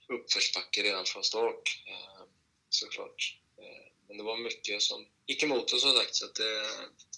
uppförsbacke 0.10 0.84
redan 0.84 1.06
från 1.06 1.24
start 1.24 1.84
eh, 1.88 2.24
såklart. 2.70 3.40
Eh, 3.58 3.92
men 4.08 4.18
det 4.18 4.24
var 4.24 4.38
mycket 4.38 4.82
som 4.82 5.06
gick 5.26 5.44
emot 5.44 5.74
oss 5.74 5.82
som 5.82 5.92
sagt 5.92 6.16
så 6.16 6.26
att 6.26 6.36
det, 6.36 6.62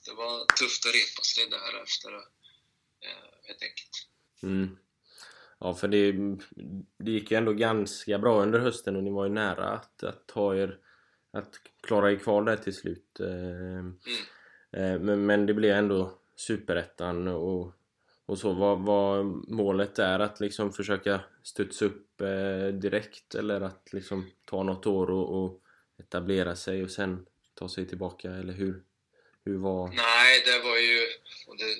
det 0.06 0.14
var 0.14 0.46
tufft 0.46 0.86
att 0.86 0.96
repa 0.96 1.22
sig 1.22 1.50
därefter 1.50 2.14
eh, 3.06 3.30
helt 3.44 3.64
enkelt. 3.64 3.96
Mm. 4.44 4.78
Ja, 5.60 5.74
för 5.74 5.88
det, 5.88 6.12
det 6.98 7.12
gick 7.12 7.32
ju 7.32 7.38
ändå 7.38 7.54
ganska 7.54 8.20
bra 8.20 8.42
under 8.42 8.60
hösten 8.60 8.96
och 8.96 9.04
ni 9.04 9.12
var 9.12 9.26
ju 9.26 9.32
nära 9.32 9.70
att, 9.70 10.04
att 10.04 10.28
ta 10.28 10.56
er 10.56 10.80
att 11.32 11.56
klara 11.84 12.12
er 12.12 12.16
kvar 12.16 12.44
där 12.44 12.58
till 12.58 12.76
slut. 12.76 13.20
Mm. 13.20 14.00
Men, 15.06 15.26
men 15.26 15.46
det 15.46 15.54
blev 15.54 15.76
ändå 15.76 16.22
superettan 16.36 17.28
och 17.28 17.77
och 18.28 18.40
så. 18.40 18.54
Vad, 18.54 18.80
vad 18.80 19.26
målet 19.50 20.00
är 20.00 20.20
att 20.20 20.40
liksom 20.40 20.74
försöka 20.74 21.22
studsa 21.44 21.86
upp 21.86 22.22
eh, 22.22 22.68
direkt 22.68 23.36
eller 23.36 23.62
att 23.62 23.94
liksom 23.94 24.32
ta 24.46 24.64
något 24.64 24.86
år 24.86 25.10
och, 25.12 25.44
och, 25.44 25.62
etablera 26.00 26.56
sig 26.56 26.84
och 26.84 26.92
sen 26.92 27.26
ta 27.54 27.70
sig 27.70 27.88
tillbaka 27.88 28.32
eller 28.32 28.54
hur? 28.54 28.84
Hur 29.46 29.58
var... 29.58 29.88
Nej, 29.88 30.44
det 30.46 30.60
var 30.60 30.78
ju... 30.78 31.00
Och 31.48 31.58
det, 31.58 31.76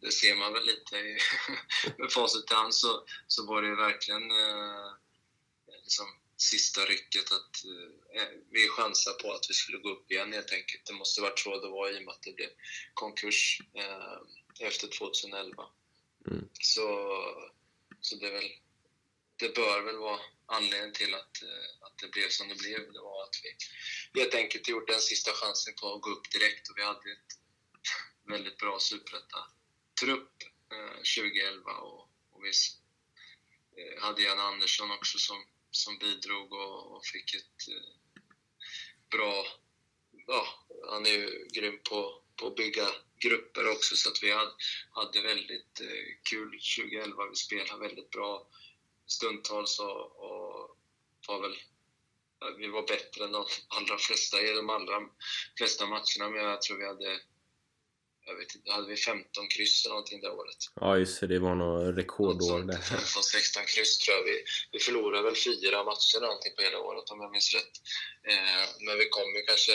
det 0.00 0.12
ser 0.12 0.34
man 0.34 0.52
väl 0.52 0.66
lite 0.66 0.96
i, 0.96 1.18
med 1.98 2.12
facit 2.12 2.50
i 2.50 2.54
hand 2.54 2.74
så, 2.74 3.04
så 3.26 3.46
var 3.46 3.62
det 3.62 3.68
ju 3.68 3.76
verkligen 3.76 4.30
eh, 4.30 4.90
liksom, 5.82 6.06
sista 6.36 6.80
rycket 6.80 7.32
att 7.32 7.64
eh, 8.14 8.28
vi 8.50 8.68
chansade 8.68 9.16
på 9.22 9.32
att 9.32 9.46
vi 9.48 9.54
skulle 9.54 9.78
gå 9.78 9.88
upp 9.88 10.10
igen 10.10 10.32
helt 10.32 10.52
enkelt. 10.52 10.86
Det 10.86 10.92
måste 10.92 11.20
varit 11.20 11.38
så 11.38 11.60
det 11.60 11.68
var 11.68 11.90
i 11.90 11.98
och 11.98 12.04
med 12.04 12.14
att 12.14 12.22
det 12.22 12.32
blev 12.32 12.50
konkurs. 12.94 13.60
Eh, 13.74 14.18
efter 14.60 14.88
2011. 14.88 15.66
Mm. 16.26 16.48
Så, 16.60 16.86
så 18.00 18.16
det, 18.16 18.30
väl, 18.30 18.50
det 19.36 19.54
bör 19.54 19.82
väl 19.82 19.96
vara 19.96 20.20
anledningen 20.46 20.92
till 20.92 21.14
att, 21.14 21.42
eh, 21.42 21.86
att 21.86 21.98
det 21.98 22.08
blev 22.08 22.28
som 22.28 22.48
det 22.48 22.54
blev. 22.54 22.92
Det 22.92 23.00
var 23.00 23.22
att 23.22 23.40
vi 24.12 24.20
helt 24.20 24.34
enkelt 24.34 24.68
gjorde 24.68 24.94
en 24.94 25.00
sista 25.00 25.32
chansen 25.32 25.74
på 25.80 25.94
att 25.94 26.02
gå 26.02 26.10
upp 26.10 26.30
direkt 26.30 26.68
och 26.68 26.78
vi 26.78 26.82
hade 26.82 27.12
ett 27.12 27.32
väldigt 28.32 28.58
bra 28.58 28.78
superetta-trupp 28.78 30.42
eh, 30.72 30.96
2011 30.96 31.72
och, 31.72 32.00
och 32.30 32.44
vi 32.44 32.52
eh, 33.76 34.02
hade 34.02 34.22
Jan 34.22 34.38
Andersson 34.38 34.90
också 34.90 35.18
som, 35.18 35.44
som 35.70 35.98
bidrog 35.98 36.52
och, 36.52 36.96
och 36.96 37.06
fick 37.06 37.34
ett 37.34 37.68
eh, 37.68 38.22
bra... 39.10 39.46
Ja, 40.26 40.46
han 40.90 41.06
är 41.06 41.10
ju 41.10 41.48
grym 41.52 41.78
på, 41.90 42.22
på 42.36 42.46
att 42.46 42.56
bygga 42.56 42.88
grupper 43.22 43.70
också 43.70 43.96
så 43.96 44.08
att 44.08 44.22
vi 44.22 44.30
hade, 44.90 45.22
väldigt 45.22 45.80
eh, 45.80 46.08
kul 46.30 46.50
2011. 46.50 47.28
Vi 47.30 47.36
spelade 47.36 47.80
väldigt 47.88 48.10
bra 48.10 48.48
stundtals 49.06 49.78
och, 49.78 50.04
och 50.26 50.76
var 51.28 51.42
väl 51.42 51.56
vi 52.58 52.68
var 52.68 52.86
bättre 52.86 53.24
än 53.24 53.32
de 53.32 53.46
allra 53.68 53.98
flesta 53.98 54.40
i 54.40 54.52
de 54.52 54.70
allra 54.70 55.00
flesta 55.58 55.86
matcherna, 55.86 56.30
men 56.30 56.44
jag 56.44 56.62
tror 56.62 56.78
vi 56.78 56.86
hade 56.86 57.20
jag 58.26 58.34
vet 58.36 58.54
inte, 58.54 58.72
hade 58.72 58.88
vi 58.88 58.96
15 58.96 59.48
kryss 59.48 59.84
eller 59.84 59.94
någonting 59.94 60.20
det 60.20 60.30
året. 60.30 60.56
Ja, 60.80 60.98
just 60.98 61.20
det. 61.20 61.26
Det 61.26 61.38
var 61.38 61.54
nog 61.54 61.98
rekordår 61.98 62.60
där. 62.60 62.78
15-16 62.78 63.64
kryss 63.74 63.98
tror 63.98 64.16
jag. 64.16 64.24
Vi, 64.24 64.44
vi 64.72 64.78
förlorade 64.78 65.22
väl 65.22 65.36
fyra 65.36 65.84
matcher 65.84 66.16
eller 66.16 66.26
någonting 66.26 66.52
på 66.56 66.62
hela 66.62 66.78
året 66.78 67.10
om 67.10 67.20
jag 67.20 67.30
minns 67.32 67.54
rätt. 67.54 67.74
Eh, 68.30 68.64
men 68.86 68.98
vi 68.98 69.08
kom 69.08 69.28
ju 69.36 69.42
kanske 69.42 69.72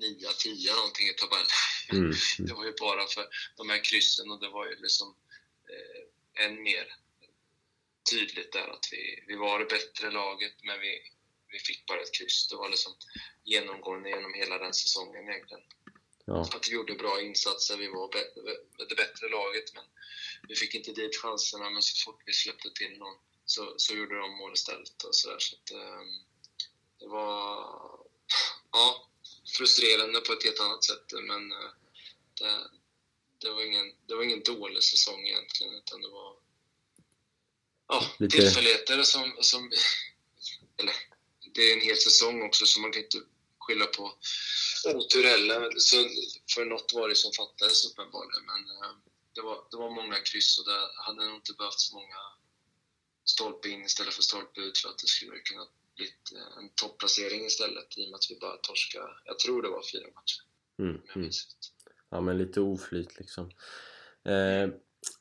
9-10 0.00 0.76
någonting 0.76 1.08
i 1.08 1.12
tabellen. 1.12 1.46
Mm. 1.92 2.12
Det 2.38 2.52
var 2.52 2.64
ju 2.64 2.74
bara 2.80 3.06
för 3.06 3.28
de 3.56 3.70
här 3.70 3.84
kryssen 3.84 4.30
och 4.30 4.40
det 4.40 4.48
var 4.48 4.66
ju 4.66 4.76
liksom 4.76 5.16
eh, 5.68 6.44
än 6.44 6.62
mer 6.62 6.96
tydligt 8.10 8.52
där 8.52 8.68
att 8.68 8.88
vi, 8.92 9.24
vi 9.26 9.36
var 9.36 9.58
det 9.58 9.64
bättre 9.64 10.10
laget 10.10 10.52
men 10.62 10.80
vi, 10.80 10.98
vi 11.52 11.58
fick 11.58 11.86
bara 11.86 12.00
ett 12.00 12.14
kryss. 12.14 12.48
Det 12.48 12.56
var 12.56 12.68
liksom 12.68 12.92
genomgående 13.44 14.08
genom 14.08 14.34
hela 14.34 14.58
den 14.58 14.74
säsongen 14.74 15.28
egentligen. 15.28 15.62
Ja. 16.24 16.40
Att 16.40 16.68
vi 16.68 16.72
gjorde 16.72 16.94
bra 16.94 17.20
insatser, 17.20 17.76
vi 17.76 17.88
var 17.88 18.10
det 18.88 18.96
bättre 18.96 19.28
laget 19.28 19.74
men 19.74 19.84
vi 20.48 20.54
fick 20.54 20.74
inte 20.74 20.92
dit 20.92 21.16
chanserna 21.16 21.70
men 21.70 21.82
så 21.82 22.04
fort 22.04 22.22
vi 22.26 22.32
släppte 22.32 22.70
till 22.70 22.98
någon 22.98 23.16
så, 23.44 23.74
så 23.76 23.94
gjorde 23.94 24.18
de 24.18 24.30
mål 24.30 24.52
istället 24.52 25.02
och 25.02 25.14
sådär 25.14 25.38
så 25.38 25.56
att 25.56 25.70
ehm, 25.70 26.08
det 26.98 27.06
var 27.06 27.56
ja, 28.72 29.08
frustrerande 29.44 30.20
på 30.20 30.32
ett 30.32 30.44
helt 30.44 30.60
annat 30.60 30.84
sätt 30.84 31.12
men 31.12 31.52
eh, 31.52 31.70
det, 32.34 32.70
det, 33.38 33.50
var 33.50 33.62
ingen, 33.62 33.94
det 34.06 34.14
var 34.14 34.22
ingen 34.22 34.42
dålig 34.42 34.82
säsong 34.82 35.26
egentligen 35.26 35.74
utan 35.74 36.02
det 36.02 36.08
var 36.08 36.36
ja, 37.88 38.10
Lite- 38.18 38.36
tillfälligheter 38.36 39.02
som, 39.02 39.36
som 39.40 39.70
eller 40.76 40.94
det 41.54 41.60
är 41.60 41.72
en 41.74 41.80
hel 41.80 41.96
säsong 41.96 42.42
också 42.42 42.66
så 42.66 42.80
man 42.80 42.92
kan 42.92 43.02
inte 43.02 43.22
skylla 43.58 43.86
på 43.86 44.18
otur 44.84 45.24
heller. 45.24 45.72
Så 45.78 45.96
för 46.54 46.64
något 46.64 46.92
var 46.92 47.08
det 47.08 47.14
som 47.14 47.32
fattades 47.32 47.84
uppenbarligen 47.84 48.44
men 48.46 48.76
eh, 48.76 48.96
det 49.34 49.40
var, 49.40 49.66
det 49.70 49.76
var 49.76 49.90
många 49.90 50.20
kryss 50.20 50.58
och 50.58 50.64
det 50.64 50.90
hade 51.06 51.26
nog 51.26 51.36
inte 51.36 51.52
behövt 51.52 51.80
så 51.80 51.94
många 51.94 52.16
stolpe 53.24 53.68
in 53.68 53.84
istället 53.84 54.14
för 54.14 54.22
stolpe 54.22 54.60
ut 54.60 54.78
för 54.78 54.88
att 54.88 54.98
det 54.98 55.06
skulle 55.06 55.38
kunna 55.38 55.66
blivit 55.96 56.32
eh, 56.34 56.58
en 56.58 56.70
topplacering 56.74 57.44
istället 57.44 57.98
i 57.98 58.06
och 58.06 58.10
med 58.10 58.16
att 58.16 58.30
vi 58.30 58.38
bara 58.40 58.56
torskade, 58.56 59.12
jag 59.24 59.38
tror 59.38 59.62
det 59.62 59.68
var 59.68 59.82
fyra 59.92 60.06
matcher. 60.14 60.42
Mm. 60.78 61.00
Mm. 61.14 61.30
Ja, 62.10 62.20
men 62.20 62.38
lite 62.38 62.60
oflyt 62.60 63.18
liksom. 63.18 63.50
Eh, 64.24 64.68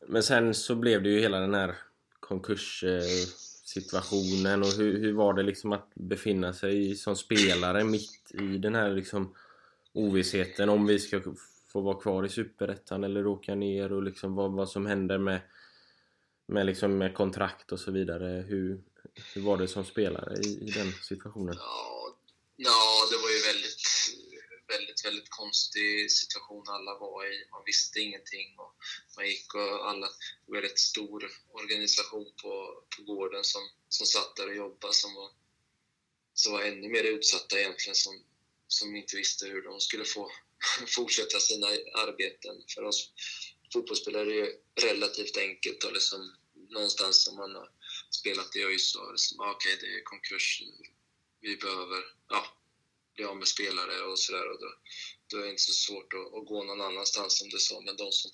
men 0.08 0.24
sen 0.24 0.54
så 0.54 0.76
blev 0.76 1.04
det 1.04 1.10
ju 1.10 1.20
hela 1.20 1.40
den 1.40 1.54
här 1.54 1.76
konkurssituationen 2.20 4.62
och 4.62 4.72
hur, 4.72 5.00
hur 5.00 5.14
var 5.14 5.34
det 5.34 5.44
liksom 5.44 5.72
att 5.72 5.92
befinna 5.96 6.54
sig 6.54 6.96
som 6.96 7.16
spelare 7.16 7.84
mitt 7.84 8.32
i 8.34 8.58
den 8.58 8.76
här 8.76 8.90
liksom 8.90 9.36
ovissheten 9.94 10.70
om 10.70 10.86
vi 10.86 11.00
ska 11.00 11.22
få 11.68 11.82
vara 11.82 12.02
kvar 12.02 12.26
i 12.26 12.30
Superettan 12.30 13.04
eller 13.04 13.28
åka 13.28 13.56
ner 13.56 13.94
och 13.94 14.04
liksom 14.04 14.36
vad, 14.36 14.52
vad 14.52 14.70
som 14.70 14.86
händer 14.86 15.18
med, 15.18 15.42
med, 16.46 16.66
liksom 16.66 16.98
med 16.98 17.14
kontrakt 17.14 17.72
och 17.72 17.80
så 17.80 17.92
vidare. 17.92 18.46
Hur, 18.48 18.82
hur 19.34 19.42
var 19.42 19.58
det 19.58 19.68
som 19.68 19.86
spelare 19.86 20.42
i, 20.42 20.48
i 20.48 20.72
den 20.72 20.94
situationen? 21.02 21.56
Ja, 21.58 22.18
ja, 22.56 23.08
det 23.12 23.18
var 23.18 23.30
ju 23.30 23.40
väldigt, 23.40 23.84
väldigt, 24.68 25.06
väldigt 25.06 25.30
konstig 25.30 26.12
situation 26.12 26.64
alla 26.68 27.00
var 27.00 27.26
i. 27.26 27.50
Man 27.52 27.64
visste 27.66 28.00
ingenting 28.00 28.56
och 28.58 28.76
man 29.16 29.28
gick 29.28 29.54
och 29.54 29.90
alla, 29.90 30.08
det 30.46 30.52
var 30.52 30.58
en 30.58 30.64
rätt 30.64 30.80
stor 30.80 31.32
organisation 31.52 32.26
på, 32.42 32.84
på 32.98 33.04
gården 33.04 33.44
som, 33.44 33.62
som 33.90 34.06
satt 34.06 34.36
där 34.36 34.48
och 34.48 34.56
jobbade 34.56 34.94
som 34.94 35.14
var, 35.14 35.30
som 36.34 36.54
var 36.54 36.62
ännu 36.62 36.90
mer 36.90 37.04
utsatta 37.04 37.60
egentligen 37.60 37.96
som, 37.96 38.24
som 38.68 38.96
inte 38.96 39.16
visste 39.16 39.46
hur 39.46 39.62
de 39.62 39.80
skulle 39.80 40.06
få 40.06 40.32
fortsätta 40.88 41.40
sina 41.40 41.68
arbeten. 41.94 42.64
För 42.76 42.84
oss 42.84 43.12
fotbollsspelare 43.74 44.22
är 44.22 44.26
det 44.26 44.36
ju 44.36 44.58
relativt 44.82 45.38
enkelt 45.38 45.84
och 45.84 45.94
liksom 45.94 46.36
någonstans 46.70 47.24
som 47.24 47.36
man 47.36 47.56
har 47.56 47.70
spelat 48.12 48.56
i 48.56 48.64
ÖIS 48.64 48.96
och 48.96 49.12
liksom, 49.12 49.40
okej, 49.40 49.52
okej 49.52 49.78
det 49.82 49.98
är 49.98 50.04
konkurs, 50.04 50.64
vi 51.42 51.58
behöver 51.58 52.04
ja, 52.30 52.46
bli 53.16 53.26
av 53.26 53.38
med 53.38 53.48
spelare 53.48 54.02
och 54.02 54.20
sådär. 54.20 54.50
Och 54.52 54.60
då, 54.60 54.74
då 55.28 55.38
är 55.38 55.44
det 55.44 55.50
inte 55.50 55.62
så 55.62 55.72
svårt 55.72 56.14
att, 56.14 56.34
att 56.34 56.48
gå 56.48 56.64
någon 56.64 56.82
annanstans 56.82 57.38
som 57.38 57.50
du 57.50 57.60
sa. 57.60 57.82
Men 57.82 57.98
de 57.98 58.12
som 58.12 58.32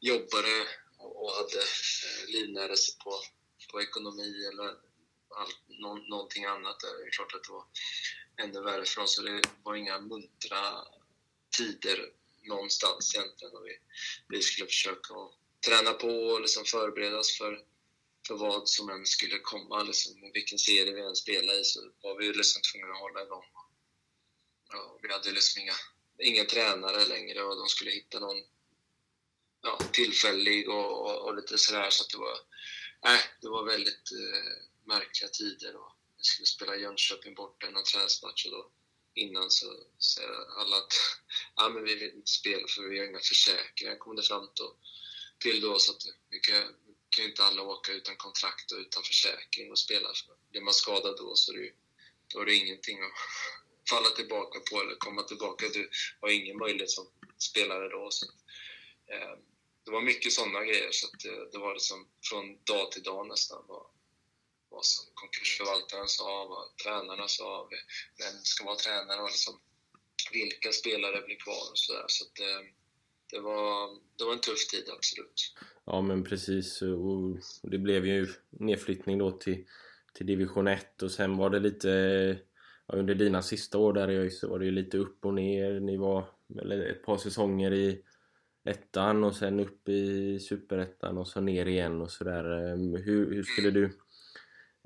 jobbade 0.00 0.66
och 0.98 1.22
och 1.26 1.32
hade 1.32 1.58
eh, 1.58 2.28
livnära 2.28 2.76
sig 2.76 2.94
på, 3.04 3.20
på 3.70 3.82
ekonomi 3.82 4.46
eller 4.52 4.74
allt, 5.36 5.60
nå, 5.68 5.94
någonting 5.94 6.44
annat, 6.44 6.80
där, 6.80 6.98
det 6.98 7.04
är 7.04 7.10
klart 7.10 7.34
att 7.34 7.44
det 7.44 7.52
var 7.52 7.66
ännu 8.36 8.62
värre 8.62 8.84
för 8.84 9.02
oss. 9.02 9.14
Så 9.14 9.22
det 9.22 9.42
var 9.62 9.74
inga 9.74 10.00
muntra 10.00 10.84
tider 11.56 12.12
någonstans 12.42 13.14
egentligen. 13.14 13.56
Och 13.56 13.66
vi, 13.66 13.78
vi 14.28 14.42
skulle 14.42 14.66
försöka 14.66 15.14
att 15.14 15.32
träna 15.66 15.92
på 15.92 16.08
och 16.08 16.40
liksom 16.40 16.64
förbereda 16.64 17.18
oss 17.18 17.38
för 17.38 17.64
för 18.26 18.34
vad 18.34 18.68
som 18.68 18.88
än 18.88 19.06
skulle 19.06 19.38
komma, 19.38 19.82
liksom, 19.82 20.30
vilken 20.34 20.58
serie 20.58 20.92
vi 20.92 21.00
än 21.00 21.16
spelade 21.16 21.60
i, 21.60 21.64
så 21.64 21.80
var 22.02 22.18
vi 22.18 22.32
liksom 22.32 22.62
tvungna 22.62 22.92
att 22.92 23.00
hålla 23.00 23.22
igång. 23.22 23.44
Ja, 24.72 24.98
vi 25.02 25.12
hade 25.12 25.32
liksom 25.32 25.62
inga, 25.62 25.74
inga 26.18 26.44
tränare 26.44 27.04
längre 27.04 27.42
och 27.42 27.56
de 27.56 27.68
skulle 27.68 27.90
hitta 27.90 28.20
någon 28.20 28.42
ja, 29.62 29.78
tillfällig 29.92 30.68
och, 30.68 31.00
och, 31.00 31.28
och 31.28 31.36
lite 31.36 31.58
sådär. 31.58 31.90
Så 31.90 32.02
att 32.02 32.10
det 32.10 32.18
var, 32.18 32.38
äh, 33.12 33.20
det 33.40 33.48
var 33.48 33.64
väldigt 33.64 34.12
eh, 34.12 34.52
märkliga 34.84 35.28
tider. 35.28 35.76
Och 35.76 35.92
vi 36.18 36.24
skulle 36.24 36.46
spela 36.46 36.76
Jönköping 36.76 37.34
borta 37.34 37.68
i 37.68 37.70
någon 37.70 37.84
träningsmatch 37.84 38.46
och 38.46 38.52
då 38.52 38.70
innan 39.16 39.50
så 39.50 39.66
säger 39.98 40.60
alla 40.60 40.76
att 40.76 40.92
ja, 41.56 41.68
men 41.68 41.84
vi 41.84 41.94
vill 41.94 42.14
inte 42.14 42.30
spela 42.30 42.68
för 42.68 42.82
vi 42.82 42.98
har 42.98 43.06
inga 43.06 43.18
försäkringar, 43.18 43.98
kom 43.98 44.16
det 44.16 44.22
fram 44.22 44.48
då, 44.54 44.76
till 45.38 45.60
då. 45.60 45.78
Så 45.78 45.92
att 45.92 46.02
vi 46.30 46.38
kan, 46.38 46.74
kan 47.16 47.24
ju 47.24 47.30
inte 47.30 47.44
alla 47.44 47.62
åka 47.62 47.92
utan 47.92 48.16
kontrakt 48.16 48.72
och 48.72 48.78
utan 48.78 49.02
försäkring 49.02 49.70
och 49.70 49.78
spela. 49.78 50.08
Blir 50.50 50.60
man 50.60 50.74
skadad 50.74 51.16
då 51.16 51.34
så 51.36 51.52
är 51.52 51.56
det, 51.56 51.62
ju- 51.62 51.76
då 52.26 52.40
är 52.40 52.46
det 52.46 52.54
ingenting 52.54 52.98
att 53.02 53.12
falla 53.90 54.10
tillbaka 54.10 54.60
på 54.70 54.80
eller 54.80 54.96
komma 54.96 55.22
tillbaka. 55.22 55.68
Du 55.68 55.90
har 56.20 56.28
ingen 56.28 56.58
möjlighet 56.58 56.90
som 56.90 57.06
spelare 57.38 57.88
då. 57.88 58.10
Så, 58.10 58.26
eh, 59.12 59.36
det 59.84 59.90
var 59.90 60.00
mycket 60.00 60.32
sådana 60.32 60.64
grejer 60.64 60.90
så 60.92 61.06
att 61.06 61.24
eh, 61.24 61.42
det 61.52 61.58
var 61.58 61.74
liksom 61.74 62.08
från 62.30 62.64
dag 62.64 62.92
till 62.92 63.02
dag 63.02 63.28
nästan 63.28 63.64
vad, 63.68 63.86
vad 64.68 64.84
som 64.84 65.04
konkursförvaltaren 65.14 66.08
sa, 66.08 66.44
vad 66.44 66.76
tränarna 66.76 67.28
sa, 67.28 67.68
vem 68.18 68.40
ska 68.42 68.64
vara 68.64 68.76
tränare 68.76 69.20
och 69.22 69.30
liksom 69.30 69.60
vilka 70.32 70.72
spelare 70.72 71.22
blir 71.22 71.36
kvar 71.36 71.70
och 71.70 71.78
sådär. 71.78 72.04
Så 72.08 72.24
att, 72.24 72.38
ehm, 72.38 72.66
det, 73.30 73.40
var, 73.40 74.00
det 74.18 74.24
var 74.24 74.32
en 74.32 74.40
tuff 74.40 74.66
tid, 74.66 74.88
absolut. 74.90 75.54
Ja 75.86 76.00
men 76.02 76.24
precis 76.24 76.82
och 76.82 77.38
det 77.62 77.78
blev 77.78 78.06
ju 78.06 78.26
nedflyttning 78.50 79.18
då 79.18 79.30
till, 79.30 79.64
till 80.14 80.26
division 80.26 80.66
1 80.66 81.02
och 81.02 81.10
sen 81.10 81.36
var 81.36 81.50
det 81.50 81.60
lite 81.60 81.88
ja, 82.86 82.94
under 82.94 83.14
dina 83.14 83.42
sista 83.42 83.78
år 83.78 83.92
där 83.92 84.10
i 84.10 84.16
ÖIS 84.16 84.40
så 84.40 84.48
var 84.48 84.58
det 84.58 84.64
ju 84.64 84.70
lite 84.70 84.98
upp 84.98 85.24
och 85.24 85.34
ner. 85.34 85.80
Ni 85.80 85.96
var 85.96 86.24
eller 86.60 86.86
ett 86.86 87.02
par 87.02 87.16
säsonger 87.16 87.72
i 87.72 88.02
ettan 88.64 89.24
och 89.24 89.34
sen 89.34 89.60
upp 89.60 89.88
i 89.88 90.38
superettan 90.38 91.18
och 91.18 91.28
så 91.28 91.40
ner 91.40 91.66
igen 91.66 92.02
och 92.02 92.10
sådär. 92.10 92.44
Ehm, 92.44 92.94
hur, 92.94 93.34
hur 93.34 93.42
skulle 93.42 93.70
du 93.70 93.84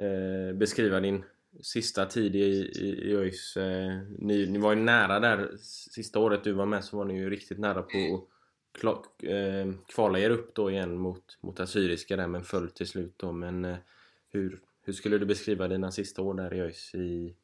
eh, 0.04 0.54
beskriva 0.54 1.00
din 1.00 1.24
sista 1.62 2.06
tid 2.06 2.36
i, 2.36 2.40
i, 2.40 3.10
i 3.10 3.16
ÖIS? 3.16 3.56
Eh, 3.56 3.98
ni, 4.18 4.46
ni 4.46 4.58
var 4.58 4.74
ju 4.74 4.80
nära 4.80 5.20
där 5.20 5.56
sista 5.90 6.18
året 6.18 6.44
du 6.44 6.52
var 6.52 6.66
med 6.66 6.84
så 6.84 6.96
var 6.96 7.04
ni 7.04 7.18
ju 7.18 7.30
riktigt 7.30 7.58
nära 7.58 7.82
på 7.82 8.14
att 8.14 8.39
Eh, 9.22 9.72
kvala 9.86 10.18
er 10.18 10.30
upp 10.30 10.54
då 10.54 10.70
igen 10.70 10.98
mot, 10.98 11.38
mot 11.40 11.60
Assyriska 11.60 12.16
där 12.16 12.26
men 12.26 12.44
föll 12.44 12.70
till 12.70 12.88
slut 12.88 13.14
då. 13.16 13.32
Men 13.32 13.64
eh, 13.64 13.76
hur, 14.28 14.60
hur 14.82 14.92
skulle 14.92 15.18
du 15.18 15.26
beskriva 15.26 15.68
dina 15.68 15.92
sista 15.92 16.22
år 16.22 16.34
där 16.34 16.54
i 16.54 16.60
ÖIS 16.60 16.94
i, 16.94 17.34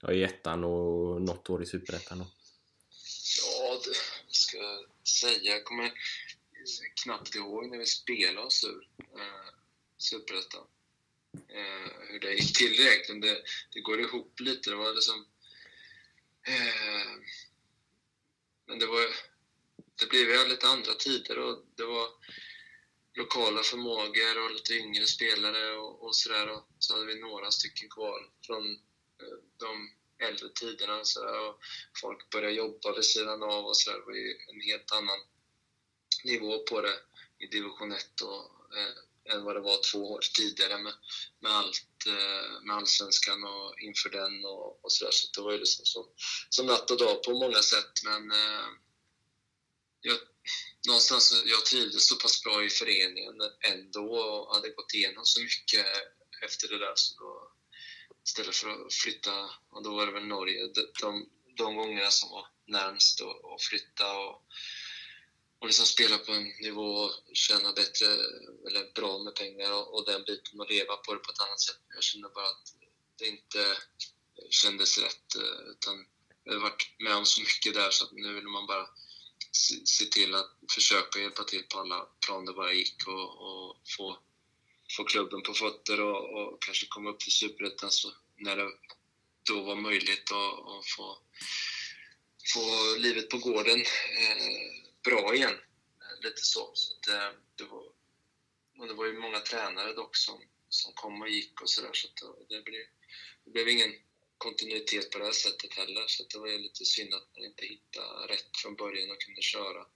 ja, 0.00 0.12
i 0.12 0.22
ettan 0.22 0.64
och 0.64 1.22
något 1.22 1.50
år 1.50 1.62
i 1.62 1.66
superettan 1.66 2.18
då? 2.18 2.26
Ja, 3.42 3.80
det 3.84 3.90
vad 4.26 4.34
ska 4.34 4.56
jag 4.56 5.08
säga. 5.08 5.52
Jag 5.54 5.64
kommer 5.64 5.92
knappt 7.04 7.34
ihåg 7.34 7.70
när 7.70 7.78
vi 7.78 7.86
spelade 7.86 8.46
oss 8.46 8.64
ur 8.64 8.88
eh, 8.98 9.54
Superettan. 9.98 10.66
Eh, 11.34 11.92
hur 12.08 12.20
det 12.20 12.32
gick 12.32 12.58
till 12.58 12.80
egentligen. 12.80 13.20
Det, 13.20 13.42
det 13.72 13.80
går 13.80 14.00
ihop 14.00 14.40
lite. 14.40 14.70
Det 14.70 14.76
var 14.76 14.94
liksom... 14.94 15.26
Eh, 16.42 17.12
men 18.66 18.78
det 18.78 18.86
var... 18.86 19.29
Det 20.00 20.06
blev 20.06 20.30
ju 20.30 20.48
lite 20.48 20.68
andra 20.68 20.94
tider 20.94 21.38
och 21.38 21.64
det 21.76 21.84
var 21.84 22.08
lokala 23.14 23.62
förmågor 23.62 24.44
och 24.44 24.50
lite 24.50 24.74
yngre 24.74 25.06
spelare 25.06 25.76
och, 25.76 26.04
och 26.04 26.16
sådär. 26.16 26.50
Och 26.50 26.66
så 26.78 26.94
hade 26.94 27.06
vi 27.06 27.20
några 27.20 27.50
stycken 27.50 27.88
kvar 27.88 28.30
från 28.46 28.74
eh, 29.22 29.38
de 29.58 29.90
äldre 30.28 30.48
tiderna. 30.48 31.04
Så 31.04 31.24
där, 31.24 31.48
och 31.48 31.60
folk 32.00 32.30
började 32.30 32.54
jobba 32.54 32.92
vid 32.96 33.04
sidan 33.04 33.42
av 33.42 33.66
och 33.66 33.76
så 33.76 33.90
där. 33.90 33.98
Det 33.98 34.04
var 34.04 34.14
ju 34.14 34.36
en 34.52 34.60
helt 34.60 34.92
annan 34.92 35.20
nivå 36.24 36.58
på 36.58 36.80
det 36.80 36.98
i 37.38 37.46
division 37.46 37.92
1 37.92 38.20
och, 38.20 38.76
eh, 38.76 39.34
än 39.34 39.44
vad 39.44 39.56
det 39.56 39.60
var 39.60 39.92
två 39.92 40.12
år 40.12 40.20
tidigare 40.36 40.78
med, 40.78 40.92
med 41.40 41.52
allt 41.52 42.06
eh, 42.06 42.62
med 42.62 42.76
allsvenskan 42.76 43.44
och 43.44 43.80
inför 43.80 44.10
den 44.10 44.44
och, 44.44 44.84
och 44.84 44.92
sådär. 44.92 45.12
Så 45.12 45.28
det 45.34 45.44
var 45.44 45.52
ju 45.52 45.58
liksom 45.58 45.84
som, 45.84 46.04
som 46.48 46.66
natt 46.66 46.90
och 46.90 46.98
dag 46.98 47.22
på 47.22 47.32
många 47.32 47.62
sätt. 47.62 47.92
Men 48.04 48.30
eh, 48.30 48.68
jag, 50.00 50.18
någonstans, 50.86 51.42
jag 51.46 51.66
trivdes 51.66 52.08
så 52.08 52.16
pass 52.16 52.42
bra 52.44 52.64
i 52.64 52.70
föreningen 52.70 53.34
ändå 53.60 54.14
och 54.14 54.54
hade 54.54 54.70
gått 54.70 54.94
igenom 54.94 55.24
så 55.24 55.40
mycket 55.40 55.86
efter 56.42 56.68
det 56.68 56.78
där. 56.78 56.92
Så 56.96 57.20
då, 57.20 57.52
istället 58.26 58.56
för 58.56 58.86
att 58.86 58.94
flytta, 58.94 59.50
och 59.70 59.82
då 59.82 59.94
var 59.94 60.06
det 60.06 60.12
väl 60.12 60.26
Norge, 60.26 60.66
de, 60.66 60.86
de, 61.00 61.28
de 61.56 61.76
gångerna 61.76 62.10
som 62.10 62.30
var 62.30 62.46
närmst 62.66 63.20
att 63.20 63.62
flytta 63.62 64.18
och, 64.18 64.44
och 65.58 65.66
liksom 65.66 65.86
spela 65.86 66.18
på 66.18 66.32
en 66.32 66.52
nivå 66.60 66.92
och 66.92 67.12
tjäna 67.32 67.72
bättre, 67.72 68.06
eller 68.68 68.92
bra 68.94 69.18
med 69.18 69.34
pengar 69.34 69.72
och, 69.72 69.94
och 69.94 70.06
den 70.06 70.24
biten 70.24 70.60
och 70.60 70.70
leva 70.70 70.96
på 70.96 71.14
det 71.14 71.20
på 71.20 71.32
ett 71.32 71.40
annat 71.40 71.60
sätt. 71.60 71.80
Jag 71.94 72.02
kände 72.02 72.28
bara 72.28 72.48
att 72.48 72.74
det 73.18 73.26
inte 73.28 73.76
kändes 74.50 74.98
rätt. 74.98 75.36
Eh, 75.36 75.70
utan 75.72 76.06
jag 76.44 76.52
har 76.52 76.60
varit 76.60 76.94
med 76.98 77.16
om 77.16 77.26
så 77.26 77.40
mycket 77.40 77.74
där 77.74 77.90
så 77.90 78.04
att 78.04 78.12
nu 78.12 78.34
vill 78.34 78.48
man 78.48 78.66
bara 78.66 78.88
se, 79.84 80.04
till 80.04 80.34
att 80.34 80.50
försöka 80.74 81.20
hjälpa 81.20 81.44
till 81.44 81.62
på 81.62 81.78
alla 81.78 82.08
plan 82.26 82.44
det 82.44 82.52
bara 82.52 82.72
gick 82.72 83.06
och, 83.06 83.40
och 83.40 83.76
få, 83.96 84.18
få 84.96 85.04
klubben 85.04 85.42
på 85.42 85.54
fötter 85.54 86.00
och, 86.00 86.34
och 86.34 86.62
kanske 86.62 86.86
komma 86.86 87.10
upp 87.10 87.20
till 87.20 87.32
Superettan 87.32 87.90
när 88.36 88.56
det 88.56 88.70
då 89.42 89.62
var 89.62 89.76
möjligt 89.76 90.32
att, 90.32 90.86
få, 90.96 91.18
få 92.54 92.96
livet 92.98 93.28
på 93.28 93.38
gården 93.38 93.80
eh, 93.80 94.70
bra 95.04 95.34
igen. 95.34 95.54
Eh, 96.00 96.24
lite 96.24 96.42
så. 96.42 96.70
så 96.74 96.94
att, 96.94 97.08
eh, 97.08 97.38
det, 97.56 97.64
var, 97.64 97.84
och 98.78 98.86
det 98.86 98.94
var 98.94 99.06
ju 99.06 99.20
många 99.20 99.40
tränare 99.40 99.92
dock 99.92 100.16
som, 100.16 100.42
som 100.68 100.92
kom 100.94 101.22
och 101.22 101.28
gick 101.28 101.60
och 101.62 101.70
sådär 101.70 101.90
så 101.92 102.08
att 102.08 102.22
eh, 102.22 102.46
det 102.48 102.62
blev, 102.62 102.82
det 103.44 103.50
blev 103.50 103.68
ingen 103.68 103.94
kontinuitet 104.40 105.10
på 105.10 105.18
det 105.18 105.24
här 105.24 105.32
sättet 105.32 105.74
heller. 105.74 106.04
Så 106.06 106.22
det 106.30 106.38
var 106.38 106.46
ju 106.48 106.58
lite 106.58 106.84
synd 106.84 107.14
att 107.14 107.28
man 107.36 107.44
inte 107.44 107.64
hittade 107.64 108.32
rätt 108.32 108.56
från 108.62 108.76
början 108.76 109.10
och 109.10 109.20
kunde 109.20 109.42
köra. 109.42 109.86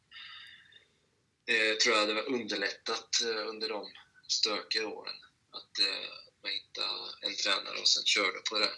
Det 1.44 1.80
tror 1.80 1.94
jag 1.94 2.06
hade 2.06 2.22
underlättat 2.22 3.22
eh, 3.22 3.48
under 3.48 3.68
de 3.68 3.92
stökiga 4.28 4.88
åren. 4.88 5.18
Att 5.50 5.78
eh, 5.78 6.10
man 6.42 6.52
hittade 6.52 7.14
en 7.20 7.36
tränare 7.36 7.80
och 7.80 7.88
sen 7.88 8.04
körde 8.04 8.38
på 8.50 8.58
det. 8.58 8.72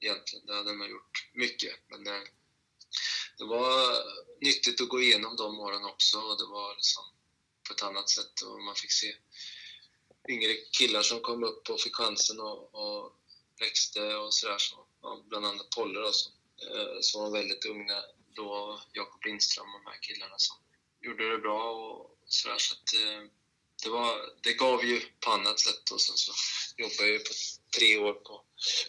Egentligen, 0.00 0.46
det 0.46 0.54
hade 0.54 0.72
man 0.72 0.90
gjort 0.90 1.28
mycket. 1.32 1.74
Men 1.88 2.04
det 3.38 3.44
var 3.44 3.96
nyttigt 4.40 4.80
att 4.80 4.88
gå 4.88 5.00
igenom 5.00 5.36
de 5.36 5.60
åren 5.60 5.84
också 5.84 6.18
och 6.18 6.38
det 6.38 6.46
var 6.46 6.74
liksom 6.74 7.04
på 7.68 7.74
ett 7.74 7.82
annat 7.82 8.08
sätt 8.08 8.40
och 8.40 8.62
man 8.62 8.74
fick 8.74 8.92
se 8.92 9.16
yngre 10.28 10.54
killar 10.54 11.02
som 11.02 11.20
kom 11.20 11.44
upp 11.44 11.70
och 11.70 11.80
fick 11.80 11.96
chansen 11.96 12.40
och, 12.40 12.74
och 12.74 13.17
växte 13.60 14.14
och 14.14 14.34
sådär. 14.34 14.58
Så, 14.58 14.86
ja, 15.02 15.22
bland 15.28 15.46
annat 15.46 15.70
Polle 15.70 16.00
då, 16.00 16.12
som, 16.12 16.32
eh, 16.62 17.00
som 17.00 17.22
var 17.22 17.30
väldigt 17.30 17.64
unga 17.64 18.02
då, 18.34 18.80
Jakob 18.92 19.24
Lindström 19.24 19.74
och 19.74 19.80
de 19.84 19.90
här 19.90 19.98
killarna 20.00 20.38
som 20.38 20.56
gjorde 21.00 21.30
det 21.30 21.38
bra 21.38 21.70
och 21.70 22.16
sådär. 22.26 22.58
Så 22.58 22.74
att, 22.74 22.94
eh, 22.94 23.22
det, 23.82 23.90
var, 23.90 24.30
det 24.42 24.52
gav 24.52 24.84
ju 24.84 25.00
på 25.20 25.30
annat 25.30 25.60
sätt 25.60 25.90
och 25.90 26.00
sen 26.00 26.16
så 26.16 26.32
jobbade 26.76 27.08
jag 27.08 27.12
ju 27.12 27.18
på 27.18 27.34
tre 27.76 27.98
år 27.98 28.12
på, 28.12 28.44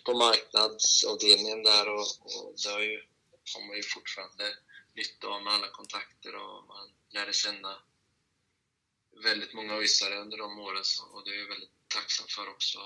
på 0.06 0.14
marknadsavdelningen 0.14 1.64
där 1.64 1.90
och, 1.90 2.08
och 2.26 2.54
det 2.64 2.70
har, 2.70 2.80
ju, 2.80 3.04
har 3.54 3.68
man 3.68 3.78
ju 3.78 3.84
fortfarande 3.84 4.58
nytta 4.96 5.28
av 5.28 5.44
med 5.44 5.54
alla 5.54 5.68
kontakter 5.68 6.36
och 6.36 6.68
man 6.68 6.90
lärde 7.10 7.34
känna 7.34 7.82
väldigt 9.24 9.54
många 9.54 9.74
ÖISare 9.74 10.16
under 10.16 10.38
de 10.38 10.60
åren 10.60 10.84
så, 10.84 11.06
och 11.06 11.26
det 11.26 11.32
är 11.32 11.50
väldigt 11.50 11.79
tacksam 11.90 12.28
för 12.28 12.50
också 12.50 12.80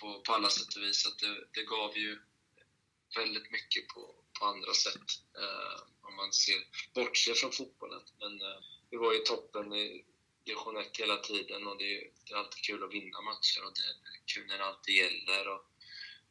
på, 0.00 0.20
på 0.20 0.32
alla 0.32 0.50
sätt 0.50 0.76
och 0.76 0.82
vis. 0.82 1.06
Att 1.06 1.18
det, 1.18 1.46
det 1.54 1.62
gav 1.62 1.98
ju 1.98 2.18
väldigt 3.16 3.50
mycket 3.50 3.88
på, 3.88 4.14
på 4.38 4.46
andra 4.46 4.74
sätt 4.74 5.08
eh, 5.38 5.82
om 6.02 6.16
man 6.16 6.32
ser 6.32 6.60
bortser 6.94 7.34
från 7.34 7.52
fotbollen. 7.52 8.02
Men 8.18 8.40
eh, 8.40 8.60
vi 8.90 8.96
var 8.96 9.12
ju 9.12 9.18
toppen 9.18 9.72
i 9.72 10.04
division 10.44 10.76
1 10.76 10.96
hela 10.96 11.16
tiden 11.16 11.66
och 11.66 11.78
det 11.78 11.96
är, 11.96 12.10
det 12.24 12.32
är 12.32 12.36
alltid 12.36 12.64
kul 12.64 12.84
att 12.84 12.94
vinna 12.94 13.20
matcher 13.20 13.64
och 13.64 13.72
det 13.74 13.80
är 13.80 13.96
kul 14.34 14.46
när 14.46 14.58
det 14.58 14.64
alltid 14.64 14.94
gäller. 14.94 15.48
Och 15.48 15.64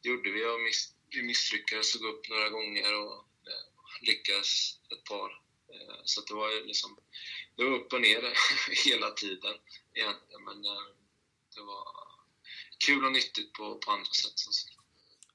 det 0.02 0.08
gjorde 0.08 0.30
vi 0.30 0.44
och 0.44 0.60
miss, 0.60 0.94
vi 1.10 1.22
misslyckades 1.22 1.94
och 1.94 2.00
gå 2.00 2.08
upp 2.08 2.28
några 2.28 2.48
gånger 2.48 2.94
och 2.94 3.16
eh, 3.46 3.64
lyckades 4.00 4.78
ett 4.92 5.04
par. 5.04 5.30
Eh, 5.72 6.00
så 6.04 6.20
att 6.20 6.26
det 6.26 6.34
var 6.34 6.50
ju 6.50 6.64
liksom 6.64 6.98
det 7.56 7.64
var 7.64 7.78
upp 7.78 7.92
och 7.92 8.00
ner 8.00 8.34
hela 8.84 9.10
tiden 9.10 9.54
egentligen. 9.94 10.44
Men 10.44 10.64
eh, 10.64 10.86
det 11.54 11.60
var 11.60 11.84
kul 12.86 13.04
och 13.04 13.12
nyttigt 13.12 13.52
på, 13.52 13.78
på 13.86 13.90
andra 13.90 14.04
sätt. 14.04 14.32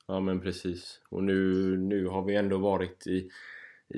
Ja 0.08 0.20
men 0.20 0.42
precis. 0.42 1.00
Och 1.10 1.24
nu, 1.24 1.78
nu 1.78 2.06
har 2.06 2.26
vi 2.26 2.36
ändå 2.36 2.58
varit 2.58 3.08
i, 3.08 3.32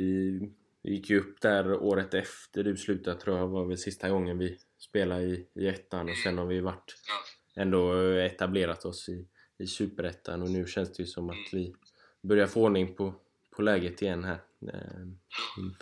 i... 0.01 0.39
Vi 0.81 0.93
gick 0.93 1.09
ju 1.09 1.19
upp 1.19 1.41
där 1.41 1.73
året 1.73 2.13
efter 2.13 2.63
du 2.63 2.77
slutade 2.77 3.21
tror 3.21 3.37
jag 3.37 3.47
var 3.47 3.65
väl 3.65 3.77
sista 3.77 4.09
gången 4.09 4.37
vi 4.37 4.59
spelade 4.79 5.23
i, 5.23 5.47
i 5.53 5.67
ettan 5.67 6.09
och 6.09 6.17
sen 6.17 6.37
har 6.37 6.45
vi 6.45 6.59
varit 6.59 6.95
Ja, 7.07 7.61
ändå 7.61 7.93
etablerat 8.11 8.85
oss 8.85 9.09
i, 9.09 9.27
i 9.57 9.67
superettan 9.67 10.41
och 10.41 10.49
nu 10.49 10.67
känns 10.67 10.93
det 10.93 11.03
ju 11.03 11.07
som 11.07 11.29
att 11.29 11.53
vi 11.53 11.75
börjar 12.21 12.47
få 12.47 12.63
ordning 12.63 12.95
på, 12.95 13.13
på 13.51 13.61
läget 13.61 14.01
igen 14.01 14.23
här. 14.23 14.39
Eh, 14.73 15.07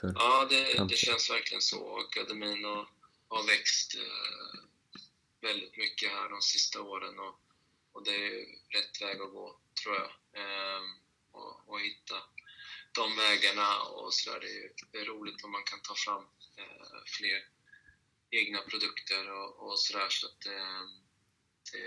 ja 0.01 0.47
det, 0.49 0.87
det 0.89 0.95
känns 0.95 1.29
verkligen 1.29 1.61
så. 1.61 1.99
Akademin 1.99 2.63
har, 2.63 2.87
har 3.27 3.47
växt 3.47 3.95
eh, 3.95 4.59
väldigt 5.41 5.77
mycket 5.77 6.09
här 6.09 6.29
de 6.29 6.41
sista 6.41 6.81
åren 6.81 7.19
och, 7.19 7.44
och 7.95 8.03
det 8.03 8.15
är 8.15 8.29
ju 8.29 8.45
rätt 8.77 9.01
väg 9.01 9.17
att 9.21 9.31
gå, 9.37 9.47
tror 9.83 9.95
jag. 10.01 10.09
Ehm, 10.41 10.87
och, 11.31 11.69
och 11.69 11.79
hitta 11.79 12.15
de 12.97 13.05
vägarna 13.25 13.69
och 13.97 14.13
sådär. 14.13 14.39
Det, 14.39 14.47
är 14.47 14.53
ju- 14.63 14.73
det 14.91 14.97
är 14.97 15.05
roligt 15.05 15.43
om 15.43 15.51
man 15.51 15.63
kan 15.63 15.81
ta 15.81 15.95
fram 16.05 16.23
eh, 16.61 16.97
fler 17.17 17.39
egna 18.39 18.59
produkter 18.69 19.23
och, 19.39 19.49
och 19.65 19.79
sådär. 19.79 20.09
Så 20.09 20.25
att, 20.27 20.45
eh, 20.45 20.83
det, 21.71 21.83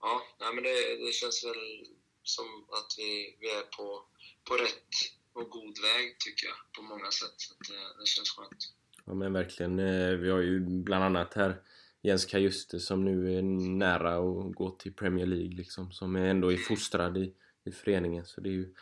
ja, 0.00 0.14
nej, 0.40 0.54
men 0.54 0.64
det, 0.64 0.96
det 1.06 1.12
känns 1.12 1.44
väl 1.44 1.86
som 2.22 2.48
att 2.78 2.90
vi, 2.98 3.36
vi 3.40 3.50
är 3.50 3.62
på, 3.62 4.06
på 4.44 4.54
rätt 4.56 4.92
och 5.32 5.50
god 5.50 5.76
väg 5.82 6.18
tycker 6.18 6.46
jag 6.46 6.56
på 6.76 6.82
många 6.82 7.10
sätt. 7.10 7.34
Så 7.36 7.54
att, 7.54 7.70
eh, 7.70 7.98
det 8.00 8.06
känns 8.06 8.30
skönt. 8.30 8.62
Ja 9.04 9.14
men 9.14 9.32
verkligen. 9.32 9.78
Eh, 9.78 10.10
vi 10.16 10.30
har 10.30 10.40
ju 10.40 10.60
bland 10.60 11.04
annat 11.04 11.34
här 11.34 11.62
Jens 12.06 12.26
Kajuste 12.26 12.80
som 12.80 13.04
nu 13.04 13.38
är 13.38 13.42
nära 13.42 14.16
att 14.16 14.54
gå 14.54 14.70
till 14.70 14.92
Premier 14.92 15.26
League 15.26 15.56
liksom. 15.56 15.92
Som 15.92 16.16
är 16.16 16.26
ändå 16.26 16.52
är 16.52 16.56
fostrad 16.56 17.16
i, 17.16 17.34
i 17.64 17.72
föreningen. 17.72 18.26
Så 18.26 18.40
det 18.40 18.48
är 18.48 18.52
ju, 18.52 18.74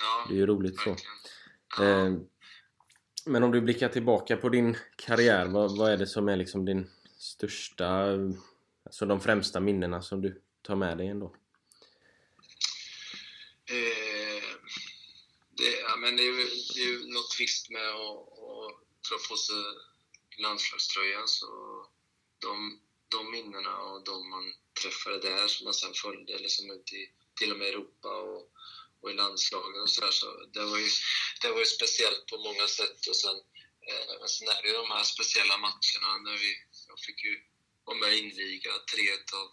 Ja, 0.00 0.26
det 0.28 0.34
är 0.34 0.38
ju 0.38 0.46
roligt 0.46 0.80
så. 0.80 0.90
Eh, 1.82 2.12
Men 3.26 3.42
om 3.42 3.50
du 3.50 3.60
blickar 3.60 3.88
tillbaka 3.88 4.36
på 4.36 4.48
din 4.48 4.76
karriär, 4.96 5.46
vad, 5.46 5.78
vad 5.78 5.92
är 5.92 5.96
det 5.96 6.06
som 6.06 6.28
är 6.28 6.36
liksom 6.36 6.64
din 6.64 6.90
största, 7.18 8.08
alltså 8.84 9.06
de 9.06 9.20
främsta 9.20 9.60
minnena 9.60 10.02
som 10.02 10.20
du 10.22 10.42
tar 10.62 10.76
med 10.76 10.98
dig 10.98 11.08
ändå? 11.08 11.26
Eh, 13.66 14.42
det, 15.56 15.80
ja, 15.88 15.96
men 15.96 16.16
det, 16.16 16.22
är 16.22 16.26
ju, 16.26 16.36
det 16.74 16.80
är 16.80 16.86
ju 16.86 17.12
något 17.12 17.36
visst 17.40 17.70
med 17.70 17.88
att, 17.88 18.18
att 18.18 18.72
dra 19.08 19.16
på 19.30 19.36
sig 19.36 19.56
landslagströjan. 20.38 21.28
Så 21.28 21.46
de, 22.42 22.80
de 23.08 23.30
minnena 23.30 23.78
och 23.78 24.04
de 24.04 24.30
man 24.30 24.54
träffade 24.82 25.18
där 25.18 25.48
som 25.48 25.64
man 25.64 25.74
sen 25.74 25.94
följde 25.94 26.38
liksom 26.38 26.70
ut 26.70 26.92
i 26.92 27.02
till 27.38 27.52
och 27.52 27.58
med 27.58 27.68
Europa 27.68 28.08
och, 28.08 28.42
och 29.00 29.10
i 29.10 29.14
landslagen 29.14 29.82
och 29.82 29.90
sådär. 29.90 30.10
Så 30.10 30.26
det 30.54 30.64
var, 30.64 30.78
ju, 30.78 30.88
det 31.40 31.50
var 31.50 31.58
ju 31.58 31.66
speciellt 31.66 32.26
på 32.26 32.36
många 32.38 32.66
sätt. 32.68 33.06
Och 33.08 33.16
sen, 33.16 33.36
eh, 33.88 34.12
men 34.20 34.28
sen 34.28 34.48
är 34.48 34.62
det 34.62 34.68
ju 34.68 34.74
de 34.74 34.90
här 34.90 35.04
speciella 35.04 35.56
matcherna 35.66 36.10
när 36.24 36.36
vi, 36.44 36.50
jag 36.88 36.98
fick 37.06 37.24
ju 37.24 37.34
vara 37.84 37.96
med 37.96 38.08
och 38.08 38.14
inviga 38.14 38.72
tre 38.92 39.06
av 39.40 39.46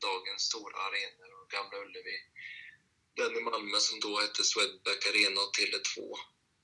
dagens 0.00 0.42
stora 0.42 0.78
arenor 0.86 1.30
och 1.40 1.50
Gamla 1.50 1.78
Ullevi 1.78 2.18
den 3.16 3.36
i 3.36 3.40
Malmö 3.40 3.78
som 3.78 4.00
då 4.00 4.20
hette 4.20 4.44
Swedbank 4.44 5.06
Arena 5.06 5.40
och 5.40 5.54
Tele2 5.56 6.16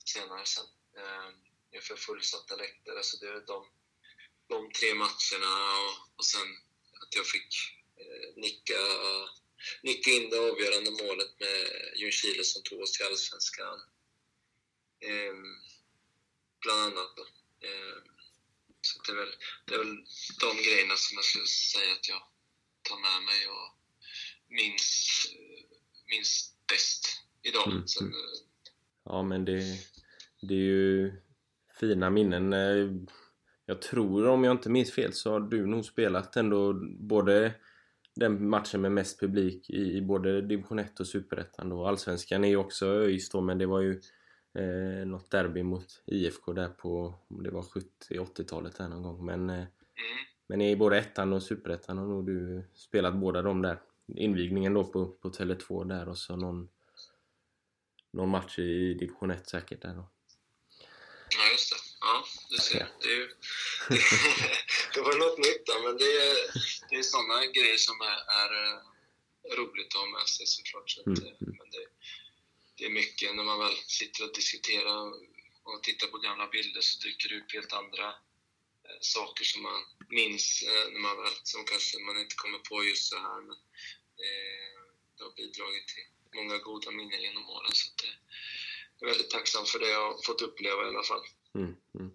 senare 0.05 0.45
sen. 0.45 0.65
Eh, 0.97 1.29
inför 1.75 1.95
fullsatta 1.95 2.55
läktare. 2.55 3.03
Så 3.03 3.17
det 3.17 3.31
är 3.31 3.45
de, 3.47 3.65
de 4.51 4.71
tre 4.71 4.93
matcherna 4.93 5.53
och, 5.83 5.93
och 6.17 6.25
sen 6.25 6.47
att 7.01 7.15
jag 7.15 7.25
fick 7.25 7.51
eh, 8.01 8.41
nicka, 8.43 8.81
nicka 9.83 10.09
in 10.11 10.29
det 10.29 10.39
avgörande 10.49 10.91
målet 10.91 11.31
med 11.39 11.57
Ljungskile 11.99 12.43
som 12.43 12.63
tog 12.63 12.79
oss 12.81 12.91
till 12.91 13.05
Allsvenskan. 13.05 13.79
Eh, 15.09 15.35
bland 16.61 16.81
annat. 16.81 17.13
Eh, 17.67 17.97
så 18.81 19.01
det 19.05 19.11
är, 19.11 19.15
väl, 19.15 19.33
det 19.65 19.73
är 19.73 19.77
väl 19.77 19.95
de 20.39 20.51
grejerna 20.65 20.95
som 20.95 21.15
jag 21.15 21.25
skulle 21.25 21.47
säga 21.47 21.91
att 21.91 22.09
jag 22.09 22.21
tar 22.81 22.99
med 23.07 23.19
mig 23.29 23.41
och 23.47 23.69
minns, 24.47 24.89
eh, 25.35 25.63
minns 26.11 26.55
bäst 26.67 27.03
idag. 27.41 27.67
Mm, 27.71 27.87
Sen, 27.87 28.07
eh, 28.07 28.39
Ja 29.03 29.23
men 29.23 29.45
det, 29.45 29.61
det 30.41 30.53
är 30.53 30.67
ju 30.75 31.11
fina 31.79 32.09
minnen. 32.09 32.53
Jag 33.65 33.81
tror 33.81 34.27
om 34.27 34.43
jag 34.43 34.51
inte 34.51 34.69
minns 34.69 34.91
fel 34.91 35.13
så 35.13 35.31
har 35.31 35.39
du 35.39 35.65
nog 35.65 35.85
spelat 35.85 36.35
ändå 36.35 36.73
både 36.99 37.53
den 38.15 38.49
matchen 38.49 38.81
med 38.81 38.91
mest 38.91 39.19
publik 39.19 39.69
i, 39.69 39.97
i 39.97 40.01
både 40.01 40.41
division 40.41 40.79
1 40.79 40.99
och 40.99 41.07
superettan 41.07 41.69
då. 41.69 41.85
Allsvenskan 41.85 42.43
är 42.43 42.47
ju 42.49 42.55
också 42.57 42.85
ÖIS 42.85 43.29
då 43.29 43.41
men 43.41 43.57
det 43.57 43.65
var 43.65 43.79
ju 43.79 44.01
eh, 44.53 45.05
något 45.07 45.31
derby 45.31 45.63
mot 45.63 46.03
IFK 46.05 46.53
där 46.53 46.67
på, 46.69 47.13
det 47.27 47.49
var 47.49 47.61
70-80-talet 47.61 48.77
där 48.77 48.87
någon 48.87 49.03
gång. 49.03 49.25
Men, 49.25 49.49
eh, 49.49 49.65
Mm. 49.95 50.25
men 50.47 50.61
i 50.61 50.75
både 50.75 50.97
ettan 50.97 51.33
och 51.33 51.43
superettan 51.43 51.97
har 51.97 52.05
nog 52.05 52.25
du 52.25 52.63
spelat 52.73 53.15
båda 53.15 53.41
de 53.41 53.61
där. 53.61 53.79
Invigningen 54.15 54.73
då 54.73 54.83
på, 54.83 55.05
på 55.07 55.29
Tele2 55.29 55.87
där 55.87 56.09
och 56.09 56.17
så 56.17 56.35
någon, 56.35 56.69
någon 58.11 58.29
match 58.29 58.59
i 58.59 58.93
division 58.93 59.31
1 59.31 59.49
säkert 59.49 59.81
där 59.81 59.93
då. 59.95 60.09
Ja, 61.37 61.51
just 61.51 61.71
det. 61.71 61.77
Ja, 62.01 62.23
du 62.49 62.57
ser. 62.57 62.79
Ja. 62.79 62.85
Det, 63.01 63.07
är 63.07 63.15
ju, 63.15 63.27
det 64.93 65.01
var 65.01 65.15
något 65.17 65.37
nytt 65.37 65.65
där, 65.65 65.79
men 65.83 65.97
det 65.97 66.11
är, 66.27 66.35
det 66.89 66.95
är 66.95 67.03
sådana 67.03 67.45
grejer 67.45 67.77
som 67.77 68.01
är, 68.01 68.19
är 68.41 68.51
eh, 68.63 68.77
roligt 69.57 69.95
att 69.95 70.01
ha 70.01 70.07
med 70.07 70.27
sig 70.27 70.47
såklart. 70.47 70.89
Så 70.89 70.99
att, 71.01 71.07
Mm, 71.07 71.27
eh, 71.27 71.33
Men 71.39 71.69
det, 71.75 71.85
det 72.77 72.85
är 72.85 72.89
mycket 72.89 73.35
när 73.35 73.43
man 73.43 73.59
väl 73.59 73.77
sitter 73.99 74.23
och 74.23 74.33
diskuterar 74.35 74.99
och 75.63 75.83
tittar 75.83 76.07
på 76.07 76.17
gamla 76.17 76.47
bilder 76.47 76.81
så 76.81 76.99
dyker 77.07 77.29
det 77.29 77.37
upp 77.39 77.51
helt 77.53 77.73
andra 77.73 78.07
eh, 78.87 78.99
saker 79.01 79.43
som 79.43 79.61
man 79.61 79.81
minns 80.09 80.63
eh, 80.63 80.91
när 80.93 80.99
man 80.99 81.17
väl, 81.23 81.33
som 81.43 81.65
kanske 81.65 81.99
man 81.99 82.19
inte 82.19 82.35
kommer 82.35 82.59
på 82.59 82.83
just 82.83 83.05
så 83.09 83.17
här. 83.17 83.41
Men 83.41 83.57
eh, 84.25 84.81
det 85.17 85.23
har 85.23 85.31
bidragit 85.35 85.87
till 85.87 86.07
många 86.35 86.57
goda 86.57 86.91
minnen 86.91 87.21
genom 87.21 87.49
åren. 87.49 87.71
Så 87.73 87.87
det, 88.01 88.13
jag 88.99 89.09
är 89.09 89.13
väldigt 89.13 89.31
tacksam 89.31 89.65
för 89.65 89.79
det 89.79 89.89
jag 89.89 90.13
har 90.13 90.21
fått 90.25 90.41
uppleva 90.41 90.85
i 90.85 90.87
alla 90.87 91.03
fall. 91.03 91.25
Mm, 91.55 91.75
mm. 91.99 92.11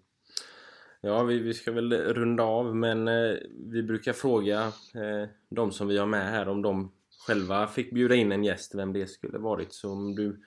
Ja, 1.07 1.23
vi, 1.23 1.39
vi 1.39 1.53
ska 1.53 1.71
väl 1.71 1.93
runda 1.93 2.43
av 2.43 2.75
men 2.75 3.07
eh, 3.07 3.35
vi 3.71 3.83
brukar 3.83 4.13
fråga 4.13 4.61
eh, 4.95 5.29
de 5.49 5.71
som 5.71 5.87
vi 5.87 5.97
har 5.97 6.05
med 6.05 6.31
här 6.31 6.47
om 6.47 6.61
de 6.61 6.91
själva 7.27 7.67
fick 7.67 7.91
bjuda 7.91 8.15
in 8.15 8.31
en 8.31 8.43
gäst, 8.43 8.75
vem 8.75 8.93
det 8.93 9.07
skulle 9.07 9.37
varit. 9.37 9.73
Så 9.73 9.91
om 9.91 10.15
du 10.15 10.43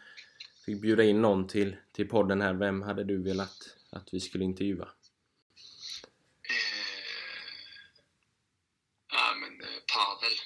fick 0.66 0.82
bjuda 0.82 1.02
in 1.04 1.22
någon 1.22 1.46
till, 1.46 1.76
till 1.92 2.08
podden 2.08 2.40
här, 2.40 2.54
vem 2.54 2.82
hade 2.82 3.04
du 3.04 3.22
velat 3.22 3.76
att 3.92 4.08
vi 4.12 4.20
skulle 4.20 4.44
intervjua? 4.44 4.84
Eh, 4.84 4.90
ja, 9.12 9.34
men 9.40 9.61
eh, 9.61 9.66
Pavel. 9.94 10.36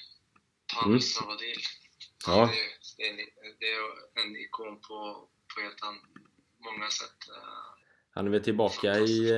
Pavel 0.75 0.89
Mm. 0.91 1.01
Savadil. 1.01 1.57
Ja. 2.27 2.49
Det, 2.97 3.03
det, 3.03 3.25
det 3.59 3.65
är 3.65 4.25
en 4.25 4.35
ikon 4.35 4.75
på, 4.81 5.27
på 5.55 5.61
helt 5.61 5.83
an, 5.83 5.95
många 6.59 6.89
sätt. 6.89 7.29
eh. 7.29 7.49
Han 8.09 8.27
är 8.27 8.31
väl 8.31 8.43
tillbaka 8.43 8.97
i 8.99 9.31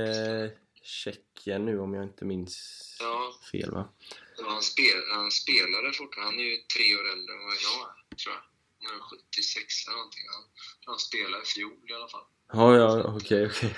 Tjeckien 0.87 1.65
nu 1.65 1.79
om 1.79 1.93
jag 1.93 2.03
inte 2.03 2.25
minns 2.25 2.55
Ja, 2.99 3.39
fel 3.51 3.71
va? 3.71 3.89
han, 4.45 4.61
spel, 4.63 5.01
han 5.11 5.31
spelade 5.31 5.93
fortfarande. 5.93 6.31
Han 6.31 6.39
är 6.39 6.43
ju 6.43 6.57
tre 6.57 6.95
år 6.95 7.05
äldre 7.13 7.33
än 7.35 7.43
vad 7.45 7.55
jag 7.67 7.79
är, 7.89 8.15
tror 8.15 8.35
jag. 8.35 8.43
Han 8.89 8.95
är 8.99 9.03
76 9.03 9.87
eller 9.87 9.97
någonting. 9.97 10.25
Han, 10.33 10.43
han 10.85 10.99
spelade 10.99 11.43
i 11.43 11.45
fjol 11.45 11.91
i 11.91 11.93
alla 11.93 12.07
fall. 12.07 12.25
Ja, 12.53 12.75
ja, 12.75 13.15
okej, 13.17 13.45
okej. 13.47 13.75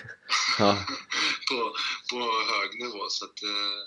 Ja, 0.60 0.86
på, 1.50 1.76
på 2.10 2.20
hög 2.54 2.80
nivå. 2.84 3.10
Så 3.10 3.26
att, 3.26 3.44
eh, 3.44 3.80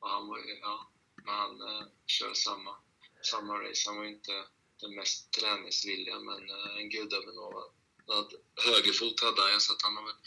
han 0.00 0.28
var 0.28 0.38
ja, 0.60 0.90
men 1.24 1.34
han 1.34 1.60
eh, 1.68 1.86
kör 2.06 2.34
samma, 2.34 2.76
samma 3.22 3.54
race. 3.62 3.82
Han 3.88 3.96
var 3.96 4.04
ju 4.04 4.10
inte 4.10 4.32
den 4.80 4.94
mest 4.94 5.30
träningsvilliga, 5.30 6.18
men 6.18 6.50
eh, 6.50 6.76
en 6.80 6.88
gudabenådad 6.90 8.28
högerfot 8.66 9.20
hade 9.20 9.42
han, 9.42 9.60
så 9.60 9.72
att 9.72 9.82
han 9.82 9.96
har 9.96 10.04
väl 10.04 10.20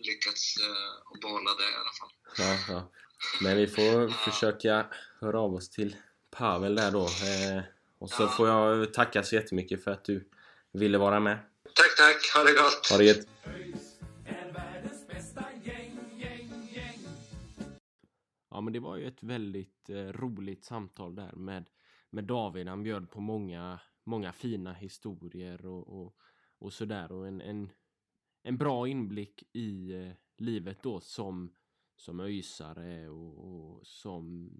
lyckats 0.00 0.56
eh, 0.56 1.12
att 1.14 1.20
behålla 1.20 1.50
det 1.54 1.62
i 1.62 1.74
alla 1.80 1.92
fall. 2.00 2.10
ja, 2.38 2.74
ja. 2.74 2.90
Men 3.42 3.56
vi 3.56 3.66
får 3.66 4.08
försöka 4.30 4.86
höra 5.20 5.40
av 5.40 5.54
oss 5.54 5.70
till 5.70 5.96
Pavel 6.30 6.74
där 6.74 6.90
då. 6.90 7.02
Eh, 7.04 7.62
och 7.98 8.10
så 8.10 8.22
Ja. 8.22 8.28
får 8.28 8.48
jag 8.48 8.94
tacka 8.94 9.22
så 9.22 9.34
jättemycket 9.34 9.84
för 9.84 9.90
att 9.90 10.04
du 10.04 10.28
ville 10.72 10.98
vara 10.98 11.20
med. 11.20 11.38
Tack, 11.74 11.96
tack! 11.96 12.34
Ha 12.34 12.44
det 12.44 12.52
gott! 12.52 12.86
Ha 12.90 12.98
det 12.98 13.04
gött! 13.04 13.26
Ja 18.50 18.60
men 18.60 18.72
det 18.72 18.80
var 18.80 18.96
ju 18.96 19.06
ett 19.06 19.22
väldigt 19.22 19.90
eh, 19.90 19.94
roligt 20.12 20.64
samtal 20.64 21.14
där 21.14 21.32
med, 21.32 21.70
med 22.10 22.24
David. 22.24 22.68
Han 22.68 22.82
bjöd 22.82 23.10
på 23.10 23.20
många, 23.20 23.80
många 24.04 24.32
fina 24.32 24.72
historier 24.72 25.66
och, 25.66 26.00
och, 26.02 26.16
och 26.58 26.72
sådär. 26.72 27.12
Och 27.12 27.26
en, 27.26 27.40
en, 27.40 27.70
en 28.42 28.58
bra 28.58 28.88
inblick 28.88 29.42
i 29.52 29.92
eh, 29.92 30.12
livet 30.36 30.82
då 30.82 31.00
som, 31.00 31.54
som 31.96 32.20
öjsare 32.20 33.08
och, 33.08 33.38
och 33.38 33.86
som 33.86 34.50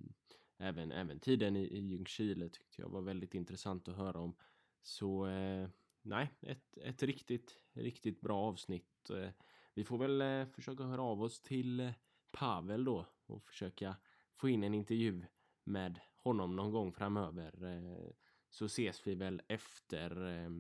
även, 0.58 0.92
även 0.92 1.20
tiden 1.20 1.56
i, 1.56 1.62
i 1.64 1.80
Ljungskile 1.80 2.48
tyckte 2.48 2.82
jag 2.82 2.88
var 2.88 3.00
väldigt 3.00 3.34
intressant 3.34 3.88
att 3.88 3.96
höra 3.96 4.20
om. 4.20 4.36
Så 4.82 5.26
eh, 5.26 5.68
nej, 6.02 6.30
ett, 6.40 6.78
ett 6.78 7.02
riktigt, 7.02 7.56
riktigt 7.72 8.20
bra 8.20 8.38
avsnitt. 8.38 9.10
Eh, 9.10 9.30
vi 9.74 9.84
får 9.84 9.98
väl 9.98 10.20
eh, 10.20 10.46
försöka 10.46 10.82
höra 10.84 11.02
av 11.02 11.22
oss 11.22 11.40
till 11.40 11.80
eh, 11.80 11.92
Pavel 12.32 12.84
då 12.84 13.06
och 13.26 13.44
försöka 13.44 13.96
få 14.34 14.48
in 14.48 14.64
en 14.64 14.74
intervju 14.74 15.24
med 15.64 16.00
honom 16.16 16.56
någon 16.56 16.70
gång 16.70 16.92
framöver. 16.92 17.64
Eh, 17.64 18.12
så 18.50 18.64
ses 18.64 19.06
vi 19.06 19.14
väl 19.14 19.42
efter 19.48 20.26
eh, 20.26 20.50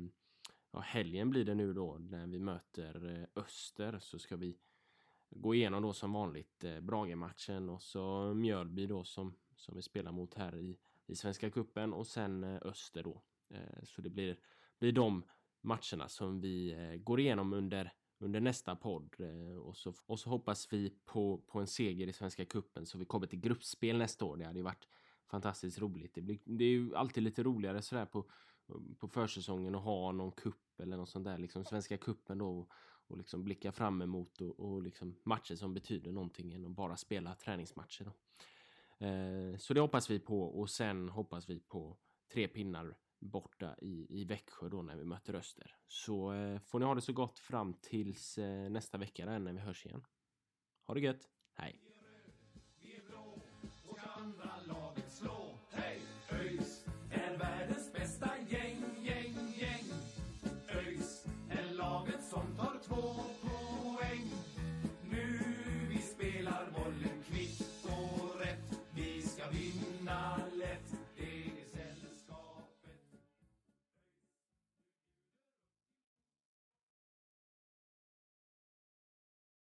ja, 0.72 0.80
helgen 0.80 1.30
blir 1.30 1.44
det 1.44 1.54
nu 1.54 1.72
då 1.72 1.98
när 1.98 2.26
vi 2.26 2.38
möter 2.38 3.18
eh, 3.18 3.42
Öster 3.42 3.98
så 3.98 4.18
ska 4.18 4.36
vi 4.36 4.58
gå 5.30 5.54
igenom 5.54 5.82
då 5.82 5.92
som 5.92 6.12
vanligt 6.12 6.64
eh, 6.64 6.80
Brage-matchen 6.80 7.68
och 7.68 7.82
så 7.82 8.34
Mjölby 8.34 8.86
då 8.86 9.04
som, 9.04 9.34
som 9.56 9.76
vi 9.76 9.82
spelar 9.82 10.12
mot 10.12 10.34
här 10.34 10.56
i, 10.56 10.78
i 11.06 11.16
Svenska 11.16 11.50
Kuppen 11.50 11.92
och 11.92 12.06
sen 12.06 12.44
eh, 12.44 12.60
Öster 12.62 13.02
då. 13.02 13.22
Eh, 13.50 13.82
så 13.82 14.02
det 14.02 14.10
blir, 14.10 14.38
blir 14.78 14.92
de 14.92 15.24
matcherna 15.60 16.08
som 16.08 16.40
vi 16.40 16.72
eh, 16.72 16.94
går 16.94 17.20
igenom 17.20 17.52
under 17.52 17.92
under 18.20 18.40
nästa 18.40 18.76
podd 18.76 19.14
eh, 19.18 19.56
och 19.56 19.76
så, 19.76 19.94
och 20.06 20.20
så 20.20 20.30
hoppas 20.30 20.72
vi 20.72 20.94
på, 21.04 21.38
på 21.46 21.60
en 21.60 21.66
seger 21.66 22.06
i 22.06 22.12
Svenska 22.12 22.44
Kuppen 22.44 22.86
så 22.86 22.98
vi 22.98 23.04
kommer 23.04 23.26
till 23.26 23.40
gruppspel 23.40 23.98
nästa 23.98 24.24
år. 24.24 24.36
Det 24.36 24.44
hade 24.44 24.58
ju 24.58 24.62
varit 24.62 24.88
fantastiskt 25.30 25.78
roligt. 25.78 26.14
Det, 26.14 26.22
blir, 26.22 26.38
det 26.44 26.64
är 26.64 26.68
ju 26.68 26.96
alltid 26.96 27.22
lite 27.22 27.42
roligare 27.42 27.82
sådär 27.82 28.06
på, 28.06 28.26
på 28.98 29.08
försäsongen 29.08 29.74
och 29.74 29.82
ha 29.82 30.12
någon 30.12 30.32
kupp 30.32 30.80
eller 30.80 30.96
något 30.96 31.08
sånt 31.08 31.24
där, 31.24 31.38
liksom 31.38 31.64
Svenska 31.64 31.96
Kuppen 31.96 32.38
då 32.38 32.58
och, 32.58 32.70
och 33.06 33.18
liksom 33.18 33.44
blicka 33.44 33.72
fram 33.72 34.02
emot 34.02 34.40
och, 34.40 34.60
och 34.60 34.82
liksom 34.82 35.16
matcher 35.22 35.54
som 35.54 35.74
betyder 35.74 36.12
någonting 36.12 36.52
än 36.52 36.64
att 36.64 36.70
bara 36.70 36.96
spela 36.96 37.34
träningsmatcher. 37.34 38.04
Då. 38.04 38.12
Eh, 39.06 39.56
så 39.56 39.74
det 39.74 39.80
hoppas 39.80 40.10
vi 40.10 40.18
på 40.18 40.42
och 40.42 40.70
sen 40.70 41.08
hoppas 41.08 41.48
vi 41.48 41.60
på 41.60 41.96
tre 42.32 42.48
pinnar 42.48 42.96
borta 43.18 43.76
i, 43.78 44.20
i 44.20 44.24
Växjö 44.24 44.68
då 44.68 44.82
när 44.82 44.96
vi 44.96 45.04
möter 45.04 45.34
Öster. 45.34 45.76
Så 45.86 46.32
eh, 46.32 46.60
får 46.60 46.78
ni 46.78 46.84
ha 46.84 46.94
det 46.94 47.00
så 47.00 47.12
gott 47.12 47.38
fram 47.38 47.74
tills 47.74 48.38
eh, 48.38 48.70
nästa 48.70 48.98
vecka 48.98 49.26
där 49.26 49.38
när 49.38 49.52
vi 49.52 49.58
hörs 49.58 49.86
igen. 49.86 50.06
Ha 50.86 50.94
det 50.94 51.00
gött! 51.00 51.28
Hej! 51.54 51.89